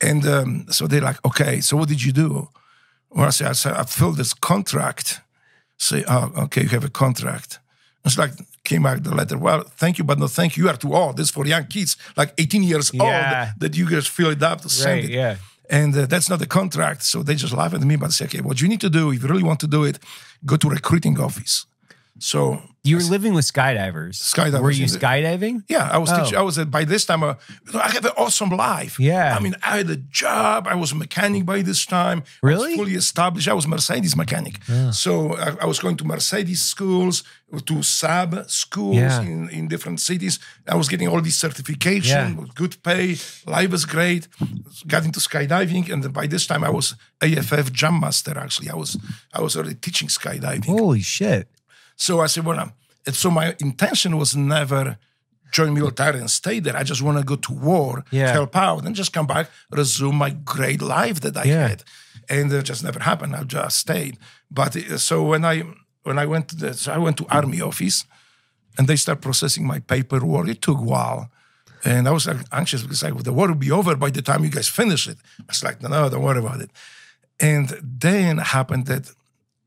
And 0.00 0.26
um, 0.26 0.66
so 0.70 0.86
they're 0.86 1.00
like, 1.00 1.24
okay, 1.24 1.60
so 1.60 1.76
what 1.76 1.88
did 1.88 2.02
you 2.04 2.12
do? 2.12 2.48
Well, 3.10 3.26
I 3.26 3.30
say, 3.30 3.46
I, 3.46 3.52
say, 3.52 3.70
I 3.70 3.84
filled 3.84 4.16
this 4.16 4.34
contract. 4.34 5.20
Say, 5.78 6.04
oh, 6.06 6.32
okay, 6.44 6.62
you 6.62 6.68
have 6.68 6.84
a 6.84 6.90
contract. 6.90 7.58
It's 8.04 8.16
like, 8.18 8.32
came 8.64 8.82
back 8.84 9.02
the 9.02 9.14
letter. 9.14 9.36
Well, 9.38 9.62
thank 9.76 9.98
you, 9.98 10.04
but 10.04 10.18
no 10.18 10.26
thank 10.28 10.56
you. 10.56 10.64
You 10.64 10.70
are 10.70 10.76
too 10.76 10.94
old. 10.94 11.16
This 11.16 11.26
is 11.28 11.30
for 11.32 11.46
young 11.46 11.66
kids, 11.66 11.96
like 12.16 12.32
18 12.38 12.62
years 12.62 12.90
Yeah. 12.94 13.02
old, 13.50 13.60
that 13.60 13.76
you 13.76 13.88
guys 13.90 14.06
fill 14.06 14.30
it 14.30 14.42
up 14.42 14.60
to 14.60 14.68
send 14.68 14.94
Right, 15.00 15.04
it. 15.04 15.10
yeah. 15.10 15.36
And 15.70 15.96
uh, 15.96 16.06
that's 16.06 16.28
not 16.28 16.42
a 16.42 16.46
contract. 16.46 17.02
So 17.04 17.22
they 17.22 17.34
just 17.34 17.52
laugh 17.54 17.72
at 17.74 17.80
me, 17.80 17.96
but 17.96 18.12
say, 18.12 18.26
okay, 18.26 18.40
what 18.42 18.60
you 18.60 18.68
need 18.68 18.80
to 18.82 18.90
do, 18.90 19.10
if 19.12 19.22
you 19.22 19.28
really 19.28 19.42
want 19.42 19.60
to 19.60 19.66
do 19.66 19.84
it, 19.84 19.98
go 20.44 20.56
to 20.56 20.68
recruiting 20.68 21.18
office. 21.18 21.66
So 22.18 22.62
You 22.86 22.96
were 22.96 23.02
living 23.02 23.32
with 23.34 23.46
skydivers. 23.46 24.16
Skydivers, 24.34 24.60
Were 24.60 24.70
you 24.70 24.84
skydiving? 24.86 25.62
yeah, 25.68 25.88
I 25.90 25.98
was 25.98 26.10
Oh. 26.12 26.16
teaching. 26.22 26.38
I 26.38 26.42
was 26.42 26.58
uh, 26.58 26.64
by 26.66 26.84
this 26.84 27.04
time. 27.06 27.22
Uh, 27.22 27.34
I 27.74 27.90
have 27.90 28.04
an 28.04 28.12
awesome 28.16 28.50
life. 28.50 29.00
Yeah. 29.00 29.34
I 29.36 29.40
mean, 29.40 29.54
I 29.62 29.78
had 29.78 29.90
a 29.90 29.96
job. 29.96 30.66
I 30.68 30.74
was 30.74 30.92
a 30.92 30.94
mechanic 30.94 31.44
by 31.46 31.62
this 31.62 31.86
time. 31.86 32.22
Really? 32.42 32.76
fully 32.76 32.94
established. 32.94 33.48
I 33.48 33.54
was 33.54 33.66
Mercedes 33.66 34.14
mechanic. 34.16 34.54
So 34.92 35.34
I, 35.36 35.56
I 35.62 35.66
was 35.66 35.78
going 35.80 35.96
to 35.96 36.04
Mercedes 36.04 36.62
schools, 36.62 37.24
to 37.68 37.74
Saab 37.82 38.48
schools 38.50 38.96
Yeah. 38.96 39.22
in, 39.22 39.48
in 39.50 39.68
different 39.68 40.00
cities. 40.00 40.38
I 40.68 40.76
was 40.76 40.88
getting 40.88 41.08
all 41.08 41.20
these 41.22 41.38
certification, 41.38 42.36
Yeah. 42.38 42.44
good 42.54 42.74
pay. 42.82 43.16
Life 43.46 43.70
was 43.70 43.84
great. 43.86 44.28
Got 44.86 45.04
into 45.04 45.20
skydiving, 45.20 45.90
and 45.92 46.12
by 46.12 46.26
this 46.26 46.46
time 46.46 46.62
I 46.64 46.70
was 46.70 46.94
AFF 47.22 47.72
jump 47.72 48.00
master. 48.02 48.38
Actually, 48.38 48.70
I 48.70 48.76
was 48.76 48.96
I 49.32 49.40
was 49.40 49.56
already 49.56 49.76
teaching 49.76 50.08
skydiving. 50.08 50.66
Holy 50.66 51.00
shit. 51.02 51.48
So 51.96 52.20
I 52.20 52.26
said, 52.26 52.44
well, 52.44 52.58
um, 52.60 52.72
and 53.06 53.14
so 53.14 53.30
my 53.30 53.54
intention 53.60 54.16
was 54.18 54.34
never 54.34 54.96
join 55.52 55.72
military 55.74 56.18
and 56.18 56.30
stay 56.30 56.58
there. 56.60 56.76
I 56.76 56.82
just 56.82 57.00
want 57.02 57.18
to 57.18 57.24
go 57.24 57.36
to 57.36 57.52
war, 57.52 58.04
Yeah. 58.10 58.32
help 58.32 58.56
out, 58.56 58.84
and 58.84 58.96
just 58.96 59.12
come 59.12 59.26
back, 59.26 59.48
resume 59.70 60.16
my 60.16 60.30
great 60.30 60.82
life 60.82 61.20
that 61.20 61.36
I 61.36 61.44
Yeah. 61.44 61.68
had. 61.68 61.84
And 62.28 62.52
it 62.52 62.64
just 62.64 62.82
never 62.82 62.98
happened. 63.00 63.36
I 63.36 63.44
just 63.44 63.76
stayed. 63.78 64.18
But 64.50 64.76
uh, 64.76 64.98
so 64.98 65.22
when 65.22 65.44
I 65.44 65.62
when 66.02 66.18
I 66.18 66.26
went 66.26 66.48
to 66.48 66.56
the, 66.56 66.74
so 66.74 66.92
I 66.92 66.98
went 66.98 67.16
to 67.18 67.26
army 67.30 67.60
office, 67.62 68.04
and 68.76 68.86
they 68.88 68.96
start 68.96 69.20
processing 69.20 69.66
my 69.66 69.78
paperwork. 69.80 70.48
It 70.48 70.60
took 70.60 70.78
a 70.78 70.82
while. 70.82 71.30
And 71.84 72.08
I 72.08 72.10
was 72.10 72.26
like 72.26 72.38
anxious 72.50 72.82
because 72.82 73.02
like 73.02 73.22
the 73.24 73.32
war 73.32 73.46
will 73.48 73.54
be 73.54 73.70
over 73.70 73.94
by 73.96 74.10
the 74.10 74.20
time 74.22 74.42
you 74.44 74.50
guys 74.50 74.68
finish 74.68 75.06
it. 75.08 75.18
I 75.40 75.44
was 75.48 75.62
like, 75.62 75.80
no, 75.82 75.88
no, 75.88 76.08
don't 76.08 76.22
worry 76.22 76.40
about 76.40 76.60
it. 76.60 76.70
And 77.40 77.68
then 78.00 78.38
happened 78.38 78.86
that 78.86 79.10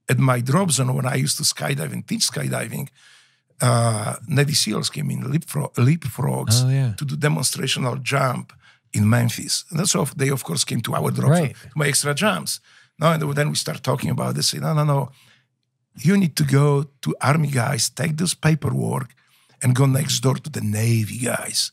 at 0.10 0.18
my 0.20 0.40
drop 0.42 0.72
zone 0.72 0.94
when 0.94 1.06
I 1.06 1.16
used 1.16 1.38
to 1.38 1.44
skydive 1.44 1.92
and 1.92 2.08
teach 2.08 2.30
skydiving, 2.32 2.88
uh, 3.62 4.16
Navy 4.28 4.54
SEALs 4.54 4.90
came 4.90 5.10
in 5.12 5.22
leapfrog, 5.32 5.74
leapfrogs 5.76 6.64
Oh, 6.64 6.70
yeah. 6.70 6.94
to 6.98 7.06
do 7.06 7.16
demonstrational 7.16 8.02
jump 8.02 8.54
in 8.94 9.10
Memphis. 9.10 9.66
And 9.70 9.80
that's 9.80 9.94
how 9.94 10.06
they, 10.16 10.30
of 10.30 10.44
course, 10.44 10.64
came 10.64 10.82
to 10.82 10.96
our 10.96 11.12
drop 11.12 11.34
zone, 11.34 11.44
Right. 11.44 11.56
to 11.56 11.70
my 11.76 11.88
extra 11.88 12.14
jumps. 12.14 12.60
No, 13.00 13.12
and 13.12 13.22
then 13.36 13.50
we 13.50 13.56
start 13.56 13.84
talking 13.84 14.10
about 14.10 14.36
this. 14.36 14.48
Say, 14.50 14.60
no, 14.60 14.74
no, 14.74 14.84
no. 14.84 15.12
You 16.00 16.18
need 16.18 16.36
to 16.36 16.44
go 16.44 16.84
to 17.02 17.16
Army 17.22 17.48
guys, 17.50 17.90
take 17.90 18.18
this 18.18 18.34
paperwork, 18.36 19.14
and 19.62 19.76
go 19.76 19.86
next 19.88 20.20
door 20.22 20.36
to 20.36 20.50
the 20.50 20.62
Navy 20.62 21.18
guys. 21.20 21.72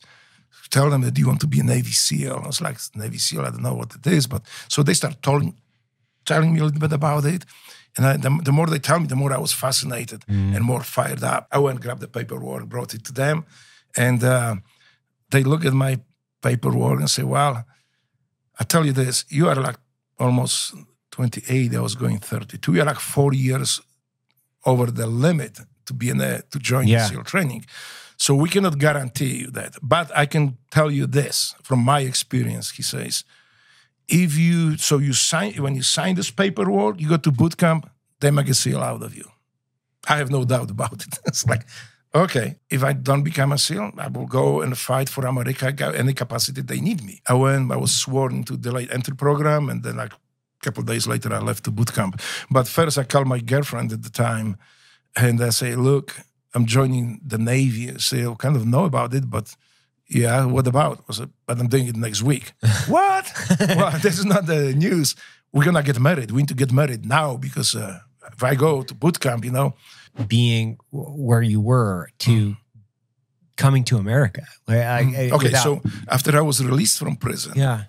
Tell 0.71 0.89
them 0.89 1.01
that 1.01 1.17
you 1.17 1.27
want 1.27 1.39
to 1.41 1.47
be 1.47 1.59
a 1.59 1.63
Navy 1.63 1.91
SEAL. 1.91 2.41
I 2.43 2.47
was 2.47 2.59
like, 2.59 2.79
Navy 2.95 3.19
SEAL, 3.19 3.41
I 3.41 3.51
don't 3.51 3.61
know 3.61 3.75
what 3.75 3.93
it 3.95 4.05
is. 4.07 4.27
But 4.27 4.41
so 4.67 4.81
they 4.83 4.95
start 4.95 5.21
telling, 5.21 5.55
telling 6.25 6.53
me 6.53 6.59
a 6.59 6.63
little 6.65 6.79
bit 6.79 6.91
about 6.93 7.25
it. 7.25 7.45
And 7.97 8.05
I, 8.05 8.17
the, 8.17 8.29
the 8.43 8.51
more 8.51 8.67
they 8.67 8.79
tell 8.79 8.99
me, 8.99 9.07
the 9.07 9.15
more 9.15 9.31
I 9.33 9.37
was 9.37 9.53
fascinated 9.53 10.23
and 10.27 10.61
more 10.63 10.83
fired 10.83 11.23
up. 11.23 11.47
I 11.51 11.59
went, 11.59 11.79
grabbed 11.81 12.01
the 12.01 12.07
paperwork, 12.07 12.67
brought 12.67 12.93
it 12.93 13.03
to 13.05 13.13
them. 13.13 13.45
And 13.95 14.23
uh, 14.23 14.55
they 15.31 15.43
look 15.43 15.63
at 15.65 15.73
my 15.73 15.99
paperwork 16.41 16.99
and 16.99 17.09
say, 17.09 17.23
Well, 17.23 17.63
I 18.59 18.63
tell 18.65 18.85
you 18.85 18.93
this, 18.93 19.25
you 19.29 19.47
are 19.49 19.55
like 19.55 19.77
almost 20.19 20.73
28, 21.11 21.73
I 21.75 21.79
was 21.79 21.95
going 21.95 22.19
32. 22.19 22.73
You're 22.73 22.85
like 22.85 22.99
four 22.99 23.33
years 23.33 23.81
over 24.65 24.91
the 24.91 25.07
limit 25.07 25.59
to 25.85 25.93
be 25.93 26.09
in 26.09 26.19
a, 26.21 26.41
to 26.51 26.59
join 26.59 26.87
Yeah. 26.87 27.05
SEAL 27.07 27.23
training. 27.23 27.65
So 28.17 28.33
we 28.35 28.49
cannot 28.49 28.77
guarantee 28.77 29.37
you 29.41 29.51
that. 29.51 29.75
But 29.81 30.11
I 30.15 30.25
can 30.25 30.57
tell 30.71 30.89
you 30.91 31.05
this 31.07 31.55
from 31.63 31.79
my 31.79 31.99
experience, 32.01 32.71
he 32.71 32.83
says, 32.83 33.23
if 34.07 34.37
you 34.37 34.77
so 34.77 34.97
you 34.97 35.13
sign 35.13 35.53
when 35.61 35.75
you 35.75 35.83
sign 35.83 36.15
this 36.15 36.31
paperwork, 36.31 36.99
you 36.99 37.09
go 37.09 37.17
to 37.17 37.31
boot 37.31 37.57
camp, 37.57 37.89
they 38.19 38.31
make 38.31 38.49
a 38.49 38.53
SEAL 38.53 38.79
out 38.79 39.03
of 39.03 39.15
you. 39.15 39.27
I 40.07 40.17
have 40.17 40.29
no 40.29 40.45
doubt 40.45 40.69
about 40.71 41.05
it. 41.05 41.17
it's 41.25 41.45
like, 41.45 41.65
okay, 42.13 42.57
if 42.69 42.83
I 42.83 42.93
don't 42.93 43.23
become 43.23 43.51
a 43.51 43.57
SEAL, 43.57 43.93
I 43.97 44.07
will 44.07 44.27
go 44.27 44.61
and 44.61 44.77
fight 44.77 45.09
for 45.09 45.25
America 45.25 45.73
any 45.95 46.13
capacity 46.13 46.61
they 46.61 46.79
need 46.79 47.03
me. 47.03 47.21
I 47.27 47.33
went, 47.33 47.71
I 47.71 47.77
was 47.77 47.91
sworn 47.91 48.35
into 48.35 48.53
the 48.53 48.69
delayed 48.69 48.91
entry 48.91 49.15
program, 49.15 49.69
and 49.69 49.83
then 49.83 49.97
like 49.97 50.13
a 50.13 50.17
couple 50.61 50.83
days 50.83 51.07
later, 51.07 51.33
I 51.33 51.39
left 51.39 51.63
the 51.63 51.71
boot 51.71 51.93
camp. 51.93 52.21
But 52.49 52.67
first, 52.67 52.97
I 52.97 53.03
called 53.03 53.27
my 53.27 53.39
girlfriend 53.39 53.91
at 53.91 54.03
the 54.03 54.11
time, 54.11 54.57
and 55.15 55.41
I 55.41 55.49
say, 55.49 55.75
look, 55.75 56.15
I'm 56.53 56.65
joining 56.65 57.19
the 57.25 57.37
Navy. 57.37 57.89
I 57.89 58.35
kind 58.37 58.55
of 58.55 58.65
know 58.65 58.85
about 58.85 59.13
it, 59.13 59.29
but 59.29 59.55
yeah, 60.07 60.45
what 60.45 60.67
about? 60.67 61.03
I 61.09 61.13
said, 61.13 61.29
but 61.47 61.59
I'm 61.59 61.67
doing 61.67 61.87
it 61.87 61.95
next 61.95 62.21
week. 62.23 62.53
what? 62.87 63.25
well, 63.59 63.91
this 64.01 64.17
is 64.19 64.25
not 64.25 64.45
the 64.45 64.73
news. 64.73 65.15
We're 65.51 65.65
gonna 65.65 65.83
get 65.83 65.99
married. 65.99 66.31
We 66.31 66.41
need 66.41 66.49
to 66.49 66.55
get 66.55 66.71
married 66.71 67.05
now 67.05 67.37
because 67.37 67.75
uh, 67.75 67.99
if 68.33 68.43
I 68.43 68.55
go 68.55 68.83
to 68.83 68.93
boot 68.93 69.19
camp, 69.19 69.45
you 69.45 69.51
know, 69.51 69.73
Being 70.27 70.77
where 70.91 71.41
you 71.41 71.59
were 71.61 72.07
to 72.19 72.55
coming 73.57 73.83
to 73.85 73.97
America. 73.97 74.41
I, 74.67 74.73
I- 74.77 75.03
Mm. 75.03 75.31
okay. 75.31 75.47
without- 75.47 75.63
So 75.63 75.81
after 76.07 76.37
I 76.37 76.41
was 76.41 76.59
released 76.63 76.97
from 76.99 77.15
prison, 77.15 77.53
yeah. 77.55 77.83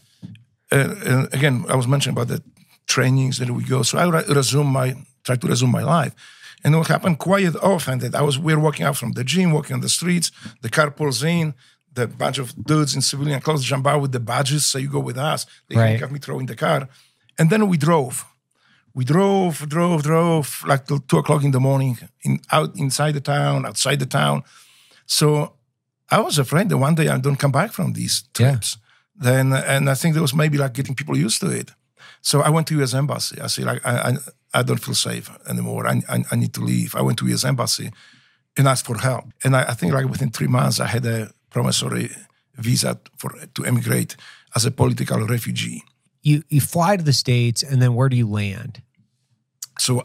uh, 0.72 0.94
and 1.10 1.34
again, 1.34 1.64
I 1.68 1.74
was 1.76 1.86
mentioning 1.86 2.16
about 2.16 2.28
the 2.28 2.42
trainings 2.86 3.38
that 3.38 3.50
we 3.50 3.62
go. 3.64 3.82
So 3.82 3.98
I 3.98 4.06
re- 4.08 4.24
resume 4.34 4.66
my 4.72 4.94
try 5.24 5.36
to 5.36 5.46
resume 5.48 5.70
my 5.70 5.82
life. 5.82 6.12
And 6.64 6.74
what 6.76 6.88
happened 6.88 7.18
quite 7.18 7.54
often 7.62 7.98
that 8.00 8.14
I 8.14 8.22
was 8.22 8.38
we 8.38 8.54
were 8.54 8.62
walking 8.62 8.86
out 8.86 8.96
from 8.96 9.12
the 9.12 9.24
gym, 9.24 9.52
walking 9.52 9.74
on 9.74 9.80
the 9.82 9.88
streets, 9.88 10.30
the 10.62 10.68
car 10.68 10.90
pulls 10.90 11.22
in, 11.22 11.54
the 11.96 12.06
bunch 12.06 12.38
of 12.38 12.54
dudes 12.64 12.94
in 12.94 13.02
civilian 13.02 13.40
clothes 13.40 13.64
jump 13.64 13.86
out 13.86 14.00
with 14.02 14.12
the 14.12 14.20
badges, 14.20 14.64
so 14.70 14.78
you 14.78 14.88
go 14.88 15.00
with 15.00 15.18
us. 15.18 15.46
They 15.68 15.76
Right. 15.76 16.00
have 16.00 16.12
me 16.12 16.18
throw 16.20 16.38
in 16.38 16.46
the 16.46 16.56
car. 16.56 16.88
And 17.38 17.50
then 17.50 17.62
we 17.68 17.76
drove. 17.76 18.24
We 18.94 19.04
drove, 19.04 19.68
drove, 19.68 20.02
drove 20.02 20.62
like 20.70 20.86
till 20.86 21.00
two 21.00 21.18
o'clock 21.18 21.42
in 21.44 21.50
the 21.50 21.60
morning, 21.60 21.98
in 22.26 22.40
out 22.56 22.70
inside 22.76 23.12
the 23.12 23.20
town, 23.20 23.66
outside 23.66 23.98
the 23.98 24.06
town. 24.20 24.42
So 25.06 25.52
I 26.10 26.20
was 26.20 26.38
afraid 26.38 26.68
that 26.70 26.78
one 26.78 26.94
day 26.94 27.08
I 27.08 27.18
don't 27.18 27.36
come 27.44 27.52
back 27.52 27.72
from 27.72 27.92
these 27.92 28.24
trips. 28.32 28.78
Then 29.14 29.52
and 29.52 29.90
I 29.90 29.94
think 29.94 30.14
there 30.14 30.22
was 30.22 30.34
maybe 30.34 30.56
like 30.58 30.72
getting 30.74 30.94
people 30.94 31.16
used 31.26 31.40
to 31.40 31.50
it. 31.50 31.70
So 32.22 32.40
I 32.40 32.50
went 32.50 32.66
to 32.68 32.74
U.S. 32.78 32.94
Embassy. 32.94 33.36
I 33.40 33.48
said 33.48 33.64
like 33.66 33.82
I 33.86 33.94
I, 34.08 34.12
I 34.60 34.62
don't 34.62 34.82
feel 34.84 34.94
safe 34.94 35.30
anymore. 35.48 35.86
I, 35.86 35.94
I 36.14 36.24
I 36.32 36.36
need 36.36 36.52
to 36.54 36.60
leave. 36.64 36.94
I 36.94 37.02
went 37.02 37.18
to 37.18 37.26
U.S. 37.28 37.44
Embassy 37.44 37.90
and 38.56 38.66
asked 38.68 38.86
for 38.86 38.98
help. 38.98 39.24
And 39.44 39.54
I, 39.56 39.62
I 39.72 39.74
think 39.74 39.92
like 39.92 40.08
within 40.08 40.30
three 40.30 40.48
months 40.48 40.80
I 40.80 40.86
had 40.86 41.04
a 41.06 41.30
promissory 41.50 42.10
visa 42.56 42.98
for 43.18 43.30
to 43.54 43.64
emigrate 43.64 44.16
as 44.54 44.64
a 44.66 44.70
political 44.70 45.20
refugee. 45.26 45.82
You 46.22 46.42
you 46.48 46.60
fly 46.60 46.96
to 46.96 47.02
the 47.04 47.12
states, 47.12 47.62
and 47.62 47.80
then 47.80 47.94
where 47.94 48.08
do 48.08 48.16
you 48.16 48.28
land? 48.28 48.82
So 49.78 50.02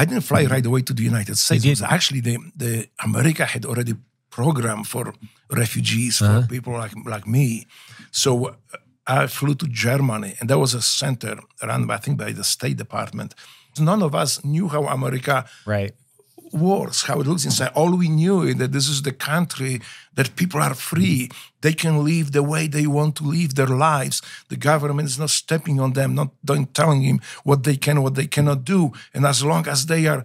I 0.00 0.04
didn't 0.04 0.24
fly 0.24 0.44
right 0.44 0.64
away 0.66 0.82
to 0.82 0.92
the 0.94 1.02
United 1.02 1.36
States. 1.38 1.64
It 1.64 1.70
was 1.70 1.82
actually 1.82 2.20
the, 2.20 2.38
the 2.56 2.88
America 3.04 3.44
had 3.44 3.64
already 3.64 3.94
programmed 4.30 4.86
for 4.86 5.12
refugees, 5.50 6.18
for 6.18 6.24
Uh-huh. 6.26 6.46
people 6.48 6.72
like 6.72 6.94
like 7.04 7.26
me. 7.26 7.66
So 8.10 8.30
uh, 8.46 8.52
I 9.06 9.26
flew 9.26 9.54
to 9.54 9.66
Germany, 9.66 10.34
and 10.40 10.48
there 10.50 10.58
was 10.58 10.74
a 10.74 10.80
center 10.82 11.34
run, 11.62 11.86
by, 11.86 11.94
I 11.94 11.98
think, 12.00 12.18
by 12.18 12.32
the 12.32 12.44
State 12.44 12.76
Department. 12.76 13.34
None 13.78 14.02
of 14.04 14.14
us 14.14 14.40
knew 14.44 14.68
how 14.68 14.84
America 14.86 15.44
right. 15.66 15.94
Works, 16.52 17.02
how 17.02 17.20
it 17.20 17.26
looks 17.26 17.44
inside. 17.44 17.72
All 17.74 17.96
we 17.96 18.08
knew 18.08 18.42
is 18.42 18.56
that 18.56 18.72
this 18.72 18.88
is 18.88 19.02
the 19.02 19.12
country 19.12 19.80
that 20.14 20.36
people 20.36 20.60
are 20.60 20.74
free. 20.74 21.30
They 21.60 21.72
can 21.72 22.04
live 22.04 22.32
the 22.32 22.42
way 22.42 22.66
they 22.66 22.86
want 22.86 23.16
to 23.16 23.24
live 23.24 23.54
their 23.54 23.66
lives. 23.66 24.22
The 24.48 24.56
government 24.56 25.08
is 25.08 25.18
not 25.18 25.30
stepping 25.30 25.80
on 25.80 25.92
them, 25.92 26.14
not 26.14 26.30
don't 26.44 26.72
telling 26.74 27.02
them 27.02 27.20
what 27.44 27.64
they 27.64 27.76
can, 27.76 28.02
what 28.02 28.14
they 28.14 28.26
cannot 28.26 28.64
do. 28.64 28.92
And 29.14 29.24
as 29.26 29.44
long 29.44 29.66
as 29.68 29.86
they 29.86 30.06
are 30.06 30.24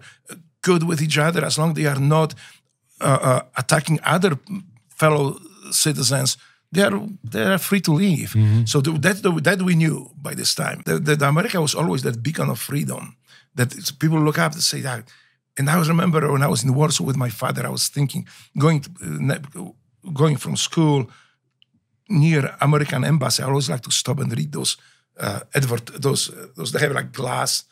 good 0.62 0.82
with 0.82 1.00
each 1.02 1.18
other, 1.18 1.44
as 1.44 1.58
long 1.58 1.70
as 1.70 1.76
they 1.76 1.86
are 1.86 2.00
not 2.00 2.34
uh, 3.00 3.18
uh, 3.22 3.42
attacking 3.56 4.00
other 4.04 4.38
fellow 4.88 5.38
citizens, 5.70 6.36
they 6.72 6.82
are 6.82 7.00
they 7.22 7.42
are 7.42 7.58
free 7.58 7.80
to 7.80 7.92
live. 7.92 8.34
So 8.64 8.80
that 8.80 9.22
that 9.44 9.62
we 9.62 9.74
knew 9.74 10.10
by 10.16 10.34
this 10.34 10.54
time. 10.54 10.82
That, 10.86 11.04
that 11.04 11.22
America 11.22 11.60
was 11.60 11.74
always 11.74 12.02
that 12.02 12.22
beacon 12.22 12.50
of 12.50 12.58
freedom 12.58 13.16
that 13.54 13.70
people 13.98 14.20
look 14.20 14.38
up 14.38 14.52
and 14.52 14.62
say 14.62 14.80
that. 14.80 15.04
And 15.56 15.70
I 15.70 15.78
was 15.78 15.88
remember 15.88 16.30
when 16.32 16.42
I 16.42 16.48
was 16.48 16.64
in 16.64 16.74
Warsaw 16.74 17.04
with 17.04 17.16
my 17.16 17.30
father, 17.30 17.66
I 17.66 17.70
was 17.70 17.88
thinking 17.88 18.26
going 18.58 18.80
to, 18.80 18.90
uh, 19.30 20.10
going 20.12 20.36
from 20.36 20.56
school 20.56 21.10
near 22.08 22.56
American 22.60 23.04
embassy. 23.04 23.42
I 23.42 23.46
always 23.46 23.70
like 23.70 23.82
to 23.82 23.90
stop 23.90 24.18
and 24.18 24.36
read 24.36 24.52
those 24.52 24.76
uh, 25.18 25.40
advert 25.54 25.86
those 26.02 26.30
uh, 26.30 26.48
those 26.56 26.72
they 26.72 26.80
have 26.80 26.92
like 26.92 27.12
glass 27.12 27.64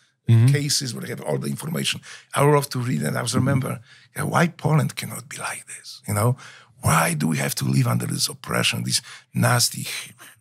cases 0.53 0.95
where 0.95 1.03
they 1.03 1.09
have 1.09 1.21
all 1.21 1.37
the 1.39 1.49
information. 1.49 2.01
I 2.35 2.45
love 2.45 2.69
to 2.71 2.79
read 2.79 3.03
and 3.03 3.19
I 3.19 3.23
was 3.23 3.35
remember 3.35 3.81
yeah, 4.17 4.23
why 4.23 4.49
Poland 4.49 4.95
cannot 4.95 5.29
be 5.29 5.37
like 5.37 5.67
this. 5.67 6.01
You 6.07 6.15
know, 6.15 6.37
why 6.81 7.15
do 7.15 7.29
we 7.29 7.39
have 7.39 7.55
to 7.57 7.65
live 7.65 7.87
under 7.87 8.07
this 8.07 8.29
oppression? 8.29 8.85
These 8.85 9.03
nasty, 9.35 9.87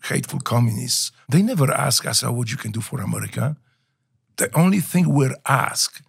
hateful 0.03 0.39
communists. 0.39 1.11
They 1.29 1.41
never 1.41 1.71
ask 1.71 2.05
us 2.05 2.23
uh, 2.23 2.31
what 2.31 2.51
you 2.51 2.57
can 2.57 2.71
do 2.71 2.81
for 2.81 3.01
America. 3.01 3.57
The 4.37 4.49
only 4.55 4.79
thing 4.79 5.13
we're 5.13 5.35
asked 5.45 6.01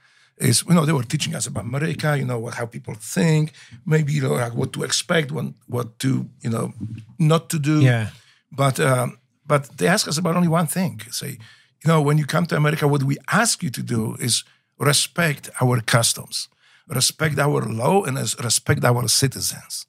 is, 0.42 0.64
you 0.68 0.74
know, 0.74 0.84
they 0.84 0.92
were 0.92 1.02
teaching 1.02 1.34
us 1.34 1.46
about 1.46 1.64
America, 1.64 2.16
you 2.16 2.24
know, 2.24 2.38
what, 2.38 2.54
how 2.54 2.66
people 2.66 2.94
think, 2.94 3.52
maybe, 3.86 4.12
you 4.12 4.22
know, 4.22 4.34
like 4.34 4.54
what 4.54 4.72
to 4.72 4.82
expect, 4.82 5.30
what, 5.32 5.46
what 5.66 5.98
to, 5.98 6.28
you 6.44 6.50
know, 6.50 6.72
not 7.18 7.48
to 7.50 7.58
do. 7.58 7.80
Yeah. 7.80 8.08
But 8.50 8.78
um, 8.80 9.18
but 9.46 9.62
they 9.78 9.88
ask 9.88 10.06
us 10.08 10.18
about 10.18 10.36
only 10.36 10.48
one 10.48 10.66
thing. 10.66 11.00
Say, 11.10 11.38
you 11.82 11.88
know, 11.88 12.02
when 12.02 12.18
you 12.18 12.26
come 12.26 12.46
to 12.46 12.56
America, 12.56 12.86
what 12.86 13.02
we 13.02 13.16
ask 13.28 13.62
you 13.62 13.70
to 13.70 13.82
do 13.82 14.16
is 14.20 14.44
respect 14.78 15.50
our 15.60 15.80
customs, 15.80 16.48
respect 16.86 17.38
our 17.38 17.62
law, 17.62 18.04
and 18.04 18.16
respect 18.44 18.84
our 18.84 19.08
citizens. 19.08 19.86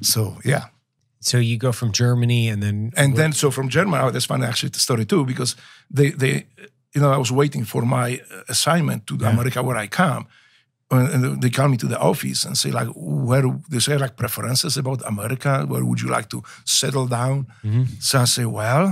So 0.00 0.38
yeah. 0.44 0.64
So 1.20 1.38
you 1.38 1.58
go 1.58 1.72
from 1.72 1.90
Germany 1.92 2.48
and 2.48 2.62
then 2.62 2.92
And 2.96 3.16
then, 3.16 3.32
so 3.32 3.50
from 3.50 3.68
Germany, 3.68 4.02
oh, 4.04 4.10
that's 4.10 4.26
funny 4.26 4.46
actually 4.46 4.70
the 4.70 4.78
story 4.78 5.04
too, 5.04 5.24
because 5.24 5.56
they, 5.90 6.10
they, 6.10 6.46
you 6.98 7.04
know, 7.04 7.12
I 7.12 7.18
was 7.18 7.30
waiting 7.30 7.64
for 7.64 7.82
my 7.82 8.08
uh, 8.34 8.42
assignment 8.48 9.06
to 9.06 9.14
America 9.14 9.62
where 9.62 9.76
I 9.84 9.86
come, 9.88 10.26
and 10.90 11.40
they 11.42 11.50
call 11.50 11.68
me 11.68 11.76
to 11.76 11.86
the 11.86 11.98
office 11.98 12.44
and 12.46 12.56
say 12.56 12.70
like, 12.70 12.88
where 12.96 13.44
they 13.70 13.78
say 13.78 13.96
like 13.98 14.16
preferences 14.16 14.76
about 14.76 15.00
America, 15.06 15.64
where 15.68 15.84
would 15.84 16.00
you 16.00 16.08
like 16.08 16.28
to 16.30 16.42
settle 16.64 17.06
down? 17.06 17.46
So 18.00 18.18
I 18.20 18.24
say, 18.26 18.46
well, 18.46 18.84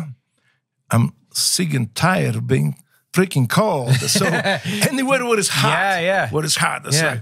I'm 0.90 1.12
sick 1.32 1.74
and 1.74 1.92
tired 1.94 2.36
of 2.36 2.46
being 2.46 2.76
freaking 3.12 3.48
cold. 3.48 3.94
So 3.94 4.24
anywhere 4.90 5.24
where 5.24 5.38
it's 5.38 5.48
hot, 5.48 5.70
Yeah, 5.72 6.00
yeah. 6.00 6.30
where 6.30 6.44
it's 6.44 6.56
hot. 6.56 6.86
It's 6.86 7.00
Yeah. 7.00 7.10
like, 7.10 7.20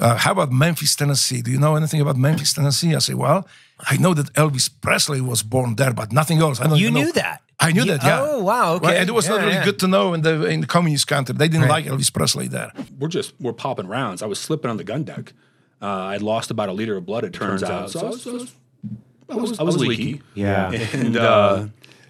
uh, 0.00 0.16
how 0.24 0.32
about 0.32 0.50
Memphis, 0.50 0.94
Tennessee? 0.96 1.40
Do 1.42 1.50
you 1.50 1.58
know 1.58 1.76
anything 1.76 2.00
about 2.00 2.16
Memphis, 2.16 2.52
Tennessee? 2.52 2.94
I 2.94 3.00
say, 3.00 3.14
well, 3.14 3.46
I 3.92 3.96
know 3.98 4.14
that 4.14 4.32
Elvis 4.34 4.68
Presley 4.80 5.20
was 5.20 5.42
born 5.42 5.76
there, 5.76 5.92
but 5.92 6.10
nothing 6.12 6.38
else. 6.40 6.60
I 6.60 6.64
don't 6.68 6.78
You 6.78 6.88
even 6.88 6.94
know. 6.94 7.00
knew 7.04 7.12
that? 7.12 7.38
I 7.58 7.72
knew 7.72 7.84
You- 7.84 7.92
that. 7.92 8.04
Yeah. 8.04 8.20
oh, 8.22 8.42
wow, 8.42 8.74
okay. 8.74 8.86
Well, 8.86 8.96
and 8.96 9.08
it 9.08 9.12
was 9.12 9.28
not 9.28 9.40
really 9.40 9.54
yeah. 9.54 9.64
good 9.64 9.78
to 9.80 9.86
know 9.88 10.14
in 10.14 10.22
the 10.22 10.44
in 10.46 10.60
the 10.60 10.66
communist 10.66 11.06
country. 11.06 11.34
They 11.34 11.48
didn't 11.48 11.68
Right. 11.68 11.86
like 11.86 11.86
Elvis 11.86 12.12
Presley 12.12 12.48
there. 12.48 12.72
We're 12.98 13.08
just 13.08 13.32
we're 13.40 13.52
popping 13.54 13.86
rounds. 13.88 14.22
I 14.22 14.26
was 14.26 14.38
slipping 14.38 14.70
on 14.70 14.76
the 14.76 14.84
gun 14.84 15.04
deck. 15.04 15.32
Uh, 15.80 15.86
I'd 16.14 16.22
lost 16.22 16.50
about 16.50 16.68
a 16.68 16.72
liter 16.72 16.96
of 16.96 17.04
blood. 17.06 17.24
It 17.24 17.32
turns, 17.32 17.62
out. 17.62 17.90
So 17.90 18.00
I 18.00 18.10
was, 18.10 18.26
I 18.26 18.30
was, 18.32 18.52
I 19.28 19.34
was, 19.36 19.58
I 19.60 19.62
was 19.62 19.76
leaky. 19.78 20.22
Yeah. 20.34 20.70
And 20.92 21.16
uh, 21.16 21.66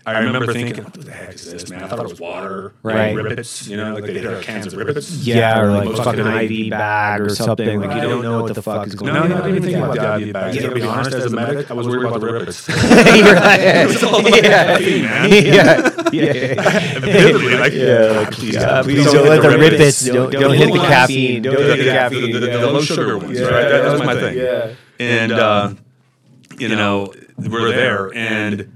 I 0.06 0.20
remember 0.20 0.52
thinking, 0.52 0.84
what 0.84 0.92
the 0.94 1.10
heck 1.10 1.34
is 1.34 1.50
this, 1.50 1.68
man? 1.68 1.82
I 1.82 1.88
thought 1.88 1.98
it 1.98 2.08
was 2.08 2.20
water. 2.20 2.72
Right. 2.84 3.12
Rip 3.12 3.36
Its, 3.40 3.66
you 3.66 3.76
know, 3.76 3.92
like 3.92 4.04
they 4.04 4.12
hit 4.14 4.26
our 4.26 4.40
cans 4.40 4.66
of 4.68 4.74
Rip 4.74 4.96
Its. 4.96 5.10
Yeah, 5.26 5.60
or 5.60 5.72
like 5.72 5.86
Most 5.86 6.04
fucking 6.04 6.24
IV 6.24 6.70
bag 6.70 7.20
or 7.22 7.28
something. 7.30 7.80
Like 7.80 7.96
you 7.96 8.02
don't 8.08 8.22
know 8.22 8.40
what 8.42 8.54
the 8.54 8.62
fuck 8.62 8.86
is 8.86 8.94
going 8.94 9.12
No, 9.12 9.22
on. 9.24 9.30
no, 9.30 9.34
I 9.36 9.38
didn't 9.50 9.56
even 9.56 9.62
think 9.64 9.76
about 9.78 9.96
the 9.96 10.26
IV 10.28 10.32
bags. 10.32 10.58
To 10.58 10.70
be 10.70 10.82
honest, 10.82 11.12
as 11.12 11.24
a 11.32 11.34
medic, 11.34 11.68
I 11.72 11.74
was 11.74 11.88
worried 11.88 12.06
about 12.06 12.20
the 12.20 12.32
Rip 12.32 12.48
Its. 12.48 12.68
You're 12.68 13.34
like- 13.34 13.60
It 13.60 13.88
was 13.88 14.04
all 14.04 14.20
about 14.20 14.42
Yeah. 14.44 14.78
man. 15.02 15.30
Yeah. 15.32 15.90
Yeah. 16.12 16.98
Vividly, 17.00 17.54
like, 17.56 17.72
Yeah, 17.72 18.28
please, 18.30 18.56
uh, 18.56 18.82
please 18.84 19.04
don't 19.12 19.28
let 19.28 19.42
the 19.42 19.58
Rip 19.58 19.72
Its, 19.72 20.04
don't- 20.06 20.30
don't 20.30 20.54
hit 20.54 20.72
the 20.72 20.78
caffeine, 20.78 21.42
don't 21.42 21.56
hit 21.56 21.78
the 21.78 21.84
caffeine. 21.84 22.30
The, 22.32 22.38
the, 22.38 22.46
the 22.46 22.52
Yeah. 22.52 22.64
low 22.66 22.80
sugar 22.80 23.18
ones, 23.18 23.40
right? 23.40 23.50
That, 23.50 23.82
that 23.82 23.90
was 23.92 24.00
my 24.02 24.06
my 24.06 24.14
thing. 24.14 24.34
thing. 24.34 24.38
Yeah. 24.38 24.74
And, 25.00 25.32
uh, 25.32 25.74
you 26.58 26.68
know, 26.68 27.12
we're 27.38 27.70
there, 27.70 28.14
and 28.16 28.72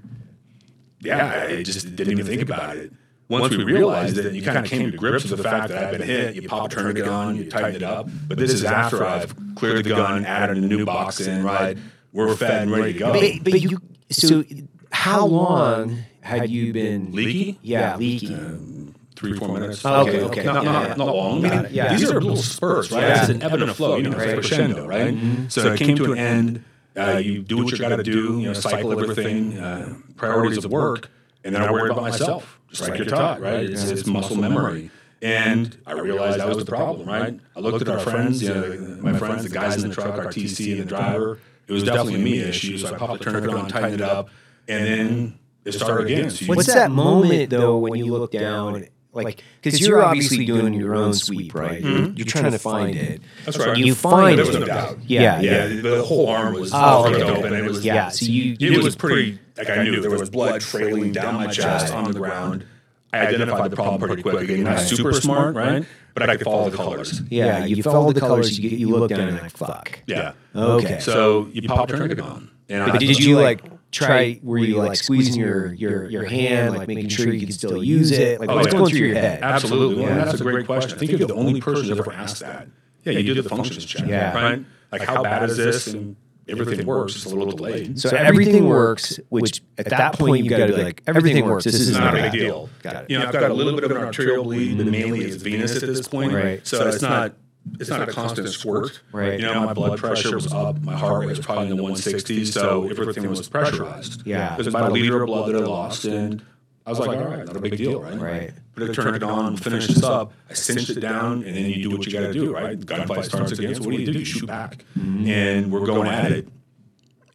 yeah, 1.00 1.46
I 1.48 1.62
just 1.62 1.94
didn't 1.96 2.12
even 2.12 2.26
think 2.26 2.42
about 2.42 2.76
it. 2.76 2.92
Once 3.28 3.56
we 3.56 3.62
realized 3.62 4.18
it, 4.18 4.34
you 4.34 4.42
kind 4.42 4.58
of 4.58 4.64
came 4.64 4.90
to 4.90 4.96
grips 4.96 5.24
with 5.24 5.36
the 5.36 5.44
fact 5.44 5.68
that 5.68 5.84
I've 5.84 5.98
been 5.98 6.06
hit. 6.06 6.34
You 6.34 6.48
pop 6.48 6.66
a 6.66 6.74
tourniquet 6.74 7.06
on, 7.06 7.36
you 7.36 7.48
tighten 7.48 7.76
it 7.76 7.82
up. 7.82 8.08
But 8.26 8.38
this 8.38 8.52
is 8.52 8.64
after 8.64 9.04
I've 9.04 9.34
cleared 9.54 9.84
the 9.84 9.90
gun, 9.90 10.24
added 10.24 10.58
a 10.58 10.60
new 10.60 10.84
box 10.84 11.20
in, 11.20 11.44
right? 11.44 11.78
We're 12.12 12.34
fed 12.34 12.62
and 12.62 12.72
ready 12.72 12.92
to 12.94 12.98
go. 12.98 13.12
But, 13.12 13.44
but 13.44 13.60
you, 13.60 13.78
so 14.10 14.42
how 14.90 15.26
long 15.26 15.98
had 16.22 16.50
you 16.50 16.72
been 16.72 17.12
Leaky? 17.12 17.58
Yeah, 17.62 17.96
leaky. 17.96 18.34
Um, 18.34 18.94
three, 19.14 19.32
four 19.38 19.48
minutes. 19.48 19.84
Oh, 19.84 20.00
okay, 20.02 20.22
okay. 20.22 20.42
Not, 20.44 20.64
Yeah, 20.64 20.72
not, 20.72 20.88
yeah. 20.88 20.94
not 20.94 21.14
long. 21.14 21.42
Got 21.42 21.52
I 21.52 21.62
mean, 21.62 21.72
yeah. 21.72 21.94
These 21.96 22.10
are 22.10 22.20
little 22.20 22.36
spurts, 22.36 22.90
right? 22.90 23.02
Yeah. 23.02 23.20
It's 23.20 23.30
an 23.30 23.42
ebb 23.42 23.52
and 23.52 23.62
a 23.70 23.74
flow. 23.74 23.96
You 23.96 24.04
know, 24.10 24.18
it's 24.18 24.32
a 24.32 24.34
crescendo, 24.34 24.86
right? 24.86 25.16
So 25.48 25.72
it 25.72 25.78
came 25.78 25.96
to 25.96 26.12
an 26.12 26.18
end. 26.18 26.64
Uh, 26.96 27.18
you 27.18 27.42
do 27.42 27.58
what 27.58 27.72
you 27.72 27.78
got 27.78 27.96
to 27.96 28.02
do. 28.02 28.40
You 28.40 28.46
know, 28.46 28.52
cycle 28.52 28.92
everything. 28.92 29.58
Uh, 29.58 29.94
priorities 30.16 30.64
of 30.64 30.70
work, 30.70 31.10
and 31.44 31.54
then 31.54 31.62
I 31.62 31.70
worried 31.70 31.92
about 31.92 32.02
myself, 32.02 32.60
just 32.68 32.82
like 32.82 32.98
you're 32.98 33.06
taught, 33.06 33.40
right? 33.40 33.64
It's, 33.64 33.84
it's 33.90 34.06
muscle 34.06 34.36
memory. 34.36 34.90
And 35.22 35.76
I 35.86 35.92
realized 35.92 36.40
that 36.40 36.48
was 36.48 36.58
the 36.58 36.64
problem, 36.64 37.06
right? 37.06 37.38
I 37.54 37.60
looked 37.60 37.82
at 37.82 37.88
our 37.88 37.98
friends, 38.00 38.42
you 38.42 38.54
know, 38.54 38.98
my 39.00 39.18
friends, 39.18 39.42
the 39.44 39.50
guys 39.50 39.82
in 39.82 39.90
the 39.90 39.94
truck, 39.94 40.14
our 40.16 40.26
TC 40.26 40.72
and 40.72 40.80
the 40.82 40.84
driver. 40.86 41.38
It 41.68 41.72
was 41.72 41.84
definitely 41.84 42.14
a 42.16 42.18
me 42.18 42.38
issue. 42.40 42.78
So 42.78 42.94
I 42.94 42.98
popped 42.98 43.18
the 43.18 43.24
tourniquet 43.24 43.54
on, 43.54 43.68
tightened 43.68 43.94
it 43.94 44.00
up, 44.00 44.30
and 44.66 44.84
then 44.84 45.38
it 45.64 45.72
started 45.72 46.10
again. 46.10 46.30
So 46.30 46.46
What's 46.46 46.66
that 46.72 46.90
moment 46.90 47.50
though 47.50 47.78
when 47.78 47.94
you 47.94 48.06
look 48.06 48.32
down? 48.32 48.86
Like, 49.12 49.42
because 49.60 49.80
you're 49.80 50.04
obviously 50.04 50.44
doing 50.46 50.72
your 50.74 50.94
own 50.94 51.14
sweep, 51.14 51.52
right? 51.54 51.80
You're, 51.80 51.90
Mhm. 51.98 52.18
you're 52.18 52.26
trying 52.26 52.52
to 52.52 52.58
find 52.60 52.94
it. 52.96 53.20
That's 53.44 53.58
right. 53.58 53.76
You 53.76 53.94
find 53.96 54.38
there 54.38 54.46
was 54.46 54.54
it. 54.54 54.60
no 54.60 54.66
doubt. 54.66 54.98
Yeah, 55.06 55.40
yeah. 55.40 55.66
The 55.66 56.02
whole 56.04 56.28
arm 56.28 56.54
was 56.54 56.70
Oh, 56.72 57.06
okay. 57.08 57.22
open. 57.22 57.52
It 57.52 57.64
was 57.64 57.84
Yeah, 57.84 58.10
so 58.10 58.26
you- 58.26 58.52
it 58.52 58.60
you- 58.60 58.80
was 58.82 58.94
pretty. 58.94 59.38
Like 59.58 59.68
I 59.68 59.82
knew 59.82 60.00
there 60.00 60.10
was 60.10 60.30
blood 60.30 60.60
trailing 60.60 61.10
down 61.12 61.34
my 61.34 61.48
chest 61.48 61.92
on 61.92 62.04
the 62.12 62.18
ground. 62.18 62.64
I 63.12 63.26
identified 63.26 63.72
the 63.72 63.76
problem 63.76 64.00
pretty 64.00 64.22
quick. 64.22 64.42
Again, 64.42 64.62
not 64.62 64.78
super 64.80 65.12
smart, 65.12 65.56
right? 65.56 65.84
But 66.14 66.28
I 66.30 66.36
could 66.36 66.44
follow 66.44 66.70
the 66.70 66.76
colors. 66.76 67.20
Yeah, 67.30 67.64
you 67.64 67.82
follow 67.82 68.12
the 68.12 68.20
colors. 68.20 68.58
You, 68.58 68.70
get, 68.70 68.78
you 68.78 68.88
look 68.90 69.10
down 69.10 69.20
and 69.28 69.40
like, 69.42 69.50
fuck. 69.56 69.98
Yeah. 70.06 70.32
Okay. 70.54 70.98
So 71.00 71.48
you 71.52 71.62
pop 71.62 71.88
a 71.90 71.96
tourniquet 71.96 72.20
on. 72.20 72.48
And 72.68 72.86
But 72.86 72.94
I- 72.94 72.98
did 72.98 73.18
you 73.18 73.40
like 73.40 73.62
try? 73.90 74.40
Were 74.42 74.58
you 74.58 74.76
like 74.76 74.96
squeezing 74.96 75.40
your 75.40 75.72
your 75.72 76.08
your 76.08 76.24
hand, 76.24 76.76
like 76.76 76.88
making 76.88 77.08
sure 77.08 77.32
you 77.32 77.46
could 77.46 77.54
still 77.54 77.82
use 77.82 78.10
it? 78.10 78.40
Like 78.40 78.48
Oh, 78.48 78.56
what's 78.56 78.68
yeah. 78.68 78.72
going 78.72 78.90
through 78.90 78.98
your 79.06 79.14
head? 79.14 79.42
Absolutely. 79.42 80.02
Yeah. 80.02 80.16
Well, 80.16 80.24
that's 80.26 80.40
a 80.40 80.44
great 80.44 80.66
question. 80.66 80.96
I 80.96 80.98
think 80.98 81.10
you're 81.12 81.26
the 81.26 81.34
only 81.34 81.60
person 81.60 81.88
who's 81.88 81.98
ever 81.98 82.12
asked 82.12 82.40
that. 82.40 82.68
Yeah, 83.04 83.12
you 83.12 83.34
do 83.34 83.40
the 83.40 83.48
functions 83.48 83.84
check. 83.84 84.06
Yeah. 84.06 84.34
Right? 84.34 84.64
Like, 84.92 85.02
how 85.02 85.22
bad 85.22 85.48
is 85.48 85.56
this? 85.56 85.86
And 85.86 86.16
everything 86.48 86.86
works. 86.86 87.16
It's 87.16 87.24
a 87.24 87.28
little 87.34 87.52
delayed. 87.52 87.98
So 87.98 88.10
everything 88.16 88.66
works, 88.66 89.18
which 89.28 89.62
at 89.78 89.86
that 89.90 90.18
point 90.18 90.44
you've 90.44 90.50
got 90.50 90.66
to 90.66 90.74
be 90.74 90.82
like, 90.82 91.02
everything 91.06 91.44
works. 91.44 91.64
This 91.64 91.74
is 91.74 91.92
not 91.92 92.14
not 92.14 92.18
a 92.18 92.22
big 92.22 92.32
deal. 92.32 92.68
Got 92.82 92.96
it. 93.04 93.10
You 93.10 93.18
know, 93.18 93.26
I've 93.26 93.32
got 93.32 93.50
a 93.50 93.54
little 93.54 93.74
bit 93.74 93.84
of 93.84 93.90
an 93.90 93.96
arterial 93.98 94.44
bleed, 94.44 94.76
but 94.76 94.86
mainly 94.86 95.20
it's 95.24 95.36
venous 95.42 95.76
at 95.76 95.82
this 95.82 96.06
point. 96.06 96.32
Right. 96.32 96.66
So 96.66 96.86
it's 96.88 97.02
not 97.02 97.34
it's 97.78 97.90
not 97.90 98.08
a 98.08 98.12
constant 98.12 98.48
squirt. 98.48 99.00
Right. 99.12 99.38
You 99.38 99.46
know, 99.46 99.66
my 99.66 99.72
blood 99.72 99.98
pressure 99.98 100.34
was 100.34 100.52
up, 100.52 100.80
my 100.82 100.96
heart 100.96 101.20
rate 101.20 101.28
was 101.28 101.40
probably 101.40 101.70
in 101.70 101.76
the 101.76 101.82
160s, 101.82 102.52
so 102.52 102.88
everything 102.88 103.28
was 103.28 103.48
pressurized. 103.48 104.26
Yeah. 104.26 104.54
There's 104.54 104.66
about 104.66 104.90
a 104.90 104.92
liter 104.92 105.22
of 105.22 105.26
blood 105.26 105.52
that 105.52 105.62
I 105.62 105.64
lost, 105.64 106.04
and 106.04 106.44
I 106.86 106.90
was 106.90 106.98
like, 106.98 107.18
all 107.18 107.24
right, 107.24 107.46
not 107.46 107.56
a 107.56 107.60
big 107.60 107.76
deal, 107.76 108.00
right? 108.00 108.18
Right. 108.18 108.50
Put 108.74 108.90
a 108.90 108.92
tourniquet 108.92 109.22
on, 109.22 109.56
finish 109.56 109.86
this 109.86 110.02
up. 110.02 110.32
I 110.48 110.54
cinched 110.54 110.90
it 110.90 111.00
down, 111.00 111.44
and 111.44 111.54
then 111.56 111.66
you 111.66 111.82
do 111.82 111.96
what 111.96 112.06
you 112.06 112.12
got 112.12 112.20
to 112.20 112.32
do, 112.32 112.52
right? 112.52 112.78
Gunfight 112.78 113.24
starts 113.24 113.52
again. 113.52 113.74
So 113.74 113.82
what 113.82 113.90
do 113.90 114.00
you 114.00 114.12
do? 114.12 114.18
You 114.18 114.24
shoot 114.24 114.46
back, 114.46 114.84
mm-hmm. 114.98 115.28
and 115.28 115.70
we're 115.70 115.86
going 115.86 116.08
at 116.08 116.32
it. 116.32 116.48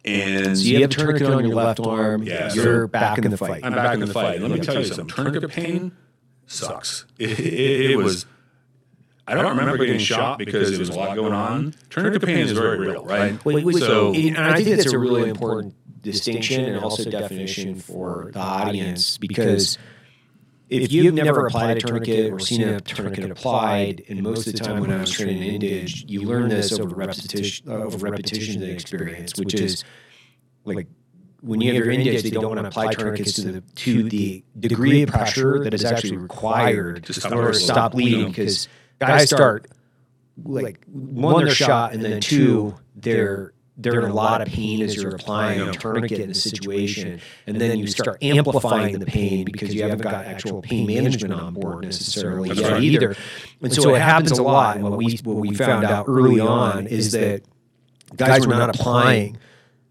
And 0.03 0.57
So 0.57 0.63
you 0.63 0.81
have 0.81 0.91
a 0.91 0.93
tourniquet 0.93 1.29
on 1.29 1.45
your 1.45 1.55
left 1.55 1.79
arm. 1.79 2.23
Yeah, 2.23 2.53
You're 2.53 2.87
back 2.87 3.17
in 3.17 3.31
the 3.31 3.37
fight. 3.37 3.61
I'm 3.63 3.73
back 3.73 3.95
in 3.95 4.01
the 4.01 4.07
fight. 4.07 4.35
And 4.35 4.43
let 4.43 4.59
me 4.59 4.63
tell 4.63 4.75
you 4.75 4.85
something. 4.85 5.07
Tourniquet 5.07 5.49
pain 5.49 5.93
sucks. 6.45 7.05
It, 7.17 7.39
it, 7.39 7.91
it 7.91 7.97
was. 7.97 8.25
I 9.27 9.33
don't 9.33 9.57
remember 9.57 9.77
getting 9.77 9.99
shot 9.99 10.37
because 10.37 10.69
there 10.69 10.79
was 10.79 10.89
a 10.89 10.93
lot 10.93 11.15
going 11.15 11.33
on. 11.33 11.73
Tourniquet 11.89 12.23
pain 12.23 12.37
is 12.37 12.51
very 12.51 12.79
real, 12.79 13.03
right? 13.05 13.43
Wait, 13.43 13.65
wait, 13.65 13.75
so 13.77 14.13
and 14.13 14.37
I 14.37 14.55
think 14.61 14.77
that's 14.77 14.93
a 14.93 14.99
really 14.99 15.29
important 15.29 15.75
distinction 16.01 16.65
and 16.65 16.83
also 16.83 17.09
definition 17.09 17.75
for 17.79 18.29
the 18.33 18.39
audience 18.39 19.17
because 19.17 19.77
if 20.69 20.91
you've 20.91 21.13
never 21.13 21.47
applied 21.47 21.77
a 21.77 21.79
tourniquet 21.79 22.31
or 22.31 22.39
seen 22.39 22.61
a 22.61 22.79
tourniquet 22.81 23.31
applied, 23.31 24.03
and 24.09 24.21
most 24.21 24.47
of 24.47 24.53
the 24.53 24.59
time 24.59 24.79
when 24.81 24.91
I 24.91 24.99
was 24.99 25.11
training 25.11 25.41
in 25.43 25.61
Indige, 25.61 26.03
you 26.07 26.21
learn 26.21 26.49
this 26.49 26.71
over 26.79 26.95
repetition, 26.95 27.69
over 27.71 27.97
repetition 27.97 28.55
of 28.55 28.61
the 28.61 28.71
experience, 28.73 29.33
which 29.37 29.53
is 29.55 29.83
like 30.65 30.87
when 31.41 31.61
you 31.61 31.73
have 31.73 31.83
your 31.83 31.93
Indige, 31.93 32.21
they 32.23 32.29
don't 32.31 32.45
want 32.45 32.59
to 32.59 32.67
apply 32.67 32.91
tourniquets 32.93 33.33
to 33.33 33.51
the 33.51 33.61
to 33.61 34.09
the 34.09 34.43
degree 34.59 35.03
of 35.03 35.09
pressure 35.09 35.63
that 35.63 35.73
is 35.73 35.83
actually 35.85 36.17
required 36.17 37.07
in 37.25 37.33
order 37.33 37.51
to 37.51 37.59
stop 37.59 37.91
bleeding 37.91 38.27
because 38.27 38.67
guys 38.99 39.29
start 39.29 39.67
like 40.43 40.83
one 40.87 41.45
they're 41.45 41.53
shot 41.53 41.93
and 41.93 42.03
then 42.03 42.19
two 42.19 42.75
they're 42.95 43.53
they're 43.77 43.99
in 43.99 44.09
a 44.09 44.13
lot 44.13 44.41
of 44.41 44.47
pain 44.47 44.81
as 44.81 44.95
you're 44.95 45.15
applying 45.15 45.61
a 45.61 45.71
tourniquet 45.73 46.19
in 46.19 46.29
the 46.29 46.35
situation 46.35 47.19
and 47.45 47.59
then 47.59 47.77
you 47.77 47.87
start 47.87 48.17
amplifying 48.23 48.99
the 48.99 49.05
pain 49.05 49.43
because 49.45 49.73
you 49.73 49.81
haven't 49.81 50.01
got 50.01 50.25
actual 50.25 50.61
pain 50.61 50.87
management 50.87 51.33
on 51.33 51.53
board 51.53 51.83
necessarily 51.83 52.49
That's 52.49 52.61
yet 52.61 52.71
right. 52.73 52.83
either 52.83 53.15
and 53.61 53.73
so 53.73 53.93
it 53.95 54.01
happens 54.01 54.37
a 54.37 54.43
lot 54.43 54.75
and 54.75 54.83
what 54.83 54.97
we 54.97 55.19
what 55.23 55.37
we 55.37 55.53
found 55.53 55.85
out 55.85 56.05
early 56.07 56.39
on 56.39 56.87
is 56.87 57.11
that 57.11 57.43
guys 58.15 58.47
were 58.47 58.53
not 58.53 58.73
applying 58.75 59.37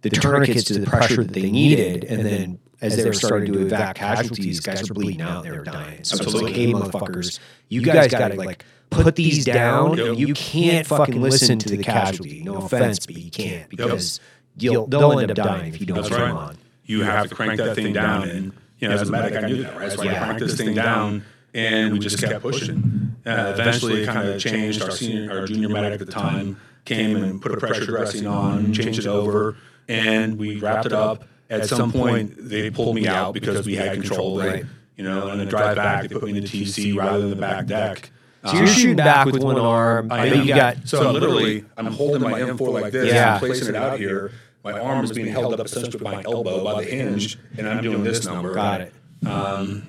the 0.01 0.11
tourniquets 0.11 0.65
to 0.65 0.79
the 0.79 0.87
pressure 0.87 1.23
that 1.23 1.33
they 1.33 1.51
needed 1.51 2.05
and 2.05 2.25
then 2.25 2.59
as 2.81 2.97
they 2.97 3.05
were 3.05 3.15
starting 3.15 3.51
to 3.51 3.59
evac 3.61 3.95
casualties, 3.95 4.61
guys 4.61 4.89
were 4.89 4.95
bleeding 4.95 5.23
out, 5.23 5.43
they 5.45 5.51
were 5.51 5.65
dying. 5.65 6.05
So 6.05 6.23
it's 6.23 6.35
like, 6.35 6.55
hey, 6.55 6.71
motherfuckers, 6.71 7.39
you 7.69 7.81
guys 7.81 8.09
got 8.09 8.29
to 8.29 8.37
like 8.37 8.65
put 8.91 9.17
these 9.17 9.45
down. 9.45 9.99
and 9.99 10.19
You 10.19 10.35
can't 10.35 10.87
fucking 10.87 11.21
listen 11.21 11.59
to 11.61 11.69
the 11.77 11.83
casualty. 11.83 12.43
No 12.43 12.57
offense, 12.57 13.07
but 13.07 13.17
you 13.17 13.31
can't 13.31 13.69
because 13.69 14.21
you'll 14.57 14.87
they'll 14.87 15.19
end 15.19 15.31
up 15.31 15.37
dying 15.37 15.75
if 15.75 15.81
you 15.81 15.87
don't 15.87 15.97
That's 15.99 16.11
right. 16.11 16.31
on. 16.31 16.57
You 16.87 17.03
have 17.03 17.29
to 17.29 17.35
crank 17.35 17.59
that 17.59 17.75
thing 17.75 17.93
down, 17.93 18.29
and 18.29 18.53
you 18.79 18.89
know, 18.89 18.95
as 18.95 19.09
a 19.09 19.11
medic, 19.11 19.43
I 19.43 19.47
knew 19.47 19.63
that, 19.63 19.77
right? 19.77 19.91
So 19.93 20.03
I 20.03 20.05
Yeah. 20.07 20.19
cranked 20.25 20.41
this 20.41 20.57
thing 20.57 20.75
down, 20.75 21.25
and 21.55 21.93
we 21.93 21.99
just 21.99 22.19
kept 22.21 22.43
pushing. 22.43 23.17
Uh, 23.27 23.55
eventually, 23.55 24.03
it 24.03 24.07
kind 24.07 24.29
of 24.29 24.41
changed. 24.41 24.83
Our 24.83 24.91
senior, 24.91 25.31
our 25.41 25.47
junior 25.47 25.69
medic 25.71 26.01
at 26.01 26.07
the 26.07 26.13
time 26.13 26.59
came 26.85 27.17
and 27.17 27.41
put 27.41 27.53
a 27.53 27.57
pressure 27.57 27.87
dressing 27.87 28.27
on, 28.27 28.73
changed 28.75 28.99
it 28.99 29.07
over, 29.07 29.57
and 29.89 30.39
we 30.39 30.59
wrapped 30.59 30.87
it 30.87 30.93
up. 30.93 31.25
At 31.51 31.67
some 31.69 31.91
point, 31.93 32.35
they 32.39 32.71
pulled 32.71 32.97
me 32.97 33.07
out 33.07 33.33
because 33.35 33.65
we 33.65 33.77
had 33.77 33.93
control 33.95 34.41
of 34.41 34.47
it. 34.47 34.51
Right. 34.51 34.65
You 34.97 35.05
know, 35.05 35.29
and 35.29 35.41
the 35.41 35.47
drive 35.47 35.77
back, 35.77 36.03
they 36.03 36.09
put 36.15 36.25
me 36.25 36.37
in 36.37 36.43
the 36.45 36.49
TC 36.49 36.95
rather 36.97 37.21
than 37.21 37.31
the 37.31 37.37
back 37.37 37.67
deck. 37.67 38.11
So 38.47 38.57
you're 38.57 38.67
shooting 38.67 38.97
back 38.97 39.27
with 39.27 39.43
one 39.43 39.57
arm, 39.59 40.13
I 40.13 40.29
but 40.29 40.45
you 40.45 40.55
got 40.55 40.87
so 40.87 41.11
literally, 41.11 41.65
I'm 41.77 41.87
holding 41.87 42.23
my 42.23 42.41
M4 42.41 42.73
like 42.83 42.93
this, 42.93 43.13
Yeah. 43.13 43.35
I'm 43.35 43.39
placing 43.41 43.69
it 43.69 43.75
out 43.77 43.99
here. 43.99 44.33
My 44.63 44.73
arm 44.79 45.05
is 45.05 45.13
being 45.13 45.27
held 45.29 45.53
up 45.59 45.65
essentially 45.67 46.03
by 46.03 46.17
my 46.17 46.23
elbow 46.25 46.65
by 46.65 46.83
the 46.85 46.91
hinge, 46.91 47.39
and 47.59 47.69
I'm 47.69 47.83
doing 47.83 48.03
this 48.03 48.25
number. 48.25 48.55
Got 48.55 48.81
it. 48.83 48.93
Um, 49.27 49.87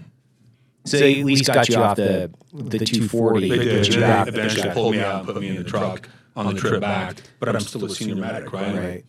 So 0.86 0.98
they 1.00 1.20
at 1.22 1.26
least 1.26 1.48
got 1.48 1.68
you 1.70 1.78
off 1.78 1.98
the 1.98 2.30
the 2.54 2.80
240. 2.80 3.50
they 3.50 3.58
did. 3.58 3.88
you 3.88 3.94
They 3.96 4.00
back. 4.02 4.28
eventually 4.28 4.70
pulled 4.72 4.94
me 4.94 5.02
out 5.02 5.20
and 5.20 5.26
put 5.28 5.42
me 5.42 5.50
in 5.50 5.56
the 5.56 5.64
truck 5.64 6.08
on 6.36 6.54
the 6.54 6.60
trip 6.60 6.80
back, 6.82 7.18
but 7.40 7.50
I'm 7.50 7.60
still 7.62 7.84
a 7.86 7.90
senior 7.90 8.16
medic, 8.16 8.52
right? 8.54 8.76
Right. 8.76 9.06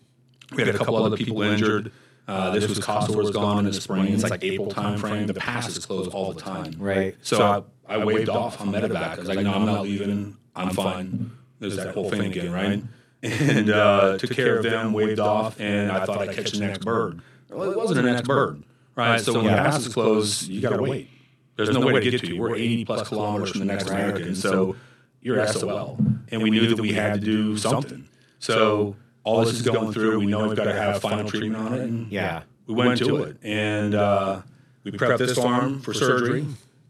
We 0.53 0.65
had 0.65 0.75
a 0.75 0.79
couple 0.79 0.97
other 0.97 1.17
people 1.17 1.43
injured. 1.43 1.93
Uh, 2.29 2.51
this 2.51 2.69
was 2.69 2.79
Costa 2.81 3.17
was 3.17 3.31
gone 3.31 3.61
in 3.61 3.65
the 3.67 3.73
spring. 3.73 4.13
It's 4.13 4.25
like 4.29 4.43
April 4.43 4.69
time 4.71 4.99
frame. 4.99 5.27
The 5.29 5.35
pass 5.35 5.69
is 5.69 5.85
closed 5.87 6.11
all 6.13 6.33
the 6.33 6.41
time. 6.41 6.75
Right. 6.79 7.15
So 7.23 7.43
I, 7.43 7.63
I 7.89 8.05
waved 8.05 8.29
off 8.29 8.61
on 8.61 8.71
medevac. 8.73 8.97
I 8.97 9.17
was 9.17 9.29
like, 9.29 9.41
no, 9.41 9.53
I'm 9.55 9.67
not 9.67 9.83
leaving. 9.83 10.37
I'm 10.55 10.71
fine. 10.71 11.31
There's 11.59 11.77
that 11.77 11.95
whole 11.95 12.11
thing 12.11 12.23
again, 12.33 12.53
right? 12.53 12.83
And 13.23 13.71
uh, 13.71 14.19
took 14.19 14.31
care 14.31 14.57
of 14.59 14.63
them, 14.63 14.93
waved 14.93 15.21
off, 15.21 15.59
and 15.61 15.91
I 15.91 16.05
thought 16.05 16.19
I'd 16.19 16.35
catch 16.35 16.53
the 16.53 16.61
next 16.61 16.85
bird. 16.85 17.21
Well, 17.51 17.71
it 17.71 17.77
wasn't 17.77 18.03
the 18.05 18.13
next 18.13 18.27
bird, 18.29 18.63
right? 18.95 19.21
So 19.21 19.33
when 19.35 19.45
the 19.45 19.51
pass 19.51 19.85
is 19.87 19.93
closed, 19.93 20.49
you 20.49 20.61
got 20.61 20.77
to 20.77 20.83
wait. 20.83 21.09
There's 21.57 21.71
no 21.71 21.81
way 21.81 21.95
to 22.01 22.11
get 22.11 22.21
to 22.21 22.27
you. 22.35 22.41
We're 22.41 22.55
80 22.55 22.85
plus 22.85 23.09
kilometers 23.09 23.51
from 23.51 23.61
the 23.61 23.67
next 23.67 23.89
American, 23.89 24.35
so 24.35 24.77
you're 25.23 25.45
SOL. 25.47 25.99
And 26.31 26.43
we 26.43 26.51
knew 26.51 26.67
that 26.69 26.81
we 26.81 26.93
had 26.93 27.15
to 27.15 27.21
do 27.21 27.57
something. 27.57 28.07
So 28.39 28.97
all 29.25 29.45
this 29.45 29.55
is 29.55 29.63
going 29.63 29.93
through. 29.93 30.19
We 30.21 30.27
know 30.27 30.47
we've 30.49 30.57
got 30.57 30.65
to 30.65 30.75
have 30.75 31.01
final 31.01 31.29
treatment 31.29 31.57
on 31.57 31.75
it. 31.75 31.81
And 31.81 32.13
Yeah. 32.13 32.43
we 32.67 32.75
went 32.75 32.99
to 32.99 33.23
it, 33.25 33.39
and 33.43 33.95
uh, 33.95 34.43
we 34.85 34.91
prepped 34.93 35.19
this 35.19 35.39
arm 35.39 35.81
for 35.81 35.95
surgery. 35.95 36.47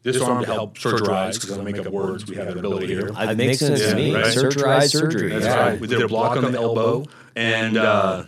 This 0.07 0.23
arm 0.23 0.45
to 0.45 0.53
help 0.53 0.79
surgerize 0.79 1.35
because 1.35 1.51
I 1.51 1.57
don't 1.57 1.65
make 1.65 1.79
up 1.79 1.89
words. 1.89 2.27
We 2.27 2.37
have 2.37 2.47
that 2.47 2.57
ability 2.57 2.87
here. 2.87 3.09
It 3.09 3.37
makes 3.37 3.59
sense 3.59 3.81
to 3.81 3.97
me. 3.97 4.15
right? 4.15 4.25
Surgerized 4.27 4.93
surgery. 4.93 5.31
That's 5.31 5.47
yeah. 5.47 5.59
right. 5.59 5.81
We 5.81 5.89
did 5.89 6.01
a 6.01 6.07
block 6.07 6.37
on 6.37 6.53
the 6.53 6.61
elbow, 6.61 7.07
and 7.35 7.77
uh, 7.77 8.23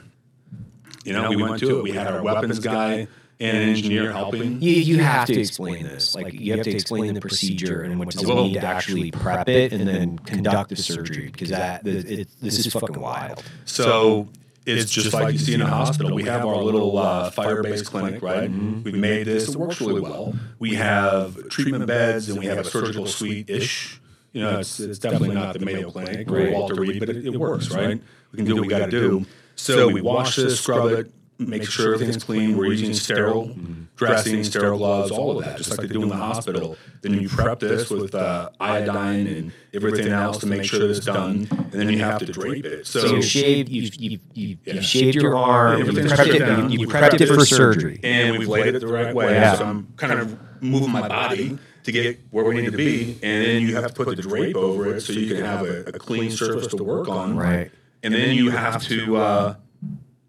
you 1.05 1.13
know 1.13 1.29
we 1.29 1.37
went 1.37 1.61
to 1.61 1.79
it. 1.79 1.83
We 1.85 1.93
had 1.93 2.09
our 2.09 2.21
weapons 2.21 2.59
guy 2.59 3.07
and 3.41 3.57
an 3.57 3.69
engineer 3.69 4.11
helping. 4.11 4.61
You, 4.61 4.73
you 4.73 4.99
have 4.99 5.29
to 5.29 5.39
explain 5.39 5.85
this. 5.85 6.15
Like 6.15 6.35
you 6.35 6.55
have 6.55 6.65
to 6.65 6.71
explain 6.71 7.15
the 7.15 7.21
procedure 7.21 7.83
and 7.83 7.99
what 7.99 8.11
does 8.11 8.23
it 8.23 8.27
mean 8.27 8.55
to 8.55 8.67
actually 8.67 9.11
prep 9.13 9.49
it 9.49 9.73
and 9.73 9.87
then 9.87 10.19
conduct 10.19 10.71
the 10.71 10.77
surgery 10.77 11.27
because 11.31 11.51
that 11.51 11.87
it, 11.87 12.11
it, 12.11 12.29
this 12.41 12.59
is 12.59 12.73
fucking 12.73 13.01
wild. 13.01 13.43
So 13.65 14.29
it's 14.69 14.91
just 14.93 15.13
like 15.13 15.33
you 15.33 15.39
see 15.39 15.55
in 15.55 15.63
a 15.63 15.67
hospital. 15.67 16.15
We 16.15 16.25
have 16.25 16.45
our 16.45 16.63
little 16.63 16.99
uh, 16.99 17.31
fire-based 17.31 17.87
clinic, 17.87 18.23
right? 18.23 18.51
We've 18.51 18.95
made 18.95 19.27
this. 19.27 19.49
It 19.49 19.57
works 19.57 19.81
really 19.81 20.01
well. 20.01 20.35
We 20.59 20.75
have 20.75 21.49
treatment 21.49 21.87
beds 21.87 22.29
and 22.29 22.39
we 22.39 22.47
have 22.47 22.59
a 22.59 22.65
surgical 22.65 23.07
suite-ish. 23.07 24.01
You 24.33 24.43
know, 24.43 24.59
it's, 24.59 24.79
it's 24.79 24.99
definitely 24.99 25.35
not 25.35 25.55
the 25.59 25.65
Mayo 25.65 25.91
Clinic 25.91 26.31
or 26.31 26.51
Walter 26.53 26.75
Reed, 26.75 27.01
but 27.01 27.09
it, 27.09 27.27
it 27.27 27.37
works, 27.39 27.71
right? 27.71 28.01
We 28.33 28.37
can 28.37 28.45
do 28.45 28.55
what 28.55 28.63
we 28.63 28.69
got 28.69 28.85
to 28.85 28.91
do. 28.91 29.25
So 29.57 29.89
we 29.89 30.03
wash 30.03 30.37
this, 30.37 30.61
scrub 30.61 30.93
it, 30.93 31.11
make 31.39 31.65
sure 31.65 31.95
everything's 31.95 32.23
clean. 32.23 32.57
We're 32.57 32.67
using 32.73 32.95
sterile 32.95 33.55
dressing, 33.97 34.45
sterile 34.45 34.79
gloves, 34.79 35.11
all 35.11 35.39
of 35.39 35.45
that, 35.45 35.57
just 35.59 35.71
like 35.71 35.81
they 35.81 35.87
do 35.93 36.03
in 36.03 36.09
the 36.09 36.17
hospital. 36.17 36.77
Then 37.03 37.15
you 37.15 37.29
prep 37.29 37.61
this 37.61 37.91
with 37.91 38.15
uh, 38.15 38.51
iodine 38.61 39.27
and 39.27 39.53
everything 39.75 40.09
else 40.09 40.39
to 40.39 40.47
make 40.47 40.65
sure 40.65 40.81
that 40.81 40.91
it's 40.91 41.05
done, 41.05 41.49
and 41.51 41.73
then 41.73 41.91
you 41.91 41.99
have 41.99 42.19
to 42.21 42.27
drape 42.33 42.65
it. 42.65 42.87
So, 42.87 43.01
So 43.01 43.17
you 43.17 43.23
shaved 43.23 43.69
you 43.69 43.91
you 43.99 44.19
you, 44.35 44.59
Yeah. 44.65 44.75
you 44.75 44.83
shaved 44.83 45.15
your 45.17 45.37
arm. 45.37 45.79
You 45.79 45.89
Everything's 45.89 46.13
prepped 46.13 46.23
stripped 46.25 46.35
it. 46.43 46.47
down. 46.47 46.71
You, 46.71 46.79
you 46.81 46.87
We 46.87 46.93
prepped 46.93 47.11
prepped 47.11 47.21
it 47.21 47.27
for 47.29 47.37
this, 47.37 47.51
surgery. 47.51 48.01
and 48.03 48.39
we've 48.39 48.49
laid 48.49 48.75
it 48.75 48.81
the 48.81 48.89
right 48.89 49.15
way. 49.15 49.33
Yeah. 49.35 49.55
So 49.57 49.65
I'm 49.65 49.89
kind 49.97 50.13
of 50.19 50.37
moving 50.61 50.91
my 50.91 51.07
body 51.07 51.59
to 51.85 51.93
get 51.93 52.21
where 52.31 52.45
we 52.45 52.57
need 52.61 52.71
to 52.73 52.77
be, 52.77 53.13
and 53.23 53.45
then 53.47 53.63
you 53.63 53.75
have 53.77 53.87
to 53.87 53.93
put 53.95 54.15
the 54.17 54.23
drape 54.23 54.57
over 54.57 54.95
it 54.95 55.01
so 55.03 55.13
you 55.13 55.35
can 55.35 55.45
have 55.45 55.63
a, 55.65 55.85
a 55.87 55.93
clean 55.93 56.31
surface 56.31 56.67
to 56.69 56.83
work 56.83 57.09
on. 57.09 57.37
Right. 57.37 57.71
And 58.03 58.13
then 58.15 58.35
you 58.37 58.51
have 58.51 58.83
to, 58.85 59.17
uh, 59.17 59.55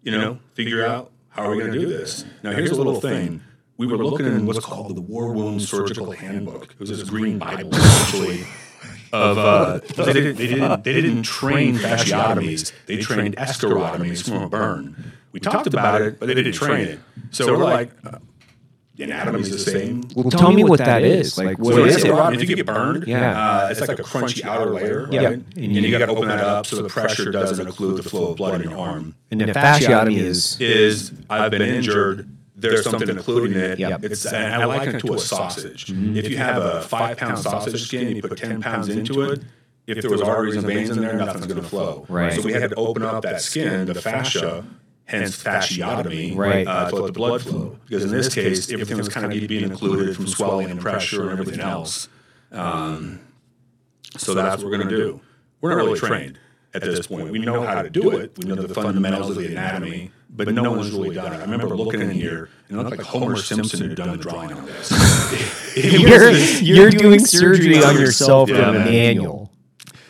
you 0.02 0.12
know, 0.12 0.38
figure 0.54 0.84
out 0.84 1.10
how 1.30 1.44
are 1.44 1.50
we 1.50 1.58
going 1.58 1.72
to 1.72 1.78
do 1.78 1.86
this. 1.86 2.24
Now, 2.42 2.52
here's 2.52 2.70
a 2.70 2.74
little 2.74 3.00
thing. 3.00 3.42
We 3.76 3.86
were 3.86 3.96
looking 3.96 4.26
in 4.26 4.46
what's 4.46 4.60
called 4.60 4.94
the 4.94 5.00
War 5.00 5.32
Wound 5.32 5.62
Surgical 5.62 6.10
Handbook. 6.12 6.72
It 6.72 6.80
was 6.80 6.90
this 6.90 7.08
green 7.08 7.38
Bible, 7.38 7.74
essentially. 7.74 8.44
Of 9.12 9.38
uh, 9.38 9.78
they, 9.96 10.12
didn't, 10.12 10.36
they 10.36 10.46
didn't 10.46 10.84
they 10.84 10.92
didn't 10.92 11.22
train 11.24 11.76
fasciotomies. 11.76 12.72
They 12.86 12.98
trained 12.98 13.36
escharotomies 13.36 14.22
from 14.22 14.42
a 14.42 14.48
burn. 14.48 15.12
We 15.32 15.40
talked 15.40 15.66
about 15.66 16.02
it, 16.02 16.20
but 16.20 16.26
they 16.26 16.34
didn't 16.34 16.52
train 16.52 16.86
it. 16.86 17.00
So 17.30 17.46
we're 17.46 17.64
like, 17.64 17.90
uh, 19.00 19.04
anatomy 19.04 19.40
is 19.40 19.50
the 19.50 19.58
same. 19.70 20.04
Well, 20.14 20.30
tell 20.30 20.52
me 20.52 20.64
what 20.64 20.78
that 20.78 21.02
is. 21.02 21.38
Like 21.38 21.58
what 21.58 21.74
So 21.74 21.84
is 21.84 21.96
it's 21.96 22.04
it? 22.04 22.10
a- 22.10 22.32
if 22.32 22.48
you 22.48 22.56
get 22.56 22.66
burned, 22.66 23.06
Yeah. 23.06 23.64
uh, 23.64 23.68
it's 23.70 23.80
like 23.80 23.98
a 23.98 24.02
crunchy 24.02 24.44
outer 24.44 24.70
layer, 24.70 25.04
right? 25.04 25.12
Yeah. 25.12 25.28
And 25.30 25.44
you, 25.56 25.90
got 25.98 26.06
to 26.06 26.12
open 26.12 26.28
that 26.28 26.40
up 26.44 26.66
so 26.66 26.82
the 26.82 26.88
pressure 26.88 27.30
doesn't 27.30 27.66
occlude 27.66 27.96
the 28.02 28.08
flow 28.08 28.28
of 28.30 28.36
blood 28.36 28.60
in 28.60 28.70
your 28.70 28.78
arm. 28.78 29.14
And 29.30 29.40
the 29.40 29.46
fasciotomy 29.46 30.16
is 30.16 30.60
Is 30.60 31.12
I've 31.28 31.50
been 31.50 31.62
injured. 31.62 32.28
There's 32.56 32.84
something 32.84 33.08
occluding 33.10 33.58
it. 33.58 33.78
Yep. 33.78 34.04
It's 34.04 34.26
and 34.26 34.54
I 34.54 34.64
liken 34.66 34.96
it 34.96 35.00
to 35.00 35.14
a 35.14 35.18
sausage. 35.18 35.90
If 35.90 36.28
you 36.28 36.36
have 36.36 36.62
a 36.62 36.82
five 36.82 37.16
pound 37.16 37.38
sausage 37.38 37.82
skin, 37.86 38.16
you 38.16 38.22
put 38.22 38.36
ten 38.36 38.60
pounds 38.60 38.88
into 38.88 39.22
it. 39.22 39.42
If 39.86 40.02
there 40.02 40.10
was 40.10 40.20
arteries 40.20 40.56
and 40.56 40.66
veins 40.66 40.90
in 40.90 41.00
there, 41.00 41.14
nothing's 41.16 41.46
going 41.46 41.60
to 41.60 41.66
flow. 41.68 42.06
Right. 42.08 42.32
So 42.32 42.42
we 42.42 42.52
had 42.52 42.70
to 42.70 42.76
open 42.76 43.02
up 43.02 43.22
that 43.22 43.40
skin, 43.40 43.86
the 43.86 43.94
fascia, 43.94 44.64
hence 45.10 45.42
fasciotomy, 45.42 46.36
Right. 46.36 46.66
uh, 46.66 46.88
to 46.90 46.96
let 46.96 47.06
the 47.06 47.12
blood 47.12 47.42
flow. 47.42 47.76
Because 47.86 48.04
in 48.04 48.10
this 48.10 48.32
case, 48.32 48.70
everything 48.72 48.96
was 48.98 49.08
kind 49.08 49.26
of 49.32 49.48
being 49.48 49.70
occluded 49.70 50.14
from 50.14 50.26
swelling 50.26 50.70
and 50.70 50.80
pressure 50.80 51.30
and 51.30 51.38
everything 51.40 51.60
else. 51.60 52.08
Um, 52.52 53.20
so 54.16 54.34
that's 54.34 54.62
what 54.62 54.70
we're 54.70 54.76
going 54.78 54.88
to 54.88 54.96
do. 54.96 55.20
We're 55.60 55.70
not 55.70 55.76
really 55.84 55.98
trained 55.98 56.38
at 56.74 56.82
this 56.82 57.06
point. 57.06 57.30
We 57.30 57.38
know 57.40 57.62
how 57.62 57.82
to 57.82 57.90
do 57.90 58.10
it. 58.16 58.32
We 58.38 58.48
know 58.48 58.54
the 58.54 58.72
fundamentals 58.72 59.30
of 59.30 59.36
the 59.36 59.46
anatomy, 59.48 60.10
but 60.30 60.52
no 60.54 60.70
one's 60.70 60.92
really 60.92 61.14
done 61.14 61.32
it. 61.32 61.36
I 61.38 61.40
remember 61.42 61.76
looking 61.76 62.00
in 62.00 62.10
here, 62.10 62.48
and 62.68 62.78
it 62.78 62.82
looked 62.82 62.96
like 62.98 63.06
Homer 63.06 63.36
Simpson 63.36 63.88
had 63.88 63.96
done 63.96 64.12
the 64.12 64.16
drawing 64.16 64.52
on 64.52 64.64
this. 64.66 65.76
You're, 65.76 66.30
you're 66.62 66.90
doing 66.90 67.20
surgery 67.20 67.82
on 67.82 67.94
yourself 67.94 68.48
Yeah. 68.48 68.56
from 68.64 68.76
a 68.76 68.78
manual. 68.84 69.50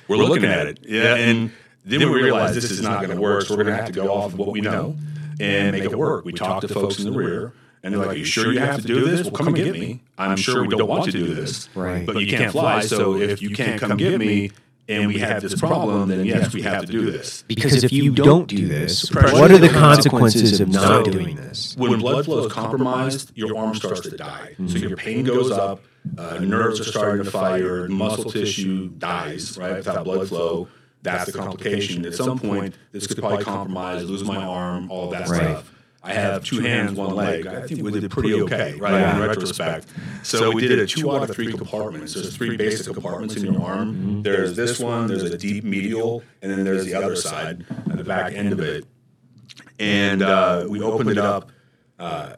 we're 0.08 0.16
looking 0.16 0.44
at 0.46 0.66
it. 0.66 0.78
Yeah, 0.82 1.16
and 1.16 1.50
then 1.84 2.00
we 2.10 2.22
realized 2.22 2.54
this 2.54 2.70
is 2.70 2.82
not 2.82 3.02
going 3.04 3.14
to 3.14 3.20
work, 3.20 3.42
so 3.42 3.56
we're 3.56 3.64
going 3.64 3.76
to 3.76 3.82
have 3.82 3.86
to 3.86 3.92
go 3.92 4.12
off 4.12 4.32
of 4.32 4.38
what 4.38 4.52
we 4.52 4.60
know 4.60 4.96
and 5.40 5.72
make 5.72 5.84
it 5.84 5.96
work. 5.96 6.24
We 6.24 6.32
talked 6.32 6.62
to 6.66 6.68
folks 6.68 6.98
in 6.98 7.04
the 7.04 7.12
rear, 7.12 7.52
and 7.82 7.92
they're 7.94 8.00
like, 8.00 8.10
"Are 8.10 8.18
you 8.18 8.24
sure 8.24 8.52
you 8.52 8.60
have 8.60 8.80
to 8.80 8.86
do 8.86 9.04
this? 9.04 9.22
Well, 9.22 9.32
come 9.32 9.48
and 9.48 9.56
get 9.56 9.72
me. 9.72 10.00
I'm 10.18 10.36
sure 10.36 10.62
we 10.62 10.68
don't 10.76 10.88
want 10.88 11.04
to 11.06 11.12
do 11.12 11.34
this, 11.34 11.68
Right. 11.74 12.04
But 12.04 12.20
you 12.20 12.26
can't 12.26 12.52
fly, 12.52 12.80
so 12.80 13.16
if 13.16 13.40
you 13.42 13.50
can't 13.50 13.80
come 13.80 13.96
get 13.96 14.18
me, 14.18 14.50
and 14.88 15.06
we 15.06 15.18
have 15.18 15.40
this 15.40 15.54
problem, 15.58 16.08
then 16.08 16.24
yes, 16.24 16.52
we 16.52 16.62
have 16.62 16.84
to 16.84 16.92
do 16.92 17.10
this. 17.10 17.44
Because 17.46 17.84
if 17.84 17.92
you 17.92 18.12
don't 18.12 18.48
do 18.48 18.66
this, 18.66 19.10
what 19.12 19.50
are 19.50 19.58
the 19.58 19.68
consequences 19.68 20.60
of 20.60 20.68
not 20.68 21.04
doing 21.04 21.36
this? 21.36 21.76
When 21.78 21.98
blood 22.00 22.24
flow 22.24 22.44
is 22.46 22.52
compromised, 22.52 23.32
your 23.34 23.56
arm 23.56 23.74
starts 23.74 24.00
to 24.02 24.16
die. 24.16 24.56
So 24.66 24.76
your 24.78 24.96
pain 24.96 25.24
goes 25.24 25.50
up, 25.50 25.82
uh, 26.18 26.38
nerves 26.38 26.80
are 26.80 26.84
starting 26.84 27.24
to 27.24 27.30
fire, 27.30 27.88
muscle 27.88 28.30
tissue 28.30 28.88
dies, 28.88 29.56
right? 29.56 29.76
Without 29.76 30.04
blood 30.04 30.28
flow, 30.28 30.68
that's 31.02 31.30
the 31.30 31.38
complication. 31.38 32.04
At 32.06 32.14
some 32.14 32.38
point, 32.38 32.74
this 32.92 33.06
could 33.06 33.18
probably 33.18 33.44
compromise, 33.44 34.04
lose 34.08 34.24
my 34.24 34.36
arm, 34.44 34.90
all 34.90 35.10
that 35.10 35.28
Right. 35.28 35.40
stuff. 35.40 35.74
I 36.02 36.14
have 36.14 36.42
two 36.44 36.60
hands, 36.60 36.92
one 36.92 37.14
leg. 37.14 37.46
I 37.46 37.66
think 37.66 37.82
we 37.82 37.92
did 37.92 38.10
pretty 38.10 38.32
okay, 38.42 38.74
right? 38.76 39.14
In 39.16 39.20
retrospect. 39.20 39.86
So 40.22 40.50
we 40.50 40.66
did 40.66 40.78
a 40.78 40.86
two 40.86 41.10
out 41.12 41.28
of 41.28 41.34
three 41.36 41.52
compartments. 41.52 42.14
There's 42.14 42.34
three 42.34 42.56
basic 42.56 42.92
compartments 42.92 43.36
in 43.36 43.44
your 43.52 43.60
arm. 43.62 44.22
There's 44.22 44.56
this 44.56 44.78
one, 44.80 45.08
there's 45.08 45.24
a 45.24 45.36
deep 45.36 45.62
medial, 45.64 46.22
and 46.40 46.50
then 46.50 46.64
there's 46.64 46.86
the 46.86 46.94
other 46.94 47.16
side, 47.16 47.64
at 47.90 47.96
the 47.98 48.04
back 48.04 48.32
end 48.32 48.52
of 48.52 48.60
it. 48.60 48.84
And 49.78 50.22
uh, 50.22 50.66
we 50.68 50.80
opened 50.82 51.10
it 51.10 51.18
up. 51.18 51.50
Uh, 51.98 52.34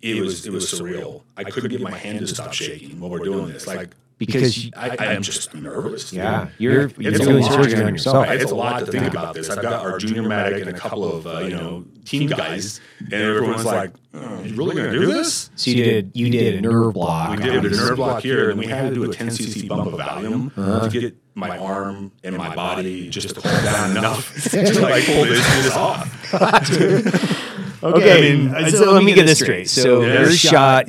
it 0.00 0.20
was 0.22 0.46
it 0.46 0.52
was 0.52 0.66
surreal. 0.72 1.22
I 1.36 1.44
couldn't 1.44 1.70
get 1.70 1.80
my 1.82 1.90
hand 1.96 2.20
to 2.20 2.26
stop 2.26 2.54
shaking 2.54 2.98
while 3.00 3.10
we're 3.10 3.18
doing 3.18 3.48
this. 3.48 3.66
Like 3.66 3.90
Because 4.20 4.66
you- 4.66 4.70
I, 4.76 5.14
am 5.14 5.22
just 5.22 5.54
nervous. 5.54 6.12
Yeah, 6.12 6.48
you're- 6.58 6.84
It's 6.84 6.98
you're 6.98 7.14
a 7.14 7.18
doing 7.18 7.42
surgery 7.42 7.82
on 7.82 7.94
yourself. 7.94 8.28
It's 8.28 8.52
a 8.52 8.54
lot 8.54 8.80
to 8.84 8.92
think 8.92 9.06
about 9.06 9.34
this. 9.34 9.48
I've 9.48 9.62
got 9.62 9.80
our 9.84 9.96
junior 9.98 10.22
medic 10.28 10.60
and 10.60 10.68
a 10.68 10.78
couple 10.78 11.10
of 11.10 11.26
uh, 11.26 11.38
you 11.40 11.56
know 11.56 11.86
team 12.04 12.28
guys, 12.28 12.82
and 13.00 13.14
everyone's 13.14 13.64
like, 13.64 13.92
oh, 14.12 14.42
"You 14.42 14.54
really 14.56 14.76
gonna 14.76 14.92
do 14.92 15.06
this?" 15.06 15.48
So 15.56 15.70
you 15.70 15.82
did 15.82 16.10
you 16.12 16.28
did 16.28 16.56
a 16.56 16.60
nerve 16.60 16.92
block. 16.92 17.30
We 17.38 17.42
did 17.44 17.64
a 17.64 17.70
nerve 17.70 17.96
block 17.96 18.22
here, 18.22 18.50
and 18.50 18.58
we 18.58 18.66
had 18.66 18.90
to 18.90 18.94
do 18.94 19.10
a 19.10 19.14
10 19.14 19.28
cc 19.28 19.66
bump 19.66 19.90
of 19.90 19.98
Valium 19.98 20.52
Uh-huh. 20.54 20.86
to 20.86 21.00
get 21.00 21.16
my 21.34 21.56
arm 21.56 22.12
and 22.22 22.36
my 22.36 22.54
body 22.54 23.08
just 23.08 23.30
to 23.34 23.40
calm 23.40 23.64
down 23.64 23.90
enough 23.96 24.34
to 24.50 24.80
like 24.82 25.04
pull 25.06 25.24
this, 25.24 25.62
this 25.64 25.74
off. 25.74 27.46
Okay, 27.82 28.46
i 28.50 28.68
so, 28.68 28.92
let 28.92 29.02
me 29.02 29.14
get 29.14 29.24
this 29.24 29.38
straight. 29.38 29.66
So 29.66 30.02
you're 30.02 30.30
shot. 30.30 30.86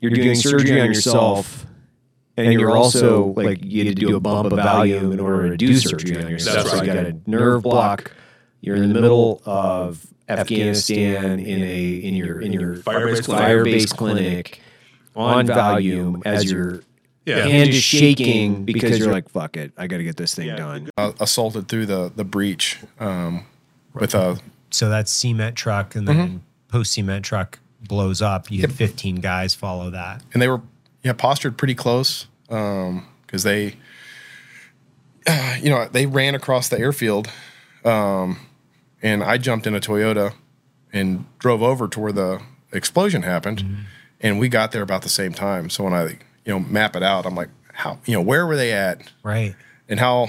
You're 0.00 0.10
doing 0.10 0.34
surgery 0.34 0.80
on 0.80 0.86
yourself, 0.86 1.59
and 2.40 2.52
you're 2.52 2.76
also 2.76 3.26
like 3.36 3.58
you 3.64 3.84
had 3.84 3.96
to 3.96 4.00
do 4.06 4.16
a 4.16 4.20
bump 4.20 4.52
of 4.52 4.58
Valium 4.58 5.12
in 5.12 5.20
order 5.20 5.50
to 5.50 5.56
do 5.56 5.76
surgery 5.76 6.22
on 6.22 6.30
yourself. 6.30 6.56
That's 6.56 6.70
So 6.70 6.82
you 6.82 6.86
got 6.86 6.96
a 7.06 7.16
nerve 7.26 7.62
block. 7.62 8.12
You're 8.60 8.76
in 8.76 8.92
the 8.92 9.00
middle 9.00 9.40
of 9.46 10.04
Afghanistan 10.28 11.38
in 11.40 11.62
a 11.62 11.88
in 11.96 12.14
your 12.14 12.40
in 12.40 12.52
your 12.52 12.76
Fire-based 12.76 13.24
clinic. 13.24 13.40
fire-based 13.42 13.96
clinic 13.96 14.60
on 15.16 15.46
Valium 15.46 16.22
as 16.24 16.50
your 16.50 16.82
Yeah. 17.26 17.46
hand 17.46 17.70
is 17.70 17.82
shaking 17.82 18.64
because 18.64 18.98
you're 18.98 19.12
like, 19.12 19.28
fuck 19.28 19.56
it, 19.56 19.72
I 19.76 19.86
got 19.86 19.98
to 19.98 20.04
get 20.04 20.16
this 20.16 20.34
thing 20.34 20.54
done. 20.56 20.88
uh, 20.98 21.12
assaulted 21.20 21.68
through 21.68 21.86
the 21.86 22.12
the 22.14 22.24
breach 22.24 22.78
um, 22.98 23.44
with 23.94 24.14
a 24.14 24.38
So 24.70 24.88
that's 24.88 25.10
cement 25.10 25.56
truck, 25.56 25.94
and 25.96 26.06
then 26.06 26.42
post 26.68 26.92
cement 26.92 27.24
truck 27.24 27.58
blows 27.88 28.20
up. 28.22 28.50
You 28.50 28.60
had 28.60 28.72
15 28.72 29.16
guys 29.16 29.54
follow 29.54 29.90
that. 29.90 30.22
and 30.32 30.40
they 30.42 30.48
were 30.48 30.60
yeah 31.02 31.12
postured 31.14 31.56
pretty 31.56 31.74
close 31.74 32.26
because 32.50 33.42
they 33.44 33.76
uh, 35.26 35.56
you 35.62 35.70
know 35.70 35.88
they 35.90 36.06
ran 36.06 36.34
across 36.34 36.68
the 36.68 36.78
airfield 36.78 37.28
um, 37.84 38.38
and 39.02 39.22
i 39.22 39.38
jumped 39.38 39.66
in 39.66 39.74
a 39.74 39.80
toyota 39.80 40.34
and 40.92 41.24
drove 41.38 41.62
over 41.62 41.86
to 41.88 42.00
where 42.00 42.12
the 42.12 42.40
explosion 42.72 43.22
happened 43.22 43.64
and 44.20 44.38
we 44.38 44.48
got 44.48 44.72
there 44.72 44.82
about 44.82 45.00
the 45.02 45.08
same 45.08 45.32
time. 45.32 45.70
So 45.70 45.84
when 45.84 45.94
i 45.94 46.18
you 46.44 46.52
know 46.52 46.58
map 46.60 46.96
it 46.96 47.02
out 47.02 47.24
i'm 47.26 47.34
like 47.34 47.48
how 47.72 47.98
you 48.06 48.14
know 48.14 48.20
where 48.22 48.46
were 48.46 48.56
they 48.56 48.72
at? 48.72 49.00
Right. 49.22 49.54
and 49.88 50.00
how 50.00 50.28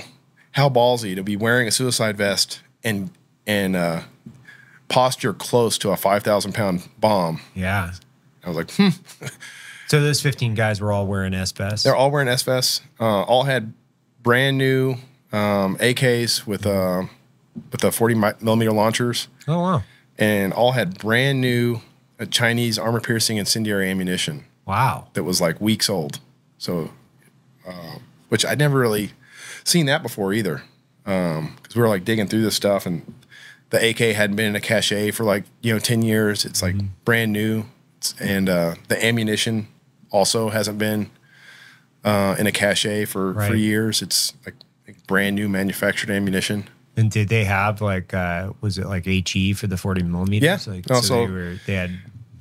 how 0.52 0.70
ballsy 0.70 1.16
to 1.16 1.24
be 1.24 1.36
wearing 1.36 1.68
a 1.68 1.72
suicide 1.72 2.16
vest 2.18 2.62
and 2.84 3.10
and 3.48 3.76
uh, 3.76 4.02
posture 4.88 5.34
close 5.34 5.78
to 5.80 5.90
a 5.92 5.98
5000 5.98 6.54
pound 6.54 6.88
bomb. 7.00 7.42
Yeah. 7.56 7.92
i 8.44 8.48
was 8.50 8.58
like 8.58 8.72
hmm 8.72 8.90
So 9.92 10.00
those 10.00 10.22
15 10.22 10.54
guys 10.56 10.80
were 10.80 10.90
all 10.94 11.06
wearing 11.06 11.34
S-Vests. 11.34 11.84
They're 11.84 11.98
all 11.98 12.12
wearing 12.12 12.30
S 12.30 12.44
vests. 12.44 12.80
Uh, 12.98 13.24
all 13.24 13.44
had 13.44 13.74
brand 14.24 14.58
new 14.58 14.92
um, 15.34 15.76
AKs 15.80 16.48
with 16.48 16.66
uh, 16.66 17.04
with 17.74 17.82
the 17.82 17.92
40 17.92 18.16
millimeter 18.40 18.72
launchers, 18.72 19.28
Oh 19.50 19.60
wow. 19.60 19.84
and 20.18 20.54
all 20.54 20.72
had 20.72 20.98
brand 20.98 21.42
new 21.42 21.82
uh, 22.22 22.26
Chinese 22.26 22.80
armor 22.80 23.02
piercing 23.02 23.36
incendiary 23.36 23.90
ammunition 23.90 24.46
Wow. 24.66 25.10
that 25.12 25.24
was 25.26 25.42
like 25.42 25.60
weeks 25.60 25.90
old. 25.90 26.22
So, 26.58 26.92
uh, 27.68 27.96
which 28.30 28.46
I'd 28.46 28.60
never 28.60 28.80
really 28.80 29.12
seen 29.66 29.88
that 29.88 30.02
before 30.04 30.32
either, 30.32 30.64
because 31.04 31.76
we 31.76 31.82
were 31.82 31.90
like 31.90 32.06
digging 32.06 32.28
through 32.28 32.44
this 32.44 32.56
stuff, 32.56 32.86
and 32.86 33.14
the 33.72 33.90
AK 33.90 34.16
hadn't 34.16 34.38
been 34.38 34.46
in 34.46 34.56
a 34.56 34.62
cache 34.62 35.14
for 35.14 35.26
like 35.26 35.44
you 35.60 35.74
know 35.74 35.80
10 35.80 36.02
years. 36.02 36.46
It's 36.46 36.62
like 36.62 36.78
brand 37.04 37.34
new, 37.34 37.66
It's- 37.98 38.16
and 38.22 38.48
uh, 38.48 38.76
the 38.88 39.06
ammunition 39.06 39.68
also 40.12 40.50
hasn't 40.50 40.78
been 40.78 41.10
uh, 42.04 42.36
in 42.38 42.48
a 42.48 42.52
cache 42.52 43.08
for 43.08 43.34
for 43.34 43.56
years. 43.56 44.02
It's 44.02 44.34
like, 44.46 44.56
like 44.88 45.06
brand 45.08 45.36
new 45.36 45.50
manufactured 45.50 46.10
ammunition. 46.10 46.70
And 46.98 47.10
did 47.10 47.30
they 47.30 47.46
have 47.46 47.82
like 47.82 48.14
uh 48.14 48.52
was 48.62 48.78
it 48.78 48.86
like 48.86 49.06
HE 49.06 49.54
for 49.54 49.68
the 49.68 49.78
40 49.78 50.04
millimeters? 50.04 50.68
Yeah. 50.68 50.74
Like, 50.74 51.04
so, 51.04 51.26
they 51.26 51.32
were 51.32 51.58
they 51.66 51.74
had 51.76 51.92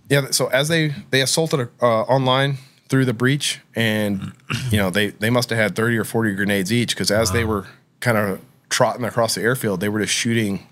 Yeah. 0.09 0.31
So 0.31 0.49
as 0.49 0.69
they 0.69 0.95
they 1.11 1.23
assaulted 1.23 1.69
uh, 1.81 2.03
online 2.03 2.59
through 2.89 3.05
the 3.05 3.15
breach, 3.15 3.61
and 3.77 4.33
you 4.71 4.77
know 4.77 4.91
they 4.91 5.09
they 5.09 5.31
must 5.31 5.51
have 5.51 5.59
had 5.59 5.77
thirty 5.77 5.97
or 5.97 6.05
forty 6.05 6.35
grenades 6.35 6.73
each 6.73 6.95
because 6.95 7.11
as 7.11 7.31
they 7.31 7.45
were 7.45 7.67
kind 8.01 8.19
of 8.19 8.41
trotting 8.69 9.05
across 9.05 9.37
the 9.37 9.43
airfield, 9.43 9.81
they 9.81 9.89
were 9.89 10.01
just 10.01 10.13
shooting 10.13 10.67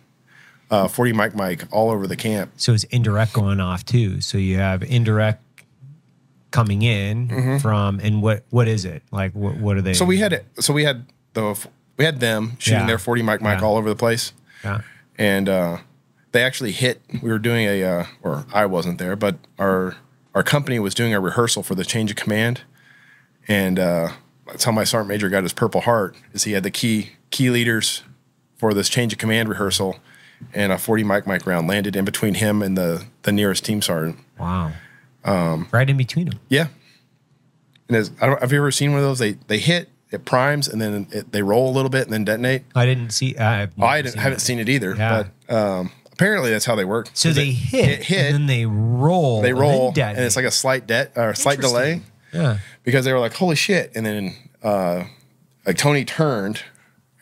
uh, 0.70 0.88
forty 0.88 1.12
mic 1.12 1.36
mic 1.36 1.62
all 1.70 1.90
over 1.90 2.08
the 2.08 2.16
camp. 2.16 2.50
so 2.56 2.74
it's 2.74 2.84
indirect 2.84 3.32
going 3.32 3.60
off 3.60 3.84
too. 3.84 4.20
So 4.20 4.36
you 4.36 4.56
have 4.56 4.82
indirect 4.82 5.42
coming 6.50 6.82
in 6.82 7.28
Mhm. 7.28 7.60
from 7.62 8.00
and 8.02 8.22
what 8.22 8.44
what 8.50 8.68
is 8.68 8.84
it? 8.84 9.02
Like 9.10 9.32
what 9.34 9.56
what 9.58 9.76
are 9.76 9.82
they 9.82 9.94
So 9.94 10.04
we 10.04 10.18
had 10.18 10.32
it. 10.32 10.46
So 10.60 10.72
we 10.72 10.84
had 10.84 11.06
the 11.34 11.56
we 11.96 12.04
had 12.04 12.20
them 12.20 12.52
shooting 12.58 12.80
Yeah. 12.80 12.86
their 12.86 12.98
forty 12.98 13.22
mic 13.22 13.40
mic 13.42 13.58
Yeah. 13.60 13.64
all 13.66 13.76
over 13.76 13.88
the 13.88 13.96
place. 13.96 14.32
Yeah. 14.64 14.80
and 15.16 15.48
uh, 15.48 15.78
they 16.32 16.42
actually 16.44 16.70
hit. 16.72 17.00
We 17.22 17.30
were 17.30 17.38
doing 17.40 17.66
a, 17.66 17.82
uh, 17.82 18.04
or 18.22 18.44
I 18.52 18.66
wasn't 18.66 18.98
there, 18.98 19.16
but 19.16 19.36
our 19.58 19.96
our 20.34 20.42
company 20.44 20.78
was 20.78 20.94
doing 20.94 21.12
a 21.14 21.20
rehearsal 21.20 21.62
for 21.64 21.74
the 21.74 21.84
change 21.84 22.10
of 22.10 22.16
command, 22.16 22.60
and 23.48 23.78
uh, 23.78 24.08
that's 24.46 24.64
how 24.64 24.72
my 24.72 24.84
sergeant 24.84 25.08
major 25.08 25.28
got 25.28 25.42
his 25.42 25.52
Purple 25.52 25.80
Heart. 25.82 26.16
Is 26.32 26.44
he 26.44 26.52
had 26.52 26.62
the 26.62 26.70
key 26.70 27.10
key 27.30 27.50
leaders 27.50 28.02
for 28.56 28.72
this 28.74 28.88
change 28.88 29.12
of 29.12 29.18
command 29.18 29.48
rehearsal, 29.48 29.98
and 30.54 30.70
a 30.72 30.78
forty 30.78 31.02
mic 31.04 31.26
mic 31.26 31.46
round 31.46 31.66
landed 31.66 31.96
in 31.96 32.04
between 32.04 32.34
him 32.34 32.62
and 32.62 32.76
the 32.76 33.04
the 33.22 33.32
nearest 33.32 33.64
team 33.64 33.82
sergeant. 33.82 34.18
Wow. 34.38 34.72
Um, 35.28 35.68
right 35.72 35.88
in 35.88 35.96
between 35.96 36.26
them. 36.30 36.40
yeah. 36.48 36.68
And 37.88 37.96
as, 37.96 38.10
I 38.20 38.26
don't, 38.26 38.40
have 38.40 38.52
you 38.52 38.58
ever 38.58 38.70
seen 38.70 38.90
one 38.92 39.00
of 39.00 39.06
those? 39.06 39.18
They 39.18 39.32
they 39.46 39.58
hit, 39.58 39.88
it 40.10 40.24
primes, 40.26 40.68
and 40.68 40.80
then 40.80 41.06
it, 41.10 41.32
they 41.32 41.42
roll 41.42 41.70
a 41.70 41.74
little 41.74 41.88
bit 41.90 42.02
and 42.04 42.12
then 42.12 42.24
detonate. 42.24 42.64
I 42.74 42.84
didn't 42.84 43.10
see 43.10 43.36
I, 43.38 43.64
Oh, 43.78 43.84
I 43.84 44.02
didn't, 44.02 44.18
haven't 44.20 44.40
seen 44.40 44.58
it 44.58 44.68
either, 44.68 44.94
Yeah. 44.94 45.24
but 45.48 45.54
um, 45.56 45.90
apparently 46.12 46.50
that's 46.50 46.66
how 46.66 46.74
they 46.74 46.84
work. 46.84 47.08
So 47.14 47.30
they 47.32 47.48
it- 47.48 47.52
hit, 47.54 47.88
it 47.88 48.02
hit, 48.04 48.26
and 48.26 48.34
then 48.34 48.46
they 48.46 48.66
roll. 48.66 49.40
they 49.40 49.48
and 49.50 49.56
then 49.58 49.62
roll, 49.62 49.86
and 49.86 49.94
detonate. 49.94 50.24
it's 50.26 50.36
like 50.36 50.44
a 50.44 50.50
slight 50.50 50.86
debt 50.86 51.12
or 51.16 51.30
a 51.30 51.36
slight 51.36 51.60
delay. 51.60 52.02
Yeah. 52.32 52.58
because 52.84 53.06
they 53.06 53.12
were 53.14 53.20
like, 53.20 53.32
"Holy 53.34 53.56
shit!" 53.56 53.90
And 53.94 54.04
then 54.04 54.34
uh, 54.62 55.04
like 55.64 55.78
Tony 55.78 56.04
turned, 56.04 56.60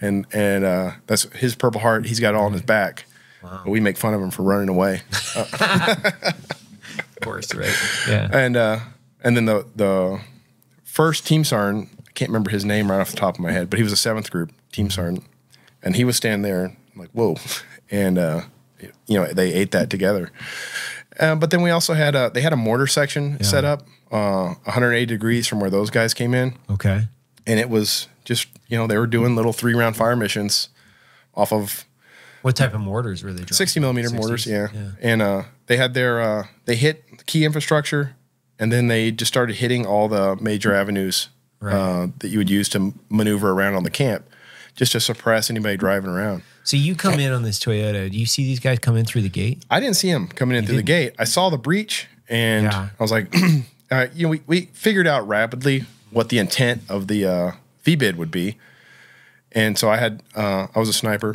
and 0.00 0.26
and 0.32 0.64
uh, 0.64 0.90
that's 1.06 1.32
his 1.34 1.54
Purple 1.54 1.80
Heart. 1.80 2.06
He's 2.06 2.18
got 2.18 2.30
it 2.34 2.36
all 2.36 2.46
on 2.46 2.52
his 2.54 2.62
back. 2.62 3.04
But 3.40 3.68
we 3.68 3.78
make 3.78 3.96
fun 3.96 4.12
of 4.14 4.20
him 4.20 4.32
for 4.32 4.42
running 4.42 4.68
away. 4.68 5.02
of 7.16 7.22
course, 7.22 7.54
right? 7.54 7.74
Yeah. 8.08 8.28
And 8.32 8.56
uh, 8.56 8.80
and 9.22 9.36
then 9.36 9.44
the 9.46 9.66
the 9.74 10.20
first 10.84 11.26
team 11.26 11.44
sergeant, 11.44 11.88
I 12.06 12.12
can't 12.12 12.30
remember 12.30 12.50
his 12.50 12.64
name 12.64 12.90
right 12.90 13.00
off 13.00 13.10
the 13.10 13.16
top 13.16 13.34
of 13.36 13.40
my 13.40 13.52
head, 13.52 13.70
but 13.70 13.78
he 13.78 13.82
was 13.82 13.92
a 13.92 13.96
seventh 13.96 14.30
group 14.30 14.52
team 14.72 14.90
sergeant, 14.90 15.24
and 15.82 15.96
he 15.96 16.04
was 16.04 16.16
standing 16.16 16.42
there 16.42 16.76
like, 16.94 17.10
"Whoa!" 17.12 17.36
And 17.88 18.18
uh, 18.18 18.40
you 19.06 19.16
know 19.16 19.26
they 19.32 19.52
ate 19.54 19.70
that 19.70 19.90
together. 19.90 20.30
Uh, 21.20 21.36
but 21.36 21.50
then 21.52 21.62
we 21.62 21.70
also 21.70 21.94
had 21.94 22.14
a 22.16 22.30
they 22.34 22.40
had 22.40 22.52
a 22.52 22.56
mortar 22.56 22.88
section 22.88 23.42
set 23.44 23.64
up, 23.64 23.82
uh, 24.10 24.54
180 24.64 25.06
degrees 25.06 25.46
from 25.46 25.60
where 25.60 25.70
those 25.70 25.88
guys 25.88 26.12
came 26.12 26.34
in. 26.34 26.54
Okay. 26.68 27.04
and 27.46 27.60
it 27.60 27.70
was 27.70 28.08
just 28.24 28.48
you 28.66 28.76
know 28.76 28.86
they 28.88 28.98
were 28.98 29.06
doing 29.06 29.36
little 29.36 29.52
three 29.52 29.72
round 29.72 29.96
fire 29.96 30.16
missions 30.16 30.68
off 31.34 31.52
of 31.52 31.85
What 32.46 32.54
type 32.54 32.74
of 32.74 32.80
mortars 32.80 33.24
were 33.24 33.32
they 33.32 33.40
dropping? 33.40 33.54
60 33.54 33.80
millimeter 33.80 34.08
60s? 34.08 34.14
mortars 34.14 34.46
yeah, 34.46 34.68
Yeah. 34.72 34.90
and 35.02 35.20
uh 35.20 35.42
they 35.66 35.76
had 35.76 35.94
their 35.94 36.20
uh 36.22 36.46
they 36.64 36.76
hit 36.76 37.26
key 37.26 37.44
infrastructure 37.44 38.14
and 38.60 38.70
then 38.72 38.86
they 38.86 39.10
just 39.10 39.28
started 39.32 39.56
hitting 39.56 39.84
all 39.84 40.06
the 40.06 40.36
major 40.40 40.72
avenues 40.72 41.28
uh, 41.60 42.06
that 42.20 42.28
you 42.28 42.38
would 42.38 42.48
use 42.48 42.68
to 42.68 42.94
maneuver 43.08 43.50
around 43.50 43.74
on 43.74 43.82
the 43.82 43.90
camp 43.90 44.24
just 44.76 44.92
to 44.92 45.00
suppress 45.00 45.50
anybody 45.50 45.76
driving 45.76 46.08
around 46.08 46.42
So 46.62 46.76
you 46.76 46.94
come 46.94 47.18
in 47.18 47.32
on 47.32 47.42
this 47.42 47.58
Toyota. 47.58 48.08
Do 48.12 48.16
you 48.16 48.26
see 48.26 48.44
these 48.44 48.60
guys 48.60 48.78
come 48.78 48.96
in 48.96 49.04
through 49.06 49.22
the 49.22 49.28
gate? 49.28 49.64
I 49.68 49.80
didn't 49.80 49.96
see 49.96 50.12
them 50.12 50.28
coming 50.28 50.56
in 50.56 50.64
through 50.66 50.76
the 50.76 50.82
gate. 50.96 51.14
I 51.18 51.24
saw 51.24 51.50
the 51.50 51.58
breach, 51.58 52.06
and 52.28 52.66
Yeah. 52.66 52.90
I 52.98 53.02
was 53.02 53.10
like, 53.10 53.34
uh, 53.90 54.06
you 54.14 54.22
know, 54.24 54.28
we, 54.28 54.42
we 54.46 54.60
figured 54.72 55.08
out 55.08 55.26
rapidly 55.26 55.84
what 56.12 56.28
the 56.28 56.38
intent 56.38 56.82
of 56.88 57.08
the 57.08 57.24
uh, 57.24 57.52
bid 57.84 58.16
would 58.16 58.30
be, 58.30 58.56
and 59.56 59.76
so 59.76 59.90
I 59.90 59.96
had 59.96 60.22
uh, 60.36 60.68
I 60.72 60.78
was 60.78 60.88
a 60.88 60.92
sniper, 60.92 61.34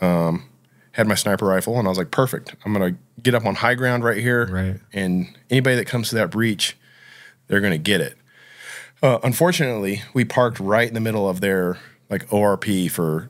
um, 0.00 0.44
had 0.92 1.06
my 1.06 1.14
sniper 1.14 1.46
rifle, 1.46 1.78
and 1.78 1.86
I 1.86 1.90
was 1.90 1.98
like, 1.98 2.10
perfect. 2.10 2.56
I'm 2.64 2.72
gonna 2.72 2.96
get 3.22 3.34
up 3.36 3.46
on 3.46 3.54
high 3.54 3.74
ground 3.74 4.02
right 4.02 4.16
here, 4.18 4.46
Right. 4.46 4.80
and 4.92 5.28
anybody 5.50 5.76
that 5.76 5.84
comes 5.86 6.08
to 6.08 6.14
that 6.16 6.30
breach, 6.30 6.76
they're 7.46 7.60
gonna 7.60 7.78
get 7.78 8.00
it. 8.00 8.16
Uh, 9.02 9.18
unfortunately, 9.22 10.02
we 10.14 10.24
parked 10.24 10.58
right 10.58 10.88
in 10.88 10.94
the 10.94 11.00
middle 11.00 11.28
of 11.28 11.40
their 11.40 11.78
like 12.08 12.26
ORP 12.32 12.90
for 12.90 13.28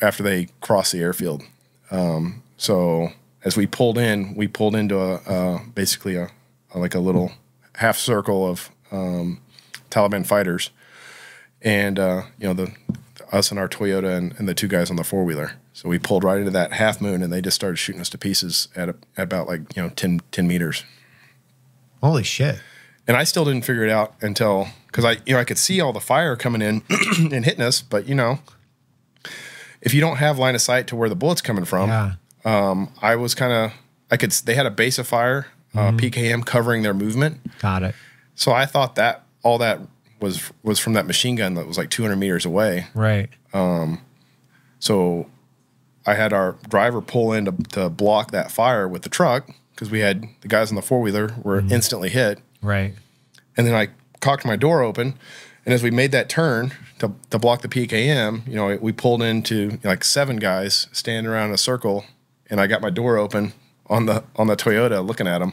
after 0.00 0.22
they 0.22 0.48
crossed 0.60 0.92
the 0.92 1.00
airfield. 1.00 1.42
Um, 1.90 2.42
so 2.56 3.08
as 3.44 3.56
we 3.56 3.66
pulled 3.66 3.98
in, 3.98 4.34
we 4.34 4.46
pulled 4.48 4.74
into 4.76 4.98
a 4.98 5.14
uh, 5.26 5.58
basically 5.74 6.16
a, 6.16 6.30
a 6.74 6.78
like 6.78 6.94
a 6.94 7.00
little 7.00 7.32
half 7.76 7.98
circle 7.98 8.46
of 8.48 8.70
um, 8.92 9.40
Taliban 9.90 10.24
fighters, 10.26 10.70
and 11.62 11.98
uh, 11.98 12.22
you 12.38 12.46
know 12.46 12.54
the 12.54 12.72
us 13.34 13.50
and 13.50 13.58
our 13.58 13.68
Toyota 13.68 14.16
and, 14.16 14.34
and 14.38 14.48
the 14.48 14.54
two 14.54 14.68
guys 14.68 14.90
on 14.90 14.96
the 14.96 15.04
four 15.04 15.24
wheeler. 15.24 15.52
So 15.72 15.88
we 15.88 15.98
pulled 15.98 16.22
right 16.24 16.38
into 16.38 16.50
that 16.52 16.72
half 16.74 17.00
moon, 17.00 17.22
and 17.22 17.32
they 17.32 17.40
just 17.42 17.54
started 17.56 17.76
shooting 17.76 18.00
us 18.00 18.08
to 18.10 18.18
pieces 18.18 18.68
at, 18.76 18.88
a, 18.88 18.94
at 19.16 19.24
about 19.24 19.48
like 19.48 19.76
you 19.76 19.82
know 19.82 19.88
10, 19.90 20.20
10 20.30 20.46
meters. 20.46 20.84
Holy 22.02 22.22
shit! 22.22 22.60
And 23.08 23.16
I 23.16 23.24
still 23.24 23.44
didn't 23.44 23.64
figure 23.64 23.84
it 23.84 23.90
out 23.90 24.14
until 24.20 24.68
because 24.86 25.04
I 25.04 25.12
you 25.26 25.34
know 25.34 25.38
I 25.40 25.44
could 25.44 25.58
see 25.58 25.80
all 25.80 25.92
the 25.92 26.00
fire 26.00 26.36
coming 26.36 26.62
in 26.62 26.82
and 27.18 27.44
hitting 27.44 27.62
us, 27.62 27.82
but 27.82 28.06
you 28.08 28.14
know 28.14 28.38
if 29.82 29.92
you 29.92 30.00
don't 30.00 30.16
have 30.16 30.38
line 30.38 30.54
of 30.54 30.60
sight 30.62 30.86
to 30.88 30.96
where 30.96 31.08
the 31.10 31.14
bullet's 31.16 31.42
coming 31.42 31.64
from, 31.66 31.88
Yeah. 31.90 32.12
um, 32.46 32.90
I 33.02 33.16
was 33.16 33.34
kind 33.34 33.52
of 33.52 33.72
I 34.10 34.16
could 34.16 34.30
they 34.32 34.54
had 34.54 34.66
a 34.66 34.70
base 34.70 34.98
of 34.98 35.06
fire, 35.06 35.46
uh, 35.74 35.90
Mhm. 35.90 35.98
PKM 36.00 36.44
covering 36.46 36.82
their 36.82 36.94
movement. 36.94 37.40
Got 37.58 37.82
it. 37.82 37.94
So 38.34 38.52
I 38.52 38.64
thought 38.66 38.94
that 38.96 39.24
all 39.42 39.58
that 39.58 39.80
was 40.20 40.50
was 40.62 40.78
from 40.78 40.94
that 40.94 41.06
machine 41.06 41.36
gun 41.36 41.54
that 41.54 41.66
was 41.66 41.78
like 41.78 41.90
200 41.90 42.16
meters 42.16 42.44
away. 42.44 42.86
Right. 42.94 43.28
Um, 43.52 44.00
so 44.78 45.28
I 46.06 46.14
had 46.14 46.32
our 46.32 46.56
driver 46.68 47.00
pull 47.00 47.32
in 47.32 47.44
to, 47.46 47.52
to 47.72 47.88
block 47.88 48.30
that 48.32 48.50
fire 48.50 48.86
with 48.86 49.02
the 49.02 49.08
truck 49.08 49.48
because 49.74 49.90
we 49.90 50.00
had 50.00 50.28
the 50.40 50.48
guys 50.48 50.70
on 50.70 50.76
the 50.76 50.82
four 50.82 51.00
wheeler 51.00 51.34
were 51.42 51.60
instantly 51.70 52.10
hit. 52.10 52.40
Right. 52.62 52.94
And 53.56 53.66
then 53.66 53.74
I 53.74 53.88
cocked 54.20 54.44
my 54.44 54.56
door 54.56 54.82
open, 54.82 55.14
and 55.64 55.74
as 55.74 55.82
we 55.82 55.90
made 55.90 56.12
that 56.12 56.28
turn 56.28 56.72
to, 56.98 57.14
to 57.30 57.38
block 57.38 57.62
the 57.62 57.68
PKM, 57.68 58.46
you 58.46 58.54
know, 58.54 58.76
we 58.80 58.92
pulled 58.92 59.22
into 59.22 59.78
like 59.84 60.04
seven 60.04 60.36
guys 60.36 60.88
standing 60.92 61.30
around 61.30 61.48
in 61.48 61.54
a 61.54 61.58
circle, 61.58 62.04
and 62.50 62.60
I 62.60 62.66
got 62.66 62.80
my 62.80 62.90
door 62.90 63.16
open 63.16 63.52
on 63.86 64.06
the 64.06 64.24
on 64.36 64.46
the 64.46 64.56
Toyota, 64.56 65.06
looking 65.06 65.26
at 65.26 65.38
them, 65.38 65.52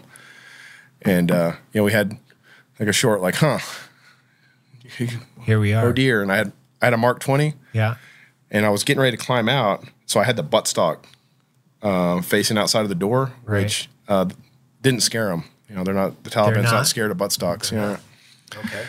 and 1.01 1.31
uh, 1.31 1.53
you 1.73 1.79
know, 1.79 1.85
we 1.85 1.91
had 1.91 2.17
like 2.79 2.89
a 2.89 2.93
short 2.93 3.21
like, 3.21 3.35
huh, 3.35 3.59
Here 5.45 5.59
we 5.59 5.73
are. 5.73 5.85
oh 5.87 5.91
dear, 5.93 6.21
and 6.21 6.31
I 6.31 6.37
had 6.37 6.51
I 6.81 6.85
had 6.85 6.93
a 6.93 6.97
Mark 6.97 7.19
Twenty, 7.19 7.53
Yeah. 7.73 7.95
and 8.49 8.65
I 8.65 8.69
was 8.69 8.83
getting 8.83 9.01
ready 9.01 9.15
to 9.17 9.23
climb 9.23 9.47
out, 9.49 9.83
so 10.05 10.19
I 10.19 10.23
had 10.23 10.35
the 10.35 10.43
buttstock 10.43 11.03
uh, 11.81 12.21
facing 12.21 12.57
outside 12.57 12.81
of 12.81 12.89
the 12.89 12.95
door, 12.95 13.33
Right. 13.45 13.63
which 13.63 13.89
uh, 14.07 14.25
didn't 14.81 15.01
scare 15.01 15.27
them. 15.29 15.45
You 15.69 15.75
know, 15.75 15.83
they're 15.83 15.93
not 15.93 16.23
the 16.23 16.29
Taliban's 16.29 16.63
not? 16.65 16.71
not? 16.73 16.87
scared 16.87 17.11
of 17.11 17.17
buttstocks. 17.17 17.71
Yeah. 17.71 17.97
Okay. 18.55 18.83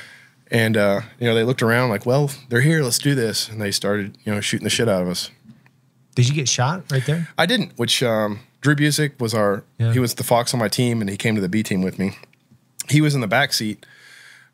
And 0.51 0.77
uh, 0.77 1.01
you 1.19 1.27
know, 1.27 1.35
they 1.35 1.45
looked 1.45 1.63
around 1.63 1.89
like, 1.91 2.05
well, 2.05 2.31
they're 2.49 2.61
here, 2.61 2.83
let's 2.83 2.99
do 2.99 3.15
this. 3.15 3.49
And 3.49 3.61
they 3.61 3.71
started, 3.71 4.19
you 4.25 4.35
know, 4.35 4.41
shooting 4.41 4.65
the 4.65 4.71
shit 4.71 4.89
out 4.89 5.01
of 5.03 5.09
us. 5.09 5.31
Did 6.15 6.29
you 6.29 6.35
get 6.35 6.49
shot 6.49 6.85
right 6.93 7.05
there? 7.07 7.29
I 7.39 7.47
didn't, 7.47 7.73
which 7.79 8.03
um, 8.03 8.41
Drew 8.61 8.75
Busick 8.77 9.19
was 9.19 9.33
our 9.33 9.65
Yeah. 9.79 9.93
he 9.95 9.99
was 9.99 10.15
the 10.17 10.25
Fox 10.25 10.53
on 10.53 10.61
my 10.61 10.69
team 10.69 11.01
and 11.01 11.09
he 11.09 11.17
came 11.17 11.35
to 11.37 11.41
the 11.41 11.49
B 11.49 11.63
team 11.63 11.81
with 11.81 11.99
me. 11.99 12.19
He 12.91 13.01
was 13.01 13.15
in 13.15 13.21
the 13.23 13.27
back 13.29 13.53
seat. 13.55 13.87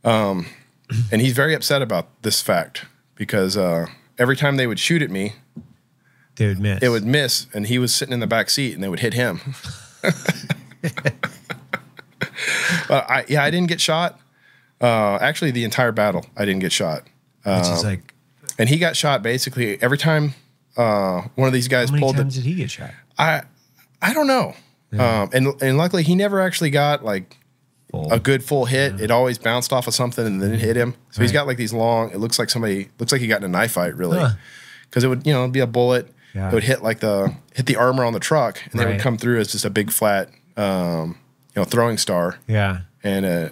Um, 0.05 0.47
and 1.13 1.21
he's 1.21 1.33
very 1.35 1.55
upset 1.55 1.83
about 1.83 2.23
this 2.23 2.41
fact 2.43 2.85
because 3.15 3.57
uh, 3.57 3.87
every 4.19 4.37
time 4.37 4.57
they 4.57 4.67
would 4.67 4.79
shoot 4.79 5.03
at 5.03 5.11
me, 5.11 5.35
They 6.37 6.47
would 6.49 6.61
miss. 6.61 6.83
it 6.83 6.89
would 6.89 7.05
miss, 7.05 7.47
and 7.55 7.67
he 7.67 7.79
was 7.79 7.95
sitting 7.95 8.13
in 8.15 8.21
the 8.21 8.27
back 8.27 8.49
seat, 8.51 8.75
and 8.75 8.83
they 8.83 8.89
would 8.89 9.01
hit 9.01 9.15
him. 9.15 9.41
but 12.89 13.11
I, 13.11 13.25
yeah, 13.29 13.43
I 13.43 13.51
didn't 13.51 13.69
get 13.69 13.81
shot. 13.81 14.19
Uh, 14.81 15.19
actually, 15.21 15.51
the 15.51 15.65
entire 15.65 15.93
battle, 15.93 16.25
I 16.37 16.45
didn't 16.45 16.61
get 16.61 16.73
shot. 16.73 17.03
Which 17.45 17.61
is 17.63 17.81
Um, 17.81 17.85
like- 17.85 18.15
and 18.59 18.69
he 18.69 18.79
got 18.79 18.97
shot 18.97 19.23
basically 19.23 19.81
every 19.81 19.99
time 19.99 20.35
uh, 20.77 21.23
one 21.37 21.47
of 21.47 21.53
these 21.53 21.69
guys 21.69 21.91
pulled. 21.91 22.01
How 22.01 22.07
many 22.09 22.23
times 22.25 22.35
the. 22.37 22.43
did 22.43 22.49
he 22.49 22.55
get 22.57 22.71
shot? 22.71 22.91
I 23.17 23.43
I 24.03 24.13
don't 24.13 24.27
know. 24.27 24.55
Um, 24.93 25.31
and 25.33 25.63
and 25.63 25.77
luckily 25.79 26.03
he 26.03 26.15
never 26.17 26.41
actually 26.41 26.71
got 26.71 27.05
like 27.05 27.37
a 28.11 28.19
good 28.21 28.43
full 28.45 28.65
hit. 28.67 29.01
It 29.01 29.11
always 29.11 29.39
bounced 29.39 29.73
off 29.73 29.87
of 29.87 29.95
something 29.95 30.27
and 30.27 30.41
then 30.43 30.53
it 30.53 30.61
hit 30.61 30.77
him. 30.77 30.95
So 31.11 31.23
he's 31.23 31.33
got 31.33 31.47
like 31.47 31.57
these 31.57 31.73
long. 31.73 32.11
It 32.11 32.19
looks 32.19 32.39
like 32.39 32.51
somebody 32.51 32.89
looks 32.99 33.13
like 33.13 33.21
he 33.21 33.27
got 33.27 33.39
in 33.39 33.45
a 33.45 33.49
knife 33.49 33.73
fight 33.73 33.95
really, 33.97 34.19
Huh. 34.19 34.31
because 34.83 35.05
it 35.05 35.09
would 35.09 35.27
you 35.27 35.33
know 35.33 35.41
it'd 35.43 35.53
be 35.53 35.61
a 35.61 35.67
bullet. 35.67 36.13
Yeah. 36.35 36.49
It 36.51 36.55
would 36.55 36.65
hit 36.65 36.83
like 36.83 37.01
the 37.01 37.35
hit 37.55 37.67
the 37.67 37.77
armor 37.77 38.05
on 38.05 38.13
the 38.13 38.21
truck, 38.21 38.61
and 38.71 38.79
they 38.81 38.85
Right. 38.85 38.93
would 38.95 39.01
come 39.01 39.17
through 39.19 39.41
as 39.41 39.49
just 39.53 39.65
a 39.65 39.71
big 39.71 39.91
flat, 39.91 40.29
um, 40.57 41.17
you 41.55 41.61
know, 41.63 41.65
throwing 41.65 41.97
star. 41.99 42.39
Yeah. 42.47 42.81
And 43.03 43.25
uh, 43.25 43.49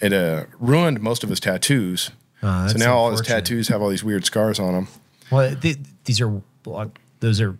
it 0.00 0.12
uh, 0.12 0.44
ruined 0.58 1.00
most 1.00 1.22
of 1.22 1.30
his 1.30 1.40
tattoos. 1.40 2.10
Oh, 2.42 2.68
so 2.68 2.76
now 2.78 2.96
all 2.96 3.10
his 3.10 3.20
tattoos 3.20 3.68
have 3.68 3.82
all 3.82 3.88
these 3.88 4.04
weird 4.04 4.24
scars 4.24 4.58
on 4.58 4.72
them. 4.74 4.88
Well, 5.30 5.54
th- 5.56 5.78
these 6.04 6.20
are 6.20 6.40
like, 6.66 6.98
those 7.20 7.40
are 7.40 7.56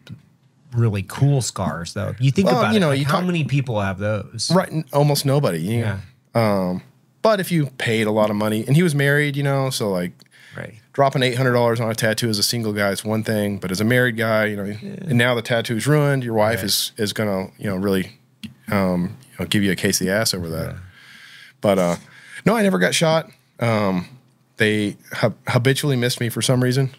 really 0.72 1.03
cool 1.03 1.43
scars, 1.43 1.95
though. 1.95 2.14
You 2.20 2.31
think 2.31 2.47
Well, 2.49 2.59
about 2.61 2.70
you 2.72 2.76
it. 2.76 2.81
know, 2.81 2.89
like, 2.91 2.99
you 3.01 3.05
how 3.07 3.16
talk- 3.18 3.24
many 3.24 3.45
people 3.45 3.81
have 3.81 3.99
those? 3.99 4.51
Right, 4.55 4.85
almost 4.93 5.24
nobody. 5.26 5.59
you 5.61 5.79
Yeah. 5.81 5.85
know. 5.95 5.99
Um, 6.35 6.83
but 7.22 7.41
if 7.41 7.51
you 7.51 7.66
paid 7.79 8.07
a 8.07 8.11
lot 8.11 8.31
of 8.31 8.37
money, 8.37 8.64
and 8.66 8.76
he 8.76 8.83
was 8.83 8.95
married, 8.95 9.37
you 9.37 9.43
know, 9.43 9.70
so 9.70 9.91
like, 9.91 10.12
right, 10.57 10.74
dropping 10.93 11.22
eight 11.22 11.37
hundred 11.37 11.53
dollars 11.53 11.81
on 11.81 11.91
a 11.91 11.95
tattoo 11.95 12.29
as 12.29 12.39
a 12.39 12.43
single 12.43 12.72
guy 12.72 12.91
is 12.91 13.05
one 13.05 13.22
thing, 13.22 13.59
but 13.59 13.70
as 13.70 13.81
a 13.81 13.85
married 13.85 14.16
guy, 14.16 14.47
you 14.47 14.57
know, 14.57 14.64
and 14.64 15.18
now 15.18 15.35
the 15.35 15.43
tattoo's 15.43 15.87
ruined, 15.87 16.22
your 16.24 16.35
wife 16.35 16.62
is 16.62 16.93
is 16.97 17.12
gonna, 17.12 17.49
you 17.59 17.68
know, 17.68 17.76
really, 17.76 18.18
um, 18.70 19.16
you 19.33 19.37
know, 19.41 19.47
give 19.47 19.62
you 19.62 19.72
a 19.72 19.76
case 19.76 20.01
of 20.01 20.07
the 20.07 20.12
ass 20.12 20.33
over 20.35 20.49
that. 20.49 20.76
But 21.61 21.79
uh, 21.79 21.97
no, 22.47 22.55
I 22.57 22.62
never 22.62 22.79
got 22.79 22.95
shot. 22.95 23.29
Um, 23.61 24.07
they 24.59 24.97
hab- 25.12 25.37
habitually 25.49 25.97
missed 25.97 26.20
me 26.20 26.29
for 26.29 26.41
some 26.43 26.62
reason. 26.62 26.91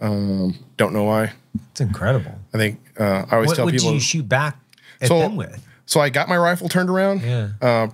Um, 0.00 0.56
don't 0.76 0.92
know 0.92 1.04
why. 1.04 1.32
It's 1.72 1.80
incredible. 1.80 2.32
I 2.54 2.58
think 2.58 2.80
uh, 2.98 3.24
I 3.30 3.34
always 3.36 3.48
what 3.48 3.56
tell 3.56 3.64
what 3.64 3.72
people 3.74 3.88
do 3.90 3.94
you 3.94 4.00
shoot 4.00 4.28
back 4.28 4.56
at 5.00 5.08
So- 5.08 5.20
them 5.20 5.36
with? 5.36 5.64
so 5.86 6.00
I 6.00 6.08
got 6.10 6.28
my 6.28 6.36
rifle 6.36 6.68
turned 6.68 6.90
around, 6.90 7.22
Yeah. 7.22 7.48
uh, 7.62 7.88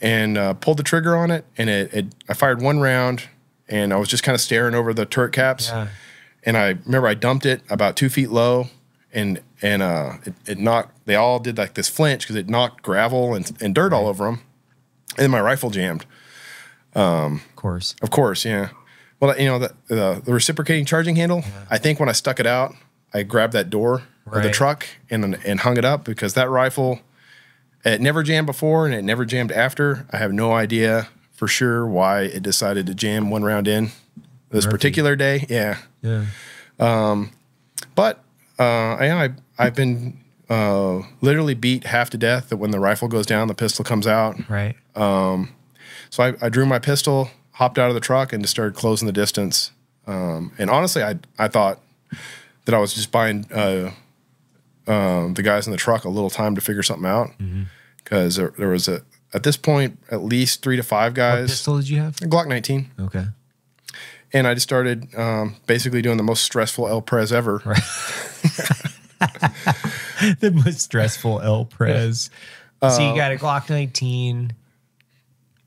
and 0.00 0.38
uh, 0.38 0.54
pulled 0.54 0.76
the 0.78 0.82
trigger 0.82 1.16
on 1.16 1.30
it, 1.30 1.44
and 1.58 1.68
it, 1.70 1.92
it 1.92 2.06
I 2.28 2.34
fired 2.34 2.60
one 2.62 2.80
round, 2.80 3.24
and 3.68 3.92
I 3.92 3.96
was 3.96 4.08
just 4.08 4.22
kind 4.22 4.34
of 4.34 4.40
staring 4.40 4.74
over 4.74 4.92
the 4.94 5.04
turret 5.06 5.32
caps, 5.32 5.68
Yeah. 5.68 5.88
and 6.44 6.56
I 6.56 6.78
remember 6.84 7.06
I 7.08 7.14
dumped 7.14 7.46
it 7.46 7.62
about 7.70 7.96
two 7.96 8.08
feet 8.08 8.30
low, 8.30 8.68
and 9.12 9.40
and 9.62 9.82
uh, 9.82 10.14
it, 10.24 10.34
it 10.46 10.58
knocked. 10.58 10.94
They 11.06 11.16
all 11.16 11.38
did 11.38 11.58
like 11.58 11.74
this 11.74 11.88
flinch 11.88 12.22
because 12.22 12.36
it 12.36 12.48
knocked 12.48 12.82
gravel 12.82 13.34
and, 13.34 13.50
and 13.60 13.74
dirt 13.74 13.92
all 13.92 14.06
over 14.06 14.24
them, 14.24 14.40
and 15.16 15.24
then 15.24 15.30
my 15.30 15.40
rifle 15.40 15.70
jammed. 15.70 16.06
Um, 16.94 17.42
of 17.50 17.56
course, 17.56 17.94
of 18.02 18.10
course, 18.10 18.44
yeah. 18.44 18.70
Well, 19.20 19.38
you 19.38 19.46
know 19.46 19.58
the 19.58 19.74
the, 19.88 20.22
the 20.24 20.32
reciprocating 20.32 20.84
charging 20.86 21.16
handle. 21.16 21.44
I 21.70 21.78
think 21.78 22.00
when 22.00 22.08
I 22.08 22.12
stuck 22.12 22.40
it 22.40 22.46
out, 22.46 22.74
I 23.12 23.22
grabbed 23.22 23.52
that 23.52 23.68
door 23.70 24.02
of 24.26 24.42
the 24.42 24.50
truck 24.50 24.86
and 25.10 25.36
and 25.44 25.60
hung 25.60 25.76
it 25.76 25.84
up 25.84 26.04
because 26.04 26.34
that 26.34 26.48
rifle 26.48 27.00
it 27.84 28.00
never 28.00 28.22
jammed 28.22 28.46
before 28.46 28.86
and 28.86 28.94
it 28.94 29.02
never 29.02 29.24
jammed 29.24 29.52
after. 29.52 30.06
I 30.12 30.18
have 30.18 30.32
no 30.32 30.52
idea 30.52 31.08
for 31.32 31.48
sure 31.48 31.86
why 31.86 32.22
it 32.22 32.42
decided 32.42 32.86
to 32.86 32.94
jam 32.94 33.30
one 33.30 33.42
round 33.42 33.66
in 33.68 33.90
this 34.50 34.64
Murphy. 34.66 34.70
particular 34.76 35.16
day. 35.16 35.46
Yeah. 35.48 35.78
Yeah. 36.02 36.26
Um, 36.78 37.30
but 37.94 38.22
uh, 38.58 38.62
I, 38.94 39.24
I 39.24 39.28
I've 39.58 39.74
been 39.74 40.18
uh, 40.48 41.02
literally 41.20 41.54
beat 41.54 41.84
half 41.84 42.10
to 42.10 42.18
death 42.18 42.48
that 42.50 42.56
when 42.56 42.70
the 42.72 42.80
rifle 42.80 43.08
goes 43.08 43.26
down, 43.26 43.48
the 43.48 43.54
pistol 43.54 43.84
comes 43.84 44.06
out. 44.06 44.36
Right. 44.48 44.74
Um, 44.96 45.50
so 46.10 46.22
I, 46.24 46.34
I 46.42 46.48
drew 46.48 46.66
my 46.66 46.78
pistol, 46.78 47.30
hopped 47.52 47.78
out 47.78 47.88
of 47.88 47.94
the 47.94 48.00
truck, 48.00 48.32
and 48.32 48.42
just 48.42 48.50
started 48.52 48.74
closing 48.74 49.06
the 49.06 49.12
distance. 49.12 49.70
Um, 50.06 50.52
and 50.58 50.68
honestly, 50.70 51.02
I 51.02 51.18
I 51.38 51.48
thought 51.48 51.80
that 52.64 52.74
I 52.74 52.78
was 52.78 52.92
just 52.94 53.10
buying 53.12 53.46
uh, 53.52 53.92
um, 54.90 55.34
the 55.34 55.42
guys 55.42 55.66
in 55.66 55.70
the 55.72 55.76
truck 55.78 56.04
a 56.04 56.08
little 56.08 56.30
time 56.30 56.54
to 56.54 56.60
figure 56.60 56.82
something 56.82 57.06
out 57.08 57.28
Mm-hmm. 57.38 57.62
because 58.02 58.36
there, 58.36 58.52
there 58.58 58.68
was 58.68 58.88
a 58.88 59.02
at 59.32 59.42
this 59.44 59.56
point 59.56 59.98
at 60.10 60.22
least 60.22 60.62
three 60.62 60.76
to 60.76 60.82
five 60.82 61.12
What 61.12 61.16
guys. 61.16 61.50
pistol 61.50 61.76
did 61.78 61.88
you 61.88 61.98
have? 62.00 62.16
A 62.22 62.24
Glock 62.26 62.46
19. 62.48 62.90
Okay. 63.00 63.24
And 64.32 64.46
I 64.46 64.54
just 64.54 64.64
started 64.64 65.12
um, 65.16 65.56
basically 65.66 66.02
doing 66.02 66.16
the 66.16 66.22
most 66.22 66.42
stressful 66.44 66.86
El 66.88 67.02
Prez 67.02 67.32
ever. 67.32 67.58
the 70.40 70.50
most 70.64 70.80
stressful 70.80 71.40
El 71.40 71.64
Prez. 71.64 72.30
so 72.80 73.08
you 73.10 73.16
got 73.16 73.32
a 73.32 73.36
Glock 73.36 73.68
19. 73.70 74.52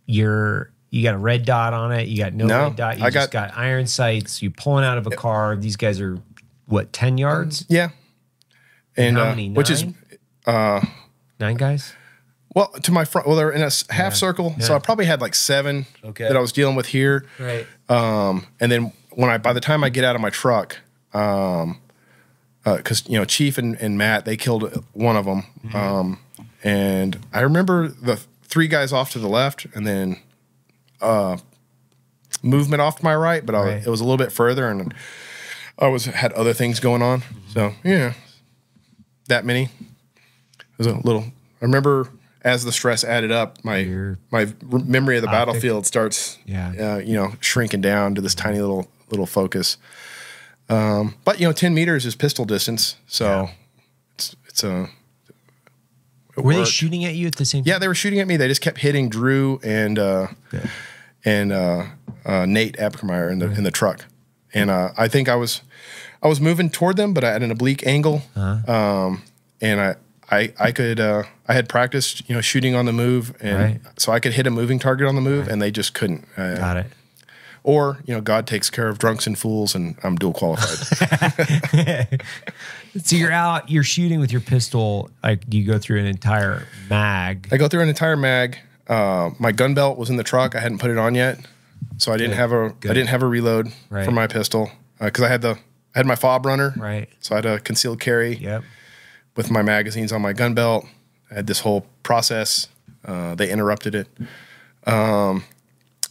You're 0.05 0.71
you 0.89 1.03
got 1.03 1.15
a 1.15 1.19
red 1.19 1.45
dot 1.45 1.73
on 1.73 1.91
it. 1.91 2.07
You 2.07 2.17
got 2.19 2.33
no, 2.33 2.45
No, 2.45 2.63
red 2.65 2.75
dot. 2.75 2.99
You 2.99 3.05
I 3.05 3.09
just 3.09 3.31
got, 3.31 3.57
iron 3.57 3.87
sights. 3.87 4.41
You 4.41 4.51
pulling 4.51 4.85
out 4.85 4.97
of 4.97 5.07
a 5.07 5.11
car. 5.11 5.55
These 5.55 5.75
guys 5.75 5.99
are 6.01 6.19
what 6.67 6.93
ten 6.93 7.17
yards? 7.17 7.65
Yeah. 7.69 7.89
And 8.97 9.17
How 9.17 9.23
uh, 9.23 9.29
many? 9.29 9.49
which 9.49 9.69
is 9.69 9.83
Nine? 9.83 9.95
uh, 10.45 10.85
nine 11.39 11.55
guys. 11.55 11.93
Well, 12.55 12.67
to 12.83 12.91
my 12.91 13.03
front, 13.05 13.25
well, 13.27 13.35
they're 13.35 13.49
in 13.51 13.63
a 13.63 13.71
half 13.89 14.13
circle, 14.13 14.55
so. 14.59 14.75
I 14.75 14.79
probably 14.79 15.05
had 15.05 15.21
like 15.21 15.33
seven 15.33 15.87
Okay. 16.03 16.27
that 16.27 16.37
I 16.37 16.39
was 16.39 16.51
dealing 16.51 16.75
with 16.75 16.85
here. 16.87 17.25
Right. 17.39 17.65
Um, 17.89 18.45
and 18.59 18.71
then 18.71 18.93
when 19.13 19.31
I, 19.31 19.39
by 19.39 19.53
the 19.53 19.59
time 19.59 19.83
I 19.83 19.89
get 19.89 20.03
out 20.03 20.15
of 20.15 20.21
my 20.21 20.29
truck, 20.29 20.77
Um, 21.13 21.79
because 22.63 23.03
you 23.09 23.17
know 23.17 23.25
Chief 23.25 23.57
and, 23.57 23.75
and 23.81 23.97
Matt 23.97 24.23
they 24.25 24.37
killed 24.37 24.85
one 24.93 25.17
of 25.17 25.25
them, 25.25 25.43
um, 25.73 26.19
and 26.63 27.19
I 27.33 27.41
remember 27.41 27.87
the 27.89 28.15
three 28.43 28.67
guys 28.69 28.93
off 28.93 29.11
to 29.11 29.19
the 29.19 29.27
left, 29.27 29.65
and 29.75 29.85
then 29.85 30.17
uh, 31.01 31.37
movement 32.41 32.81
off 32.81 32.97
to 32.99 33.03
my 33.03 33.15
right, 33.15 33.45
but 33.45 33.53
I, 33.55 33.71
it 33.85 33.87
was 33.87 33.99
a 33.99 34.03
little 34.05 34.17
bit 34.17 34.31
further, 34.31 34.69
and 34.69 34.93
I 35.77 35.87
was 35.87 36.05
had 36.05 36.31
other 36.33 36.53
things 36.53 36.79
going 36.79 37.01
on. 37.01 37.23
So 37.49 37.73
yeah, 37.83 38.13
that 39.27 39.45
many. 39.45 39.63
It 39.63 40.77
was 40.77 40.87
a 40.87 40.93
little. 41.03 41.23
I 41.61 41.65
remember 41.65 42.09
as 42.43 42.65
the 42.65 42.71
stress 42.71 43.03
added 43.03 43.31
up, 43.31 43.63
my 43.63 43.83
my 44.31 44.47
memory 44.61 45.15
of 45.17 45.21
the 45.21 45.29
Optic. 45.29 45.31
battlefield 45.47 45.85
starts, 45.85 46.37
Yeah. 46.45 46.95
uh, 46.95 46.97
you 46.97 47.13
know, 47.13 47.33
shrinking 47.39 47.81
down 47.81 48.15
to 48.15 48.21
this 48.21 48.35
tiny 48.35 48.59
little 48.59 48.87
little 49.09 49.25
focus. 49.25 49.77
Um, 50.69 51.15
but 51.25 51.39
you 51.39 51.47
know, 51.47 51.53
ten 51.53 51.73
meters 51.73 52.05
is 52.05 52.15
pistol 52.15 52.45
distance, 52.45 52.95
so 53.07 53.49
it's 54.15 54.35
it's 54.47 54.63
a. 54.63 54.89
it 56.37 56.43
Were 56.43 56.53
they 56.53 56.65
shooting 56.65 57.05
at 57.05 57.15
you 57.15 57.27
at 57.27 57.35
the 57.35 57.45
same 57.45 57.63
Yeah, 57.65 57.77
they 57.79 57.87
were 57.87 57.95
shooting 57.95 58.19
at 58.19 58.27
me. 58.27 58.37
They 58.37 58.47
just 58.47 58.61
kept 58.61 58.79
hitting 58.79 59.09
Drew 59.09 59.59
and 59.63 59.99
uh, 59.99 60.27
and 61.23 61.51
uh, 61.51 61.85
uh, 62.25 62.45
Nate 62.45 62.77
Apkermeyer 62.77 63.31
in 63.31 63.39
the 63.39 63.51
in 63.51 63.63
the 63.63 63.71
truck, 63.71 64.05
and 64.53 64.69
uh, 64.69 64.89
I 64.97 65.07
think 65.07 65.29
I 65.29 65.35
was 65.35 65.61
I 66.23 66.27
was 66.27 66.39
moving 66.41 66.69
toward 66.71 66.95
them, 66.97 67.13
but 67.13 67.23
at 67.23 67.43
an 67.43 67.51
oblique 67.51 67.85
angle, 67.85 68.23
Uh-huh. 68.35 68.73
um, 68.73 69.21
and 69.61 69.79
I. 69.79 69.95
I, 70.31 70.51
I 70.59 70.71
could 70.71 70.99
uh, 70.99 71.23
I 71.47 71.53
had 71.53 71.69
practiced 71.69 72.27
you 72.27 72.33
know 72.33 72.41
shooting 72.41 72.73
on 72.73 72.85
the 72.85 72.93
move 72.93 73.35
and 73.39 73.57
Right. 73.57 73.81
so 73.97 74.11
I 74.13 74.19
could 74.19 74.33
hit 74.33 74.47
a 74.47 74.49
moving 74.49 74.79
target 74.79 75.05
on 75.05 75.13
the 75.15 75.21
move 75.21 75.47
and 75.47 75.61
they 75.61 75.69
just 75.69 75.93
couldn't 75.93 76.25
uh, 76.37 76.55
Got 76.55 76.77
it. 76.77 76.85
or 77.61 77.99
you 78.05 78.15
know 78.15 78.21
God 78.21 78.47
takes 78.47 78.69
care 78.71 78.87
of 78.87 78.97
drunks 78.97 79.27
and 79.27 79.37
fools 79.37 79.75
and 79.75 79.95
I'm 80.01 80.15
dual 80.15 80.33
qualified 80.33 80.79
So 83.03 83.15
you're 83.15 83.31
out, 83.33 83.69
you're 83.69 83.83
shooting 83.83 84.19
with 84.19 84.31
your 84.31 84.41
pistol. 84.41 85.11
Like 85.21 85.43
you 85.53 85.65
go 85.65 85.77
through 85.77 85.99
an 85.99 86.05
entire 86.07 86.65
mag. 86.89 87.49
I 87.51 87.57
go 87.57 87.67
through 87.67 87.81
an 87.81 87.89
entire 87.89 88.17
mag. 88.17 88.57
Uh, 88.87 89.31
my 89.39 89.51
gun 89.51 89.73
belt 89.75 89.97
was 89.99 90.09
in 90.09 90.15
the 90.15 90.23
truck. 90.23 90.55
I 90.55 90.61
hadn't 90.61 90.77
put 90.79 90.89
it 90.89 90.97
on 90.97 91.13
yet, 91.15 91.37
so 91.97 92.11
I 92.11 92.17
didn't 92.17 92.31
Good. 92.31 92.37
have 92.37 92.51
a 92.53 92.69
Good. 92.79 92.91
I 92.91 92.93
didn't 92.95 93.09
have 93.09 93.21
a 93.23 93.27
reload 93.27 93.71
Right. 93.89 94.05
for 94.05 94.11
my 94.11 94.25
pistol 94.27 94.71
because 94.99 95.23
I 95.23 95.27
had 95.27 95.41
the 95.41 95.59
I 95.95 95.99
had 95.99 96.05
my 96.05 96.15
fob 96.15 96.45
runner. 96.45 96.73
Right. 96.77 97.09
So 97.19 97.35
I 97.35 97.37
had 97.37 97.45
a 97.45 97.59
concealed 97.59 97.99
carry. 97.99 98.35
Yep. 98.37 98.63
With 99.35 99.49
my 99.51 99.61
magazines 99.63 100.11
on 100.11 100.21
my 100.21 100.33
gun 100.33 100.53
belt, 100.53 100.85
I 101.31 101.35
had 101.35 101.47
this 101.47 101.61
whole 101.61 101.87
process. 102.03 102.67
Uh, 103.05 103.33
they 103.35 103.49
interrupted 103.49 103.95
it, 103.95 104.07
um, 104.85 105.43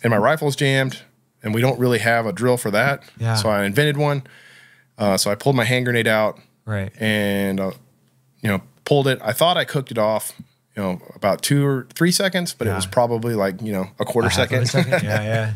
and 0.03 0.11
my 0.11 0.17
rifle's 0.17 0.57
jammed, 0.57 1.03
and 1.43 1.55
we 1.55 1.61
don't 1.61 1.79
really 1.79 2.01
have 2.01 2.27
a 2.27 2.33
drill 2.33 2.57
for 2.57 2.71
that. 2.73 3.03
Yeah. 3.19 3.35
So 3.37 3.49
I 3.49 3.65
invented 3.65 3.97
one. 3.97 4.25
Uh, 4.99 5.17
so 5.17 5.31
I 5.31 5.35
pulled 5.37 5.57
my 5.57 5.65
hand 5.65 5.85
grenade 5.87 6.07
out 6.07 6.39
Right. 6.65 6.93
and 7.01 7.59
uh, 7.61 7.71
you 8.43 8.49
know 8.49 8.63
pulled 8.85 9.07
it. 9.09 9.21
I 9.23 9.33
thought 9.33 9.57
I 9.57 9.65
cooked 9.65 9.91
it 9.91 9.99
off, 9.99 10.33
you 10.77 10.83
know, 10.83 11.01
about 11.15 11.43
two 11.43 11.65
or 11.67 11.87
three 11.95 12.13
seconds, 12.13 12.53
but 12.55 12.67
it 12.67 12.75
was 12.75 12.87
probably 12.87 13.35
like 13.35 13.63
you 13.63 13.73
know 13.73 13.87
a 14.01 14.05
quarter 14.05 14.29
a 14.29 14.33
second. 14.33 14.67
second? 14.69 15.03
Yeah, 15.05 15.23
yeah. 15.23 15.53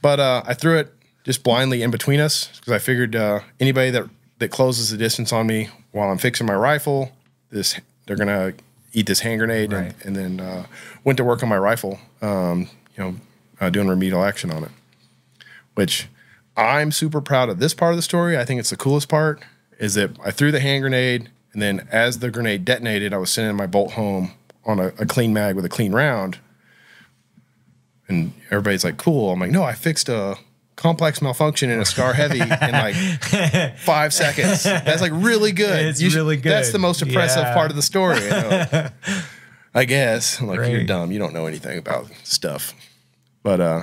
but 0.00 0.20
uh, 0.20 0.42
I 0.46 0.54
threw 0.54 0.78
it 0.78 0.92
just 1.24 1.42
blindly 1.42 1.82
in 1.82 1.90
between 1.90 2.20
us 2.20 2.48
because 2.58 2.72
I 2.72 2.78
figured 2.78 3.16
uh, 3.16 3.40
anybody 3.58 3.90
that 3.90 4.08
that 4.38 4.50
closes 4.50 4.90
the 4.90 4.96
distance 4.96 5.32
on 5.32 5.46
me 5.46 5.68
while 5.92 6.10
I'm 6.10 6.18
fixing 6.18 6.46
my 6.46 6.54
rifle, 6.54 7.12
this 7.50 7.80
they're 8.06 8.16
gonna 8.16 8.52
eat 8.92 9.06
this 9.06 9.20
hand 9.20 9.40
grenade, 9.40 9.72
and, 9.72 9.94
and 10.04 10.16
then 10.16 10.40
uh, 10.40 10.66
went 11.02 11.16
to 11.16 11.24
work 11.24 11.42
on 11.42 11.48
my 11.48 11.58
rifle. 11.58 11.98
Um, 12.22 12.68
you 12.96 13.02
know, 13.02 13.14
uh, 13.60 13.70
doing 13.70 13.88
remedial 13.88 14.22
action 14.22 14.50
on 14.50 14.64
it, 14.64 14.70
which 15.74 16.08
I'm 16.56 16.92
super 16.92 17.20
proud 17.20 17.48
of. 17.48 17.58
This 17.58 17.74
part 17.74 17.92
of 17.92 17.96
the 17.96 18.02
story, 18.02 18.38
I 18.38 18.44
think 18.44 18.60
it's 18.60 18.70
the 18.70 18.76
coolest 18.76 19.08
part, 19.08 19.42
is 19.78 19.94
that 19.94 20.10
I 20.24 20.30
threw 20.30 20.52
the 20.52 20.60
hand 20.60 20.82
grenade, 20.82 21.30
and 21.52 21.62
then 21.62 21.88
as 21.90 22.20
the 22.20 22.30
grenade 22.30 22.64
detonated, 22.64 23.12
I 23.12 23.18
was 23.18 23.30
sending 23.30 23.56
my 23.56 23.66
bolt 23.66 23.92
home 23.92 24.32
on 24.64 24.78
a, 24.78 24.86
a 24.98 25.06
clean 25.06 25.32
mag 25.32 25.56
with 25.56 25.64
a 25.64 25.68
clean 25.68 25.92
round. 25.92 26.38
And 28.06 28.32
everybody's 28.46 28.84
like, 28.84 28.98
cool. 28.98 29.32
I'm 29.32 29.40
like, 29.40 29.50
no, 29.50 29.62
I 29.62 29.72
fixed 29.72 30.08
a 30.08 30.36
complex 30.76 31.22
malfunction 31.22 31.70
in 31.70 31.80
a 31.80 31.84
Scar 31.84 32.12
Heavy 32.12 32.40
in 32.40 32.48
like 32.48 32.94
five 33.78 34.12
seconds. 34.12 34.62
That's 34.64 35.00
like 35.00 35.12
really 35.14 35.52
good. 35.52 35.86
It's 35.86 36.00
should- 36.00 36.14
really 36.14 36.36
good. 36.36 36.50
That's 36.52 36.72
the 36.72 36.78
most 36.78 37.02
impressive 37.02 37.42
Yeah. 37.42 37.54
part 37.54 37.70
of 37.70 37.76
the 37.76 37.82
story. 37.82 38.22
you 38.22 38.30
know? 38.30 38.88
I 39.74 39.84
guess. 39.84 40.40
I'm 40.40 40.46
like, 40.46 40.70
you're 40.70 40.84
dumb. 40.84 41.10
You 41.12 41.18
don't 41.18 41.32
know 41.34 41.46
anything 41.46 41.78
about 41.78 42.08
stuff. 42.22 42.74
But 43.42 43.60
uh 43.60 43.82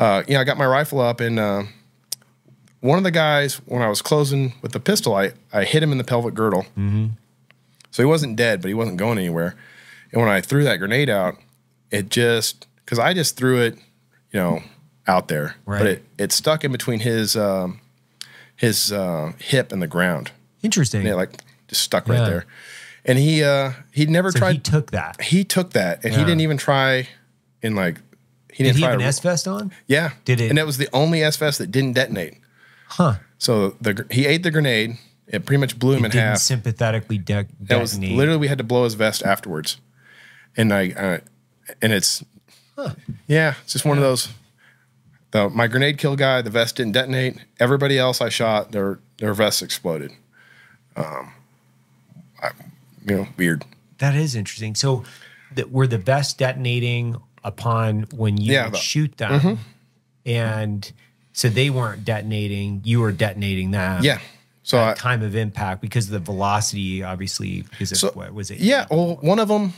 uh 0.00 0.22
you 0.28 0.34
know, 0.34 0.40
I 0.40 0.44
got 0.44 0.58
my 0.58 0.66
rifle 0.66 1.00
up 1.00 1.20
and 1.20 1.38
uh 1.38 1.62
one 2.80 2.98
of 2.98 3.04
the 3.04 3.10
guys, 3.10 3.56
when 3.66 3.82
I 3.82 3.88
was 3.88 4.00
closing 4.02 4.52
with 4.62 4.72
the 4.72 4.78
pistol, 4.80 5.14
I, 5.14 5.32
I 5.52 5.64
hit 5.64 5.82
him 5.82 5.90
in 5.92 5.98
the 5.98 6.04
pelvic 6.04 6.34
girdle. 6.34 6.62
Mm-hmm. 6.78 7.06
So 7.90 8.02
he 8.02 8.06
wasn't 8.06 8.36
dead, 8.36 8.60
but 8.60 8.68
he 8.68 8.74
wasn't 8.74 8.98
going 8.98 9.18
anywhere. 9.18 9.56
And 10.12 10.20
when 10.20 10.30
I 10.30 10.40
threw 10.40 10.62
that 10.64 10.76
grenade 10.76 11.08
out, 11.10 11.36
it 11.90 12.10
just 12.10 12.66
because 12.84 12.98
I 12.98 13.12
just 13.14 13.36
threw 13.36 13.60
it, 13.60 13.74
you 14.30 14.38
know, 14.38 14.62
out 15.06 15.28
there, 15.28 15.54
Right. 15.66 15.78
but 15.78 15.86
it 15.86 16.04
it 16.18 16.32
stuck 16.32 16.64
in 16.64 16.72
between 16.72 17.00
his 17.00 17.36
um, 17.36 17.80
his 18.56 18.92
uh, 18.92 19.32
hip 19.38 19.72
and 19.72 19.80
the 19.82 19.86
ground. 19.86 20.32
Interesting. 20.62 21.00
And 21.00 21.08
it 21.10 21.16
like 21.16 21.30
just 21.68 21.82
stuck 21.82 22.08
right 22.08 22.24
there. 22.26 22.44
And 23.04 23.18
he 23.18 23.42
uh 23.44 23.72
he 23.92 24.06
never 24.06 24.32
So 24.32 24.38
tried. 24.40 24.52
he 24.54 24.58
took 24.58 24.90
that. 24.90 25.20
He 25.22 25.44
took 25.44 25.72
that, 25.72 26.04
and 26.04 26.12
he 26.14 26.20
didn't 26.24 26.40
even 26.40 26.56
try. 26.56 27.08
In 27.62 27.74
like, 27.74 27.96
he 28.52 28.62
Did 28.62 28.70
didn't 28.70 28.76
he 28.76 28.82
try 28.82 28.90
have 28.90 29.00
an 29.00 29.06
S 29.06 29.20
vest 29.20 29.48
on? 29.48 29.72
yeah. 29.86 30.10
Did 30.24 30.40
it- 30.40 30.50
And 30.50 30.58
that 30.58 30.66
was 30.66 30.76
the 30.78 30.88
only 30.92 31.22
S 31.22 31.36
vest 31.36 31.58
that 31.58 31.70
didn't 31.70 31.94
detonate. 31.94 32.34
Huh. 32.88 33.14
So 33.38 33.76
the 33.80 34.06
he 34.10 34.26
ate 34.26 34.42
the 34.42 34.50
grenade. 34.50 34.98
It 35.28 35.44
pretty 35.44 35.58
much 35.60 35.76
blew 35.78 35.92
him 35.94 36.04
It 36.04 36.06
in 36.06 36.10
didn't 36.12 36.26
half. 36.28 36.38
sympathetically 36.38 37.18
de- 37.18 37.46
That 37.60 37.80
was 37.80 37.98
literally 37.98 38.38
we 38.38 38.46
had 38.48 38.58
to 38.58 38.64
blow 38.64 38.84
his 38.84 38.94
vest 38.94 39.24
afterwards, 39.24 39.78
and 40.56 40.72
I 40.72 40.90
uh, 40.90 41.18
and 41.82 41.92
it's 41.92 42.24
yeah, 43.26 43.54
it's 43.64 43.72
just 43.72 43.84
one 43.84 43.98
of 43.98 44.02
those. 44.04 44.28
My 45.52 45.66
grenade 45.66 45.98
kill 45.98 46.16
guy, 46.16 46.42
the 46.42 46.50
vest 46.50 46.76
didn't 46.76 46.92
detonate. 46.92 47.36
Everybody 47.60 47.98
else 47.98 48.20
I 48.20 48.28
shot, 48.28 48.72
their 48.72 48.98
their 49.18 49.34
vests 49.34 49.62
exploded. 49.62 50.12
Um, 50.96 51.32
I, 52.42 52.50
you 53.06 53.16
know, 53.16 53.28
weird. 53.36 53.64
That 53.98 54.14
is 54.14 54.34
interesting. 54.34 54.74
So, 54.74 55.04
that 55.54 55.70
were 55.70 55.86
the 55.86 55.98
vest 55.98 56.38
detonating 56.38 57.16
upon 57.44 58.02
when 58.14 58.36
you 58.36 58.52
Yeah, 58.52 58.64
would 58.64 58.74
the- 58.74 58.78
shoot 58.78 59.16
them, 59.16 59.40
Mhm. 59.40 59.58
and 60.26 60.92
so 61.32 61.48
they 61.48 61.70
weren't 61.70 62.04
detonating. 62.04 62.80
You 62.84 63.00
were 63.00 63.12
detonating 63.12 63.70
them. 63.70 64.02
Yeah. 64.04 64.18
So 64.62 64.78
at 64.78 64.88
I- 64.90 64.94
time 64.94 65.22
of 65.22 65.36
impact 65.36 65.80
because 65.80 66.06
of 66.06 66.10
the 66.12 66.18
velocity, 66.18 67.02
obviously, 67.02 67.62
because 67.70 67.92
of 67.92 67.98
So, 67.98 68.10
what 68.14 68.34
was 68.34 68.50
it? 68.50 68.58
Yeah, 68.58 68.86
well, 68.90 69.16
one 69.20 69.38
of 69.38 69.48
them. 69.48 69.72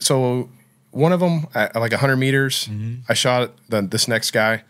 So 0.00 0.48
one 0.94 1.12
of 1.12 1.20
them 1.20 1.46
at 1.54 1.74
like 1.76 1.92
hundred 1.92 2.16
meters, 2.16 2.66
Mm-hmm. 2.66 3.02
I 3.08 3.14
shot 3.14 3.52
the, 3.68 3.82
this 3.82 4.06
next 4.08 4.30
guy, 4.30 4.62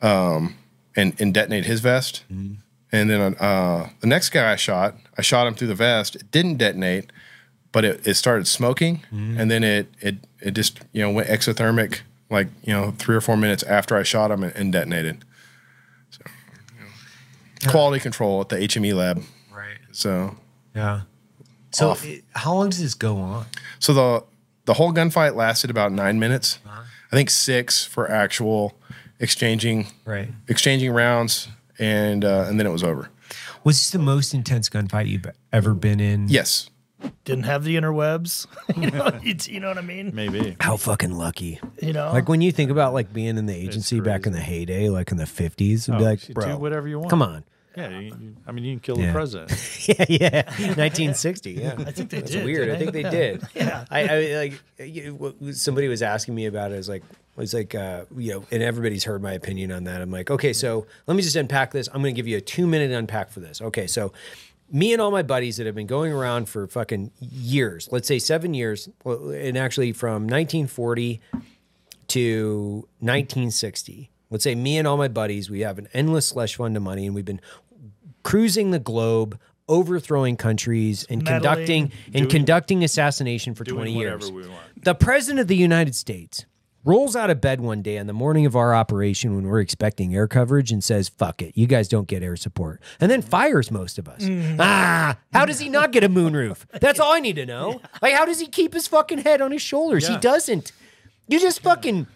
um, 0.00 0.54
and 0.96 1.14
and 1.20 1.32
detonated 1.34 1.66
his 1.66 1.80
vest. 1.80 2.24
Mm-hmm. 2.32 2.54
And 2.94 3.08
then 3.10 3.34
uh, 3.40 3.88
the 4.00 4.06
next 4.06 4.30
guy 4.30 4.52
I 4.52 4.56
shot, 4.56 4.94
I 5.16 5.22
shot 5.22 5.46
him 5.46 5.54
through 5.54 5.68
the 5.68 5.74
vest. 5.74 6.14
It 6.16 6.30
didn't 6.30 6.56
detonate, 6.58 7.10
but 7.72 7.84
it, 7.84 8.06
it 8.06 8.14
started 8.14 8.46
smoking, 8.46 8.98
Mm-hmm. 9.12 9.38
and 9.40 9.50
then 9.50 9.64
it 9.64 9.88
it 10.00 10.16
it 10.40 10.50
just 10.52 10.80
you 10.92 11.02
know 11.02 11.10
went 11.10 11.28
exothermic 11.28 12.00
like 12.30 12.48
you 12.64 12.72
know 12.72 12.92
three 12.98 13.16
or 13.16 13.20
four 13.20 13.36
minutes 13.36 13.62
after 13.62 13.96
I 13.96 14.02
shot 14.02 14.30
him 14.30 14.42
and, 14.42 14.54
and 14.56 14.72
detonated. 14.72 15.24
So 16.10 16.20
you 16.76 17.66
know, 17.66 17.70
quality 17.70 18.00
control 18.00 18.40
at 18.40 18.48
the 18.48 18.56
HME 18.56 18.94
lab. 18.94 19.22
Right. 19.52 19.78
So 19.92 20.36
Yeah. 20.74 21.02
So, 21.74 21.96
it- 22.02 22.24
how 22.34 22.54
long 22.54 22.68
does 22.68 22.80
this 22.82 22.92
go 22.94 23.16
on? 23.16 23.46
So 23.78 23.94
the 23.94 24.24
the 24.64 24.74
whole 24.74 24.92
gunfight 24.92 25.34
lasted 25.34 25.70
about 25.70 25.92
nine 25.92 26.18
minutes. 26.18 26.58
Uh-huh. 26.66 26.82
I 27.10 27.16
think 27.16 27.30
six 27.30 27.84
for 27.84 28.10
actual 28.10 28.74
exchanging 29.20 29.86
Right. 30.04 30.28
exchanging 30.48 30.92
rounds, 30.92 31.48
and 31.78 32.24
uh, 32.24 32.46
and 32.48 32.58
then 32.58 32.66
it 32.66 32.70
was 32.72 32.82
over. 32.82 33.08
Was 33.64 33.76
this 33.78 33.90
the 33.90 33.98
most 33.98 34.34
intense 34.34 34.68
gunfight 34.68 35.06
you've 35.08 35.26
ever 35.52 35.74
been 35.74 36.00
in? 36.00 36.28
Yes. 36.28 36.68
Didn't 37.24 37.44
have 37.44 37.64
the 37.64 37.74
interwebs. 37.76 38.46
you, 38.76 38.90
know, 38.90 39.10
you, 39.22 39.34
you 39.46 39.60
know 39.60 39.68
what 39.68 39.78
I 39.78 39.82
mean? 39.82 40.12
Maybe. 40.14 40.56
How 40.60 40.76
fucking 40.76 41.12
lucky. 41.12 41.60
You 41.80 41.92
know? 41.92 42.12
Like 42.12 42.28
when 42.28 42.40
you 42.40 42.52
think 42.52 42.70
about 42.70 42.92
like 42.94 43.12
being 43.12 43.36
in 43.36 43.46
the 43.46 43.54
agency 43.54 44.00
back 44.00 44.26
in 44.26 44.32
the 44.32 44.40
heyday, 44.40 44.88
like 44.88 45.10
in 45.10 45.16
the 45.16 45.26
fifties, 45.26 45.88
it'd 45.88 45.98
be 45.98 46.04
Oh, 46.04 46.08
like, 46.10 46.28
bro, 46.28 46.46
do 46.46 46.56
whatever 46.58 46.86
you 46.88 46.98
want. 46.98 47.10
Come 47.10 47.22
on. 47.22 47.44
Yeah, 47.76 47.88
you, 47.88 48.00
you- 48.20 48.36
I 48.46 48.52
mean, 48.52 48.64
you 48.64 48.72
can 48.74 48.80
kill 48.80 48.98
Yeah. 48.98 49.06
the 49.06 49.12
president. 49.12 49.88
yeah, 49.88 50.04
yeah. 50.08 50.42
1960. 50.76 51.52
Yeah, 51.52 51.74
I 51.78 51.90
think 51.92 52.10
they 52.10 52.20
That's 52.20 52.32
did, 52.32 52.44
weird. 52.44 52.68
I 52.70 52.76
think 52.76 52.92
they? 52.92 53.02
they 53.02 53.10
did. 53.10 53.42
Yeah. 53.54 53.84
I, 53.90 54.00
I 54.08 54.34
like 54.36 54.62
you- 54.78 55.36
somebody 55.52 55.88
was 55.88 56.02
asking 56.02 56.34
me 56.34 56.46
about 56.46 56.70
it. 56.72 56.74
I 56.74 56.78
was 56.78 56.88
like, 56.88 57.02
I 57.36 57.40
was 57.40 57.54
like, 57.54 57.74
uh, 57.74 58.04
you 58.16 58.32
know, 58.34 58.44
and 58.50 58.62
everybody's 58.62 59.04
heard 59.04 59.22
my 59.22 59.32
opinion 59.32 59.72
on 59.72 59.84
that. 59.84 60.02
I'm 60.02 60.10
like, 60.10 60.30
okay, 60.30 60.52
so 60.52 60.86
let 61.06 61.14
me 61.16 61.22
just 61.22 61.34
unpack 61.36 61.70
this. 61.72 61.88
I'm 61.88 62.02
going 62.02 62.14
to 62.14 62.18
give 62.18 62.28
you 62.28 62.36
a 62.36 62.42
two 62.42 62.66
minute 62.66 62.90
unpack 62.90 63.30
for 63.30 63.40
this. 63.40 63.62
Okay, 63.62 63.86
so 63.86 64.12
me 64.70 64.92
and 64.92 65.00
all 65.00 65.10
my 65.10 65.22
buddies 65.22 65.56
that 65.56 65.64
have 65.66 65.74
been 65.74 65.86
going 65.86 66.12
around 66.12 66.50
for 66.50 66.66
fucking 66.66 67.10
years, 67.20 67.88
let's 67.90 68.06
say 68.06 68.18
seven 68.18 68.52
years, 68.52 68.88
and 69.06 69.56
actually 69.56 69.92
from 69.92 70.24
1940 70.24 71.20
to 72.08 72.86
1960 73.00 74.10
let's 74.30 74.44
say 74.44 74.54
me 74.54 74.78
and 74.78 74.88
all 74.88 74.96
my 74.96 75.08
buddies, 75.08 75.50
we 75.50 75.60
have 75.60 75.76
an 75.78 75.86
endless 75.92 76.26
slush 76.28 76.56
fund 76.56 76.74
of 76.74 76.82
money, 76.82 77.04
and 77.04 77.14
we've 77.14 77.26
been 77.26 77.40
cruising 78.22 78.70
the 78.70 78.78
globe, 78.78 79.38
overthrowing 79.68 80.36
countries, 80.36 81.04
and 81.08 81.22
Meddling, 81.22 81.40
conducting 81.40 81.82
and 82.06 82.12
doing- 82.14 82.28
conducting 82.28 82.84
assassination 82.84 83.54
for 83.54 83.64
doing 83.64 83.76
twenty 83.76 83.94
years. 83.98 84.30
we 84.30 84.42
want. 84.46 84.84
The 84.84 84.94
president 84.94 85.40
of 85.40 85.48
the 85.48 85.56
United 85.56 85.94
States 85.94 86.46
rolls 86.84 87.14
out 87.14 87.30
of 87.30 87.40
bed 87.40 87.60
one 87.60 87.80
day 87.80 87.96
on 87.96 88.08
the 88.08 88.12
morning 88.12 88.44
of 88.44 88.56
our 88.56 88.74
operation 88.74 89.36
when 89.36 89.46
we're 89.46 89.60
expecting 89.60 90.12
air 90.16 90.26
coverage 90.26 90.72
and 90.72 90.82
says, 90.82 91.08
"Fuck 91.08 91.40
it, 91.40 91.56
you 91.56 91.66
guys 91.68 91.86
don't 91.88 92.08
get 92.08 92.22
air 92.24 92.34
support," 92.36 92.80
and 93.00 93.08
then 93.10 93.22
fires 93.22 93.70
most 93.70 93.98
of 93.98 94.08
us. 94.08 94.26
Ah, 94.58 95.16
how 95.32 95.44
does 95.44 95.60
he 95.60 95.68
not 95.68 95.92
get 95.92 96.02
a 96.02 96.08
moonroof? 96.08 96.64
That's 96.80 96.98
all 96.98 97.12
I 97.12 97.20
need 97.20 97.36
to 97.36 97.46
know. 97.46 97.80
Like, 98.02 98.14
how 98.14 98.24
does 98.24 98.40
he 98.40 98.48
keep 98.48 98.74
his 98.74 98.88
fucking 98.88 99.18
head 99.18 99.40
on 99.40 99.52
his 99.52 99.62
shoulders? 99.62 100.08
He 100.08 100.16
doesn't. 100.18 100.72
You 101.28 101.38
just 101.38 101.60
fucking 101.60 102.08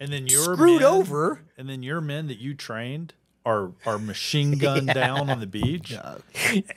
And 0.00 0.10
then 0.10 0.26
your 0.28 0.54
screwed 0.54 0.80
men- 0.80 0.90
over. 0.90 1.42
And 1.58 1.68
then 1.68 1.82
your 1.82 2.00
men 2.00 2.26
that 2.28 2.38
you 2.38 2.54
trained 2.54 3.12
are 3.46 3.72
are 3.86 3.98
machine 3.98 4.52
gunned 4.58 4.88
Yeah. 4.88 4.92
down 4.94 5.30
on 5.30 5.40
the 5.40 5.46
beach. 5.46 5.94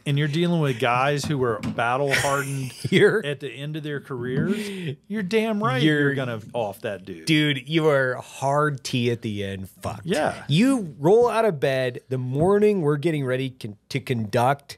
And 0.05 0.17
you're 0.17 0.27
dealing 0.27 0.61
with 0.61 0.79
guys 0.79 1.25
who 1.25 1.37
were 1.37 1.59
battle 1.59 2.13
hardened 2.13 2.71
You're- 2.91 3.27
at 3.29 3.39
the 3.41 3.49
end 3.51 3.75
of 3.75 3.83
their 3.83 3.99
careers. 3.99 4.95
You're 5.07 5.23
damn 5.23 5.61
right 5.63 5.81
you're, 5.83 5.99
You're- 5.99 6.15
gonna 6.15 6.39
off 6.53 6.81
that 6.81 7.05
dude. 7.05 7.25
Dude, 7.25 7.67
you 7.67 7.87
are 7.89 8.15
hard 8.15 8.83
tea 8.83 9.11
at 9.11 9.21
the 9.21 9.43
end. 9.43 9.69
Fuck. 9.81 10.01
Yeah. 10.03 10.43
You 10.47 10.95
roll 10.99 11.27
out 11.29 11.45
of 11.45 11.59
bed 11.59 11.99
the 12.09 12.17
morning 12.17 12.81
we're 12.81 12.97
getting 12.97 13.25
ready 13.25 13.49
con- 13.51 13.77
to 13.89 13.99
conduct 13.99 14.77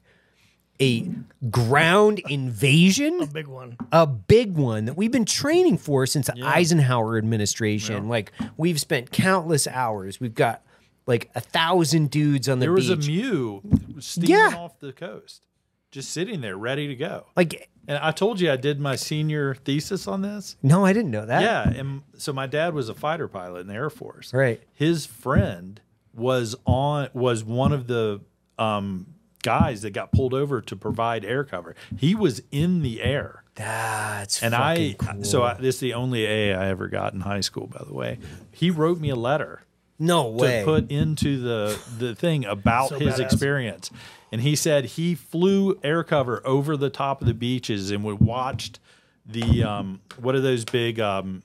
a 0.81 1.09
ground 1.49 2.19
invasion. 2.29 3.21
A 3.21 3.27
big 3.27 3.47
one. 3.47 3.77
A 3.91 4.05
big 4.07 4.55
one 4.57 4.85
that 4.85 4.97
we've 4.97 5.11
been 5.11 5.23
training 5.23 5.77
for 5.77 6.05
since 6.05 6.27
the 6.27 6.43
Eisenhower 6.43 7.17
administration. 7.17 8.09
Like 8.09 8.31
we've 8.57 8.81
spent 8.81 9.11
countless 9.11 9.67
hours. 9.67 10.19
We've 10.19 10.35
got 10.35 10.63
like 11.07 11.29
a 11.35 11.41
thousand 11.41 12.09
dudes 12.11 12.49
on 12.49 12.59
the 12.59 12.65
there 12.65 12.73
was 12.73 12.89
beach. 12.89 13.05
a 13.07 13.11
MEU 13.11 13.61
steaming 13.99 14.29
Yeah. 14.31 14.53
off 14.57 14.79
the 14.79 14.91
coast, 14.93 15.45
just 15.91 16.11
sitting 16.11 16.41
there 16.41 16.57
ready 16.57 16.87
to 16.87 16.95
go. 16.95 17.25
Like, 17.35 17.69
and 17.87 17.97
I 17.99 18.11
told 18.11 18.39
you 18.39 18.51
I 18.51 18.55
did 18.55 18.79
my 18.79 18.95
senior 18.95 19.53
thesis 19.55 20.07
on 20.07 20.21
this. 20.23 20.55
no, 20.63 20.83
I 20.85 20.93
didn't 20.93 21.11
know 21.11 21.25
that. 21.25 21.41
Yeah, 21.43 21.69
and 21.69 22.01
so 22.17 22.33
my 22.33 22.47
dad 22.47 22.73
was 22.73 22.89
a 22.89 22.95
fighter 22.95 23.27
pilot 23.27 23.61
in 23.61 23.67
the 23.67 23.73
Air 23.75 23.89
Force. 23.91 24.33
Right. 24.33 24.61
His 24.73 25.05
friend 25.05 25.79
was 26.13 26.55
on 26.65 27.09
was 27.13 27.43
one 27.43 27.71
of 27.73 27.87
the 27.87 28.21
um, 28.57 29.05
guys 29.43 29.83
that 29.83 29.91
got 29.91 30.11
pulled 30.11 30.33
over 30.33 30.61
to 30.61 30.75
provide 30.75 31.23
air 31.25 31.43
cover. 31.43 31.75
He 31.97 32.15
was 32.15 32.41
in 32.51 32.81
the 32.81 33.03
air. 33.03 33.43
That's 33.55 34.41
and 34.41 34.55
I 34.55 34.93
fucking 34.93 35.23
so. 35.25 35.43
I, 35.43 35.53
this 35.53 35.75
is 35.75 35.81
the 35.81 35.93
only 35.93 36.25
A 36.25 36.53
I 36.55 36.67
ever 36.69 36.87
got 36.87 37.13
in 37.13 37.19
high 37.21 37.41
school. 37.41 37.67
By 37.67 37.83
the 37.87 37.93
way, 37.93 38.17
he 38.51 38.69
wrote 38.71 38.99
me 38.99 39.09
a 39.09 39.15
letter. 39.15 39.61
No 39.97 40.27
way. 40.27 40.59
To 40.59 40.65
put 40.65 40.91
into 40.91 41.39
the 41.39 41.79
the 41.97 42.15
thing 42.15 42.45
about 42.45 42.89
So 42.89 42.99
his 42.99 43.15
badass. 43.15 43.19
experience, 43.19 43.91
and 44.31 44.41
he 44.41 44.55
said 44.55 44.85
he 44.85 45.15
flew 45.15 45.79
air 45.83 46.03
cover 46.03 46.41
over 46.45 46.75
the 46.75 46.89
top 46.89 47.21
of 47.21 47.27
the 47.27 47.33
beaches 47.33 47.91
and 47.91 48.03
we 48.03 48.13
watched 48.13 48.79
the 49.25 49.63
um 49.63 50.01
what 50.19 50.35
are 50.35 50.41
those 50.41 50.65
big 50.65 50.99
um 50.99 51.41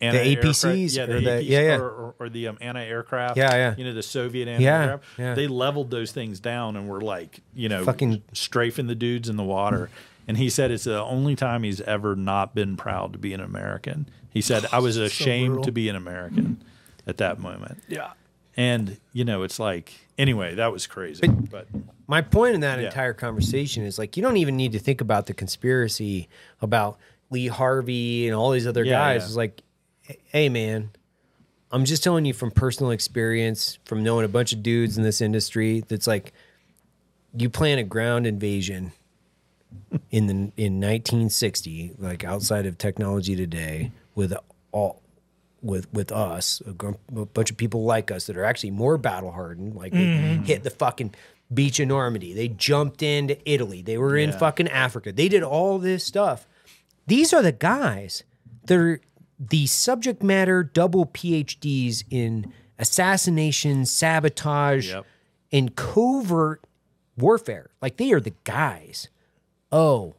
anti-aircraft- 0.00 0.58
APCs 0.64 0.96
yeah, 0.96 1.06
the 1.06 1.16
or 1.16 1.20
the- 1.20 1.30
APCs 1.30 1.48
yeah, 1.48 1.60
yeah. 1.60 1.76
or, 1.76 1.88
or, 1.88 2.14
or 2.18 2.28
the 2.28 2.48
um, 2.48 2.58
anti-aircraft 2.60 3.36
Yeah, 3.38 3.54
yeah. 3.54 3.74
you 3.78 3.84
know 3.84 3.94
the 3.94 4.02
Soviet 4.02 4.48
anti-aircraft 4.48 5.04
yeah. 5.18 5.34
they 5.34 5.46
leveled 5.46 5.90
those 5.90 6.12
things 6.12 6.40
down 6.40 6.76
and 6.76 6.88
were 6.88 7.00
like 7.00 7.40
you 7.54 7.68
know 7.70 7.84
Fucking- 7.84 8.22
strafing 8.32 8.86
the 8.86 8.94
dudes 8.94 9.28
in 9.30 9.36
the 9.36 9.44
water 9.44 9.88
and 10.28 10.36
he 10.36 10.50
said 10.50 10.70
it's 10.70 10.84
the 10.84 11.00
only 11.02 11.34
time 11.36 11.62
he's 11.62 11.80
ever 11.82 12.14
not 12.16 12.54
been 12.54 12.76
proud 12.76 13.12
to 13.14 13.18
be 13.18 13.32
an 13.32 13.40
American 13.40 14.08
he 14.30 14.40
said 14.42 14.66
I 14.72 14.80
was 14.80 14.96
ashamed 14.98 15.48
brutal. 15.54 15.64
to 15.64 15.72
be 15.72 15.88
an 15.88 15.96
American 15.96 16.62
at 17.06 17.16
that 17.18 17.38
moment 17.38 17.82
Yeah. 17.88 18.12
and 18.56 18.96
you 19.12 19.24
know 19.24 19.42
it's 19.42 19.58
like 19.58 19.92
anyway 20.18 20.54
that 20.54 20.72
was 20.72 20.86
crazy 20.86 21.26
but, 21.26 21.66
My 22.08 22.20
point 22.20 22.54
in 22.54 22.60
that 22.60 22.78
Yeah. 22.80 22.86
entire 22.86 23.14
conversation 23.14 23.84
is 23.84 23.98
like 23.98 24.16
you 24.16 24.22
don't 24.22 24.36
even 24.36 24.56
need 24.56 24.72
to 24.72 24.78
think 24.78 25.00
about 25.00 25.26
the 25.26 25.34
conspiracy 25.34 26.28
about 26.60 26.98
Lee 27.30 27.46
Harvey 27.48 28.26
and 28.26 28.34
all 28.36 28.50
these 28.50 28.66
other 28.66 28.84
Yeah, 28.84 28.92
guys. 28.98 29.22
yeah. 29.22 29.26
It's 29.26 29.36
like, 29.36 29.62
hey 30.26 30.48
man, 30.50 30.90
I'm 31.70 31.84
just 31.86 32.02
telling 32.04 32.24
you 32.26 32.34
from 32.34 32.50
personal 32.50 32.90
experience, 32.92 33.78
from 33.86 34.02
knowing 34.02 34.24
a 34.26 34.28
bunch 34.28 34.52
of 34.52 34.62
dudes 34.62 34.98
in 34.98 35.04
this 35.04 35.22
industry. 35.22 35.82
That's 35.88 36.06
like, 36.06 36.32
you 37.34 37.48
plan 37.48 37.78
a 37.78 37.84
ground 37.84 38.26
invasion 38.26 38.92
in 40.10 40.26
the 40.26 40.34
in 40.62 40.78
1960, 40.80 41.92
like 41.98 42.24
outside 42.24 42.66
of 42.66 42.76
technology 42.76 43.34
today, 43.36 43.92
with 44.14 44.34
all 44.72 45.00
with 45.62 45.92
with 45.92 46.10
us, 46.12 46.60
a, 46.66 46.72
gr- 46.72 46.90
a 47.16 47.24
bunch 47.26 47.50
of 47.50 47.56
people 47.56 47.84
like 47.84 48.10
us 48.10 48.26
that 48.26 48.36
are 48.36 48.44
actually 48.44 48.72
more 48.72 48.98
battle 48.98 49.30
hardened. 49.32 49.74
Like 49.74 49.92
they 49.92 49.98
Mhm. 50.04 50.44
hit 50.46 50.64
the 50.64 50.70
fucking 50.70 51.14
beach 51.52 51.78
of 51.80 51.88
Normandy. 51.88 52.32
They 52.34 52.48
jumped 52.48 53.02
into 53.02 53.38
Italy. 53.50 53.82
They 53.82 53.96
were 53.98 54.16
in 54.16 54.32
fucking 54.32 54.68
Africa. 54.68 55.12
They 55.12 55.28
did 55.28 55.42
all 55.42 55.78
this 55.78 56.04
stuff. 56.04 56.46
These 57.06 57.32
are 57.32 57.42
the 57.42 57.52
guys 57.52 58.24
that 58.66 58.78
are 58.78 59.00
the 59.38 59.66
subject 59.66 60.22
matter 60.22 60.62
double 60.62 61.06
PhDs 61.06 62.04
in 62.10 62.52
assassination, 62.78 63.84
sabotage, 63.86 64.88
Yep. 64.88 65.04
and 65.52 65.76
covert 65.76 66.64
warfare. 67.18 67.70
Like 67.80 67.96
they 67.98 68.12
are 68.12 68.20
the 68.20 68.34
guys. 68.44 69.08
Oh, 69.70 70.14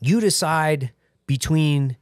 you 0.00 0.20
decide 0.20 0.92
between 1.26 1.96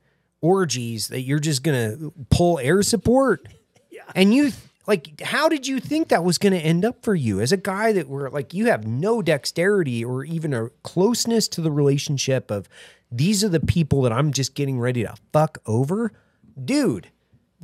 orgies 0.46 1.08
that 1.08 1.22
you're 1.22 1.38
just 1.40 1.62
gonna 1.62 1.96
pull 2.30 2.58
air 2.60 2.82
support, 2.82 3.46
and 4.14 4.32
you 4.34 4.52
like, 4.86 5.20
how 5.20 5.48
did 5.48 5.66
you 5.66 5.80
think 5.80 6.08
that 6.08 6.22
was 6.22 6.38
gonna 6.38 6.56
end 6.56 6.84
up 6.84 7.02
for 7.02 7.14
you 7.14 7.40
as 7.40 7.50
a 7.52 7.56
guy 7.56 7.92
that 7.92 8.08
were 8.08 8.30
like 8.30 8.54
you 8.54 8.66
have 8.66 8.86
no 8.86 9.20
dexterity 9.22 10.04
or 10.04 10.24
even 10.24 10.54
a 10.54 10.68
closeness 10.82 11.48
to 11.48 11.60
the 11.60 11.72
relationship 11.72 12.50
of 12.50 12.68
these 13.10 13.42
are 13.44 13.48
the 13.48 13.60
people 13.60 14.02
that 14.02 14.12
I'm 14.12 14.32
just 14.32 14.54
getting 14.54 14.78
ready 14.80 15.02
to 15.02 15.14
fuck 15.32 15.58
over, 15.66 16.12
dude. 16.64 17.08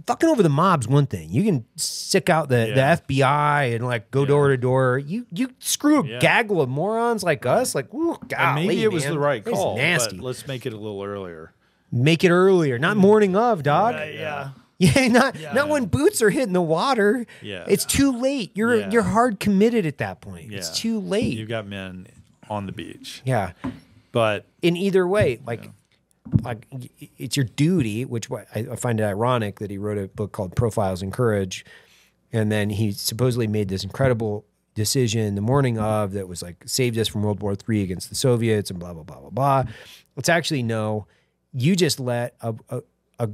Fucking 0.06 0.28
over 0.28 0.42
the 0.42 0.48
mob's 0.48 0.88
one 0.88 1.06
thing. 1.06 1.28
You 1.30 1.44
can 1.44 1.66
sick 1.76 2.30
out 2.30 2.48
the, 2.48 2.68
Yeah. 2.68 2.74
the 2.96 3.02
FBI 3.02 3.74
and 3.74 3.84
like 3.84 4.10
go 4.10 4.24
door 4.24 4.48
to 4.48 4.56
door. 4.56 4.98
You 4.98 5.26
you 5.30 5.50
screw 5.58 6.02
a 6.02 6.06
Yeah. 6.06 6.18
gaggle 6.18 6.62
of 6.62 6.68
morons 6.70 7.22
like 7.22 7.44
us. 7.44 7.74
Like, 7.74 7.92
ooh, 7.92 8.16
and 8.36 8.54
maybe 8.66 8.82
it 8.82 8.90
was 8.90 9.04
the 9.04 9.18
right 9.18 9.44
call 9.44 9.76
nasty. 9.76 10.18
let's 10.18 10.46
make 10.46 10.64
it 10.64 10.72
a 10.72 10.78
little 10.78 11.02
earlier 11.04 11.52
Make 11.92 12.24
it 12.24 12.30
earlier, 12.30 12.78
not 12.78 12.92
mm-hmm. 12.92 13.00
morning 13.00 13.36
of, 13.36 13.62
dog. 13.62 13.94
yeah. 13.94 14.50
Yeah, 14.78 15.06
not 15.06 15.36
not 15.54 15.68
when 15.68 15.84
boots 15.84 16.20
are 16.22 16.30
hitting 16.30 16.54
the 16.54 16.62
water. 16.62 17.24
Yeah. 17.40 17.64
it's 17.68 17.84
too 17.84 18.10
late. 18.10 18.50
You're 18.56 18.80
Yeah. 18.80 18.90
you're 18.90 19.02
hard 19.02 19.38
committed 19.38 19.86
at 19.86 19.98
that 19.98 20.20
point. 20.20 20.50
yeah 20.50 20.58
It's 20.58 20.76
too 20.76 20.98
late. 20.98 21.34
you've 21.38 21.48
got 21.48 21.68
men 21.68 22.08
on 22.50 22.66
the 22.66 22.72
beach 22.72 23.22
yeah, 23.24 23.52
but 24.10 24.44
in 24.60 24.76
either 24.76 25.06
way, 25.06 25.38
like 25.46 25.70
like 26.42 26.66
it's 27.16 27.36
your 27.36 27.44
duty. 27.44 28.04
Which 28.04 28.28
I, 28.30 28.66
I 28.72 28.74
find 28.76 28.98
it 28.98 29.04
ironic 29.04 29.60
that 29.60 29.70
he 29.70 29.78
wrote 29.78 29.98
a 29.98 30.08
book 30.08 30.32
called 30.32 30.56
Profiles 30.56 31.00
in 31.00 31.12
Courage, 31.12 31.64
and 32.32 32.50
then 32.50 32.70
he 32.70 32.90
supposedly 32.90 33.46
made 33.46 33.68
this 33.68 33.84
incredible 33.84 34.44
decision 34.74 35.36
the 35.36 35.42
morning 35.42 35.78
of 35.78 36.12
that 36.12 36.26
was 36.26 36.42
like 36.42 36.56
saved 36.66 36.98
us 36.98 37.06
from 37.06 37.22
World 37.22 37.40
War 37.40 37.54
III 37.68 37.82
against 37.82 38.08
the 38.08 38.16
Soviets 38.16 38.68
and 38.68 38.80
blah 38.80 38.92
blah 38.94 39.04
blah 39.04 39.20
blah 39.20 39.30
blah. 39.30 39.64
It's 40.16 40.28
actually 40.28 40.64
no. 40.64 41.06
You 41.52 41.76
just 41.76 42.00
let 42.00 42.34
a, 42.40 42.54
a, 42.68 42.82
a 43.18 43.28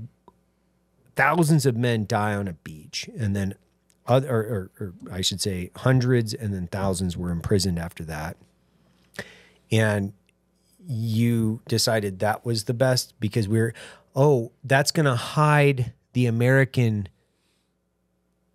thousands 1.17 1.67
of 1.67 1.77
men 1.77 2.07
die 2.07 2.35
on 2.35 2.49
a 2.49 2.53
beach, 2.53 3.09
and 3.17 3.35
then 3.35 3.55
other, 4.07 4.29
or, 4.29 4.41
or, 4.41 4.71
or 4.81 4.95
I 5.13 5.21
should 5.21 5.41
say, 5.41 5.71
hundreds 5.77 6.33
and 6.35 6.55
then 6.55 6.67
thousands 6.67 7.17
were 7.17 7.31
imprisoned 7.31 7.79
after 7.79 8.05
that. 8.05 8.37
And 9.71 10.15
you 10.87 11.61
decided 11.69 12.21
that 12.21 12.45
was 12.45 12.65
the 12.65 12.75
best 12.75 13.15
because 13.21 13.47
we're, 13.47 13.75
oh, 14.17 14.53
that's 14.65 14.91
going 14.91 15.05
to 15.07 15.15
hide 15.15 15.93
the 16.15 16.27
American 16.27 17.09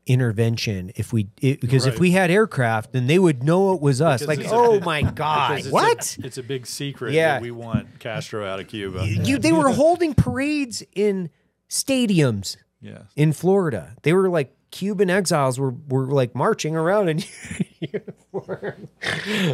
intervention 0.06 0.92
if 0.96 1.14
we 1.14 1.28
it, 1.42 1.62
because 1.62 1.86
if 1.86 1.98
we 2.00 2.12
had 2.12 2.30
aircraft 2.30 2.92
then 2.92 3.08
they 3.08 3.18
would 3.18 3.42
know 3.42 3.74
it 3.74 3.82
was 3.82 4.02
us 4.02 4.20
Because 4.22 4.28
like 4.38 4.44
it's 4.46 4.52
a- 4.52 4.56
oh 4.56 4.80
my 4.82 5.02
god 5.02 5.60
it's 5.60 5.68
a- 5.68 5.72
what 5.72 6.18
it's 6.22 6.38
a 6.38 6.44
big 6.44 6.66
secret 6.68 7.14
Yeah. 7.14 7.36
that 7.36 7.42
we 7.42 7.52
want 7.52 8.00
Castro 8.00 8.46
out 8.46 8.60
of 8.60 8.68
Cuba. 8.68 9.08
you 9.08 9.38
they 9.38 9.54
were 9.54 9.70
holding 9.70 10.14
parades 10.14 10.84
in 10.94 11.30
stadiums 11.70 12.58
Yes. 12.82 13.04
in 13.16 13.32
Florida. 13.32 13.96
They 14.02 14.12
were 14.12 14.28
like 14.30 14.54
Cuban 14.72 15.10
exiles 15.10 15.58
were 15.58 15.74
were 15.88 16.08
like 16.08 16.36
marching 16.36 16.76
around 16.76 17.08
in 17.08 17.24
uniform. 17.80 18.90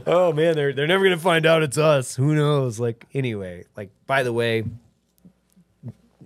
oh 0.07 0.33
man, 0.33 0.55
they're 0.55 0.73
they're 0.73 0.87
never 0.87 1.03
gonna 1.03 1.17
find 1.17 1.45
out 1.45 1.61
it's 1.61 1.77
us. 1.77 2.15
Who 2.15 2.33
knows? 2.33 2.79
Like 2.79 3.05
anyway, 3.13 3.65
like 3.77 3.91
by 4.07 4.23
the 4.23 4.33
way, 4.33 4.63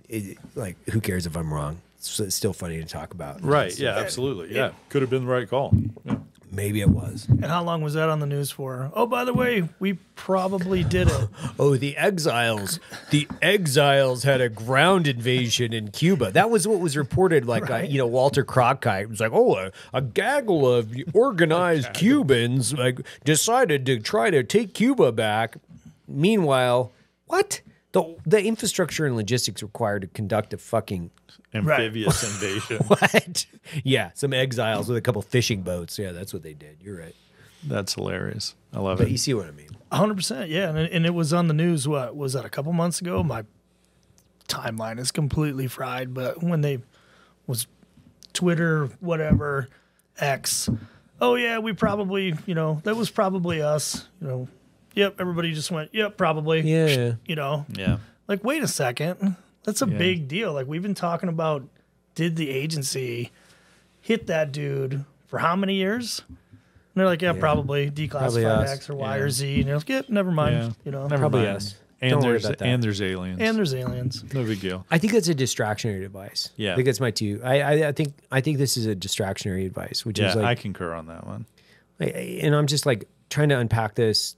it, 0.08 0.38
like 0.54 0.76
who 0.90 1.00
cares 1.00 1.26
if 1.26 1.36
I'm 1.36 1.52
wrong? 1.52 1.80
It's, 2.06 2.20
it's 2.20 2.34
still 2.36 2.52
funny 2.52 2.78
to 2.78 2.84
talk 2.84 3.12
about. 3.14 3.42
Right. 3.42 3.66
It's- 3.66 3.80
Yeah. 3.80 3.96
Absolutely. 3.98 4.54
Yeah. 4.54 4.70
Could 4.90 5.02
have 5.02 5.10
been 5.10 5.24
the 5.24 5.32
right 5.32 5.48
call. 5.48 5.74
Yeah. 6.04 6.16
Maybe 6.52 6.80
it 6.80 6.88
was. 6.90 7.26
And 7.28 7.46
how 7.46 7.64
long 7.64 7.82
was 7.82 7.94
that 7.94 8.08
on 8.08 8.20
the 8.20 8.26
news 8.26 8.52
for? 8.52 8.88
Oh, 8.94 9.06
by 9.06 9.24
the 9.24 9.34
way, 9.34 9.68
we 9.80 9.94
probably 10.14 10.84
did 10.84 11.08
it. 11.08 11.28
Oh, 11.58 11.76
the 11.76 11.96
exiles. 11.96 12.78
The 13.10 13.26
exiles 13.42 14.22
had 14.22 14.40
a 14.40 14.48
ground 14.48 15.08
invasion 15.08 15.72
in 15.72 15.88
Cuba. 15.90 16.30
That 16.30 16.50
was 16.50 16.68
what 16.68 16.78
was 16.78 16.96
reported. 16.96 17.46
Like, 17.46 17.68
uh, 17.70 17.78
you 17.78 17.98
know, 17.98 18.06
Walter 18.06 18.44
Cronkite 18.44 19.08
was 19.08 19.18
like, 19.18 19.32
oh, 19.32 19.56
a, 19.56 19.72
a 19.92 20.00
gaggle 20.02 20.72
of 20.72 20.94
organized 21.12 21.92
Cubans 21.94 22.72
like 22.74 23.00
decided 23.24 23.84
to 23.86 23.98
try 23.98 24.30
to 24.30 24.44
take 24.44 24.74
Cuba 24.74 25.10
back. 25.10 25.56
Meanwhile, 26.06 26.92
what? 27.26 27.62
The, 27.94 28.16
the 28.26 28.44
infrastructure 28.44 29.06
and 29.06 29.16
logistics 29.16 29.62
required 29.62 30.02
to 30.02 30.08
conduct 30.08 30.52
a 30.52 30.58
fucking 30.58 31.10
Amphibious 31.54 32.22
invasion. 32.24 32.78
what? 32.88 33.46
Yeah, 33.82 34.10
some 34.14 34.32
exiles 34.34 34.88
with 34.88 34.96
a 34.98 35.00
couple 35.00 35.22
fishing 35.22 35.62
boats. 35.62 35.98
Yeah, 35.98 36.12
that's 36.12 36.32
what 36.34 36.42
they 36.42 36.54
did. 36.54 36.78
You're 36.82 36.98
right. 36.98 37.14
That's 37.66 37.94
hilarious. 37.94 38.54
I 38.72 38.80
love 38.80 38.98
But 38.98 39.06
it. 39.06 39.10
you 39.12 39.16
see 39.16 39.32
what 39.32 39.46
I 39.46 39.52
mean. 39.52 39.70
hundred 39.90 40.16
percent, 40.16 40.50
yeah. 40.50 40.68
And, 40.68 40.78
and 40.78 41.06
it 41.06 41.14
was 41.14 41.32
on 41.32 41.48
the 41.48 41.54
news. 41.54 41.88
What 41.88 42.14
was 42.16 42.32
that? 42.34 42.44
A 42.44 42.50
couple 42.50 42.72
months 42.72 43.00
ago. 43.00 43.22
My 43.22 43.44
timeline 44.48 44.98
is 44.98 45.10
completely 45.12 45.66
fried. 45.68 46.12
But 46.12 46.42
when 46.42 46.60
they 46.60 46.80
was 47.46 47.66
Twitter, 48.32 48.86
whatever, 49.00 49.68
X. 50.18 50.68
Oh 51.20 51.36
yeah, 51.36 51.58
we 51.60 51.72
probably, 51.72 52.34
you 52.44 52.54
know, 52.56 52.80
that 52.84 52.96
was 52.96 53.08
probably 53.08 53.62
us. 53.62 54.08
You 54.20 54.26
know, 54.26 54.48
yep. 54.94 55.16
Everybody 55.20 55.52
just 55.52 55.70
went, 55.70 55.90
yep, 55.94 56.16
probably. 56.16 56.60
Yeah. 56.62 57.12
You 57.26 57.36
know, 57.36 57.66
Yeah. 57.76 57.98
like 58.28 58.42
wait 58.44 58.62
a 58.62 58.68
second, 58.68 59.36
that's 59.64 59.82
a 59.82 59.86
Yeah. 59.88 59.98
big 59.98 60.28
deal. 60.28 60.52
Like 60.52 60.66
we've 60.66 60.82
been 60.82 60.94
talking 60.94 61.28
about, 61.28 61.62
did 62.14 62.36
the 62.36 62.50
agency 62.50 63.30
hit 64.00 64.26
that 64.28 64.52
dude 64.52 65.04
for 65.26 65.38
how 65.38 65.56
many 65.56 65.74
years? 65.74 66.22
And 66.28 66.38
they're 67.00 67.06
like, 67.06 67.22
yeah, 67.22 67.32
Yeah. 67.34 67.40
probably 67.40 67.90
Probably 67.90 68.08
declassified 68.08 68.44
us. 68.62 68.70
X 68.72 68.90
or 68.90 68.94
Y 68.94 69.16
Yeah. 69.16 69.22
or 69.22 69.30
Z. 69.30 69.54
And 69.56 69.66
you're 69.66 69.76
like, 69.78 69.88
yeah, 69.88 70.02
never 70.08 70.30
mind. 70.30 70.54
Yeah. 70.56 70.70
You 70.84 70.92
know, 70.92 71.02
Never 71.08 71.18
Probably 71.22 71.42
mind. 71.44 71.56
us. 71.56 71.74
And 72.00 72.10
Don't 72.10 72.20
worry 72.22 72.32
there's 72.32 72.44
about 72.44 72.58
that. 72.58 72.66
and 72.68 72.82
there's 72.82 73.00
aliens. 73.00 73.40
and 73.40 73.56
there's 73.56 73.72
aliens. 73.72 74.24
no 74.34 74.44
big 74.44 74.60
deal. 74.60 74.84
I 74.90 74.98
think 74.98 75.14
that's 75.14 75.28
a 75.28 75.34
distractionary 75.34 76.02
device. 76.02 76.50
Yeah. 76.56 76.72
I 76.72 76.74
think 76.76 76.84
that's 76.86 77.00
my 77.00 77.10
two. 77.10 77.40
I, 77.42 77.60
I, 77.62 77.88
I 77.88 77.92
think 77.92 78.14
I 78.30 78.40
think 78.42 78.58
this 78.58 78.76
is 78.76 78.84
a 78.86 78.94
distractionary 78.94 79.64
advice, 79.64 80.04
which 80.04 80.18
Yeah, 80.18 80.28
is 80.30 80.36
like 80.36 80.44
I 80.44 80.54
concur 80.54 80.92
on 80.92 81.06
that 81.06 81.26
one. 81.26 81.46
I- 82.00 82.04
I- 82.04 82.40
and 82.42 82.54
I'm 82.54 82.66
just 82.66 82.84
like 82.84 83.08
trying 83.30 83.48
to 83.48 83.58
unpack 83.58 83.94
this 83.94 84.36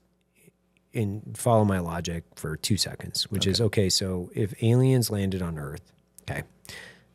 and 0.96 1.36
follow 1.36 1.64
my 1.64 1.78
logic 1.78 2.24
for 2.34 2.56
two 2.56 2.76
seconds, 2.76 3.30
which 3.30 3.46
is 3.46 3.60
okay. 3.60 3.88
So 3.88 4.30
if 4.34 4.54
aliens 4.62 5.10
landed 5.10 5.42
on 5.42 5.58
Earth, 5.58 5.92
okay, 6.22 6.42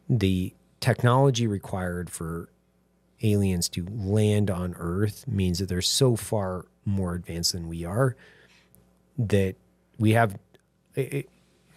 the 0.09 0.53
technology 0.79 1.47
required 1.47 2.09
for 2.09 2.49
aliens 3.23 3.69
to 3.69 3.85
land 3.89 4.49
on 4.49 4.75
Earth 4.77 5.27
means 5.27 5.59
that 5.59 5.69
they're 5.69 5.81
so 5.81 6.15
far 6.15 6.65
more 6.85 7.13
advanced 7.13 7.53
than 7.53 7.67
we 7.67 7.85
are 7.85 8.15
that 9.17 9.55
we 9.99 10.11
have. 10.11 10.37
It, 10.95 11.29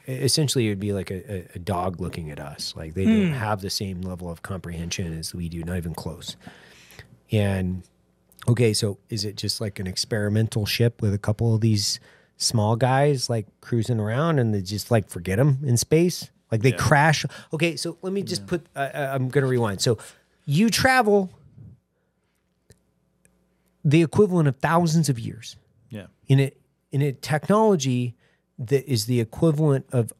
essentially, 0.06 0.66
it 0.66 0.70
would 0.70 0.80
be 0.80 0.92
like 0.92 1.10
a, 1.10 1.46
a, 1.54 1.58
dog 1.58 2.00
looking 2.00 2.30
at 2.30 2.38
us. 2.38 2.74
Like 2.76 2.94
they 2.94 3.04
don't 3.04 3.28
Hmm. 3.28 3.32
have 3.34 3.60
the 3.60 3.70
same 3.70 4.02
level 4.02 4.30
of 4.30 4.42
comprehension 4.42 5.16
as 5.18 5.34
we 5.34 5.48
do, 5.48 5.62
not 5.64 5.76
even 5.76 5.94
close. 5.94 6.36
And 7.30 7.82
okay, 8.48 8.72
so 8.72 8.98
is 9.08 9.24
it 9.24 9.36
just 9.36 9.60
like 9.60 9.78
an 9.78 9.86
experimental 9.86 10.66
ship 10.66 11.00
with 11.02 11.14
a 11.14 11.18
couple 11.18 11.54
of 11.54 11.60
these 11.60 12.00
small 12.36 12.76
guys 12.76 13.30
like 13.30 13.46
cruising 13.60 14.00
around 14.00 14.38
and 14.38 14.52
they 14.54 14.60
just 14.60 14.90
like 14.90 15.08
forget 15.08 15.38
them 15.38 15.58
in 15.64 15.76
space? 15.76 16.30
Like 16.52 16.62
they 16.62 16.72
crash. 16.72 17.24
Okay, 17.52 17.76
so 17.76 17.98
let 18.02 18.12
me 18.12 18.22
just 18.22 18.46
put, 18.46 18.66
uh, 18.76 18.78
uh, 18.78 19.10
I'm 19.14 19.28
going 19.28 19.42
to 19.42 19.48
rewind. 19.50 19.80
So 19.80 19.98
you 20.44 20.68
travel 20.70 21.30
the 23.84 24.02
equivalent 24.02 24.48
of 24.48 24.56
thousands 24.56 25.08
of 25.08 25.18
years 25.18 25.56
Yeah. 25.90 26.06
in 26.26 26.40
a, 26.40 26.52
in 26.92 27.02
a 27.02 27.12
technology 27.12 28.14
that 28.58 28.88
is 28.90 29.06
the 29.06 29.20
equivalent 29.20 29.86
of 29.92 30.12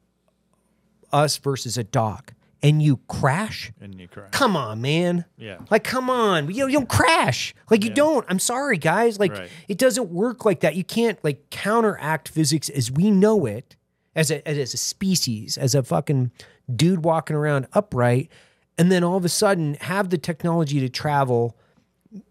us 1.13 1.37
versus 1.37 1.79
a 1.79 1.85
dog. 1.85 2.33
And 2.65 2.83
you 2.83 2.97
crash? 3.09 3.73
And 3.81 4.01
you 4.01 4.09
crash. 4.09 4.31
Come 4.33 4.57
on, 4.57 4.81
man. 4.81 5.27
Yeah. 5.37 5.59
Like, 5.71 5.85
come 5.85 6.09
on. 6.09 6.49
You, 6.51 6.67
you 6.67 6.73
don't 6.73 6.89
crash. 6.89 7.55
Like, 7.71 7.85
you 7.85 7.91
don't. 7.91 8.25
I'm 8.29 8.39
sorry, 8.39 8.79
guys. 8.79 9.21
Like, 9.21 9.33
Right. 9.33 9.51
it 9.69 9.79
doesn't 9.79 10.09
work 10.11 10.45
like 10.45 10.61
that. 10.61 10.75
You 10.75 10.83
can't, 10.83 11.23
like, 11.23 11.51
counteract 11.51 12.29
physics 12.29 12.69
as 12.71 12.91
we 12.91 13.11
know 13.11 13.45
it 13.45 13.77
as 14.17 14.31
a, 14.31 14.47
as 14.49 14.73
a 14.73 14.77
species, 14.79 15.59
as 15.59 15.75
a 15.75 15.83
fucking 15.83 16.31
dude 16.75 17.05
walking 17.05 17.37
around 17.37 17.67
upright, 17.75 18.31
and 18.79 18.91
then 18.91 19.05
all 19.05 19.17
of 19.19 19.25
a 19.25 19.29
sudden 19.29 19.75
have 19.83 20.09
the 20.11 20.17
technology 20.19 20.81
to 20.81 20.89
travel 20.89 21.57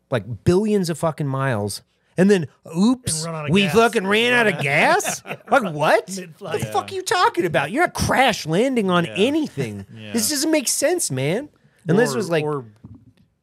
like 0.10 0.44
billions 0.44 0.90
of 0.90 0.98
fucking 0.98 1.28
miles. 1.28 1.82
And 2.18 2.30
then, 2.30 2.48
oops, 2.78 3.26
run 3.26 3.34
out 3.36 3.46
of 3.46 3.52
we 3.52 3.64
gas. 3.64 3.74
fucking 3.76 4.06
ran 4.06 4.34
out 4.34 4.48
of 4.48 4.60
gas? 4.62 5.24
Like, 5.26 5.46
what? 5.50 5.74
What 5.74 6.08
the 6.08 6.22
Mid-flight. 6.22 6.62
fuck 6.68 6.92
are 6.92 6.96
you 6.96 7.02
talking 7.02 7.46
about? 7.46 7.72
You're 7.72 7.84
not 7.84 7.94
crash 7.94 8.46
landing 8.46 8.90
on 8.92 9.06
anything. 9.08 9.86
This 10.14 10.30
doesn't 10.30 10.52
make 10.52 10.68
sense, 10.68 11.10
man. 11.10 11.50
And 11.88 11.98
this 11.98 12.14
Or- 12.14 12.18
was 12.18 12.30
like, 12.30 12.44
or 12.44 12.66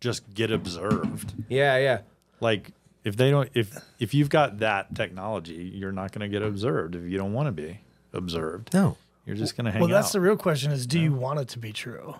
just 0.00 0.32
get 0.32 0.50
observed. 0.52 1.34
yeah, 1.48 1.76
yeah. 1.78 2.00
Like 2.40 2.70
if 3.04 3.16
they 3.16 3.30
don't 3.30 3.48
if 3.54 3.76
if 3.98 4.14
you've 4.14 4.28
got 4.30 4.58
that 4.60 4.94
technology, 4.94 5.72
you're 5.74 5.92
not 5.92 6.12
going 6.12 6.20
to 6.20 6.28
get 6.28 6.46
observed 6.46 6.94
if 6.94 7.02
you 7.04 7.18
don't 7.18 7.32
want 7.32 7.46
to 7.48 7.52
be 7.52 7.80
observed. 8.12 8.72
No. 8.72 8.96
You're 9.26 9.36
just 9.36 9.56
going 9.56 9.66
to 9.66 9.70
hang 9.72 9.80
Well, 9.80 9.90
that's 9.90 10.08
out. 10.08 10.12
the 10.12 10.20
real 10.20 10.36
question: 10.36 10.70
is 10.72 10.86
do 10.86 10.98
you 10.98 11.12
want 11.12 11.38
it 11.40 11.48
to 11.48 11.58
be 11.58 11.72
true? 11.72 12.14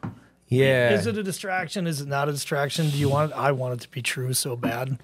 Yeah. 0.49 0.91
Is 0.91 1.07
it 1.07 1.17
a 1.17 1.23
distraction? 1.23 1.87
Is 1.87 2.01
it 2.01 2.09
not 2.09 2.29
a 2.29 2.33
distraction? 2.33 2.91
Do 2.91 2.99
you 2.99 3.09
want? 3.09 3.31
It, 3.33 3.37
I 3.37 3.53
want 3.53 3.75
it 3.75 3.81
to 3.83 3.89
be 3.89 4.03
true 4.03 4.35
so 4.35 4.57
bad. 4.57 4.99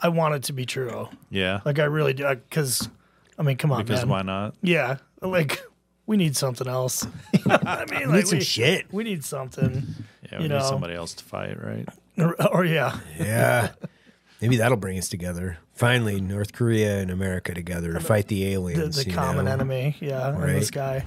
I 0.00 0.08
want 0.08 0.34
it 0.34 0.42
to 0.44 0.52
be 0.52 0.64
true. 0.66 1.08
yeah. 1.30 1.60
Like 1.64 1.78
I 1.78 1.84
really 1.84 2.12
do. 2.12 2.24
Uh, 2.26 2.34
because, 2.36 2.88
I 3.38 3.42
mean, 3.42 3.56
come 3.56 3.72
on, 3.72 3.84
because 3.84 4.00
man. 4.02 4.08
why 4.08 4.22
not? 4.22 4.54
Yeah, 4.62 4.98
like 5.20 5.60
we 6.06 6.16
need 6.16 6.36
something 6.36 6.66
else. 6.68 7.06
You 7.32 7.40
know 7.46 7.58
I 7.66 7.84
mean, 7.90 8.00
We 8.00 8.06
like, 8.06 8.14
need 8.16 8.26
some 8.28 8.40
shit. 8.40 8.92
We 8.92 9.04
need 9.04 9.24
something. 9.24 9.86
Yeah, 10.30 10.38
we 10.38 10.44
you 10.44 10.48
need 10.50 10.56
know, 10.56 10.62
somebody 10.68 10.94
else 10.94 11.14
to 11.14 11.24
fight, 11.24 11.62
right? 11.62 11.88
or, 12.18 12.34
or 12.42 12.58
oh, 12.58 12.62
yeah, 12.62 12.98
Yeah. 13.18 13.70
Maybe 14.40 14.56
that'll 14.58 14.76
bring 14.76 14.98
us 14.98 15.08
together. 15.08 15.58
Finally, 15.74 16.20
North 16.20 16.52
Korea 16.52 16.98
and 17.00 17.10
America 17.10 17.52
together 17.54 17.92
to 17.92 17.98
fight 18.00 18.28
the 18.28 18.44
the, 18.44 18.52
aliens. 18.52 18.96
the 19.02 19.10
you 19.10 19.16
common 19.16 19.46
know? 19.46 19.50
enemy. 19.52 19.96
Yeah, 20.00 20.28
and 20.28 20.40
Right. 20.40 20.52
this 20.52 20.70
guy. 20.70 21.04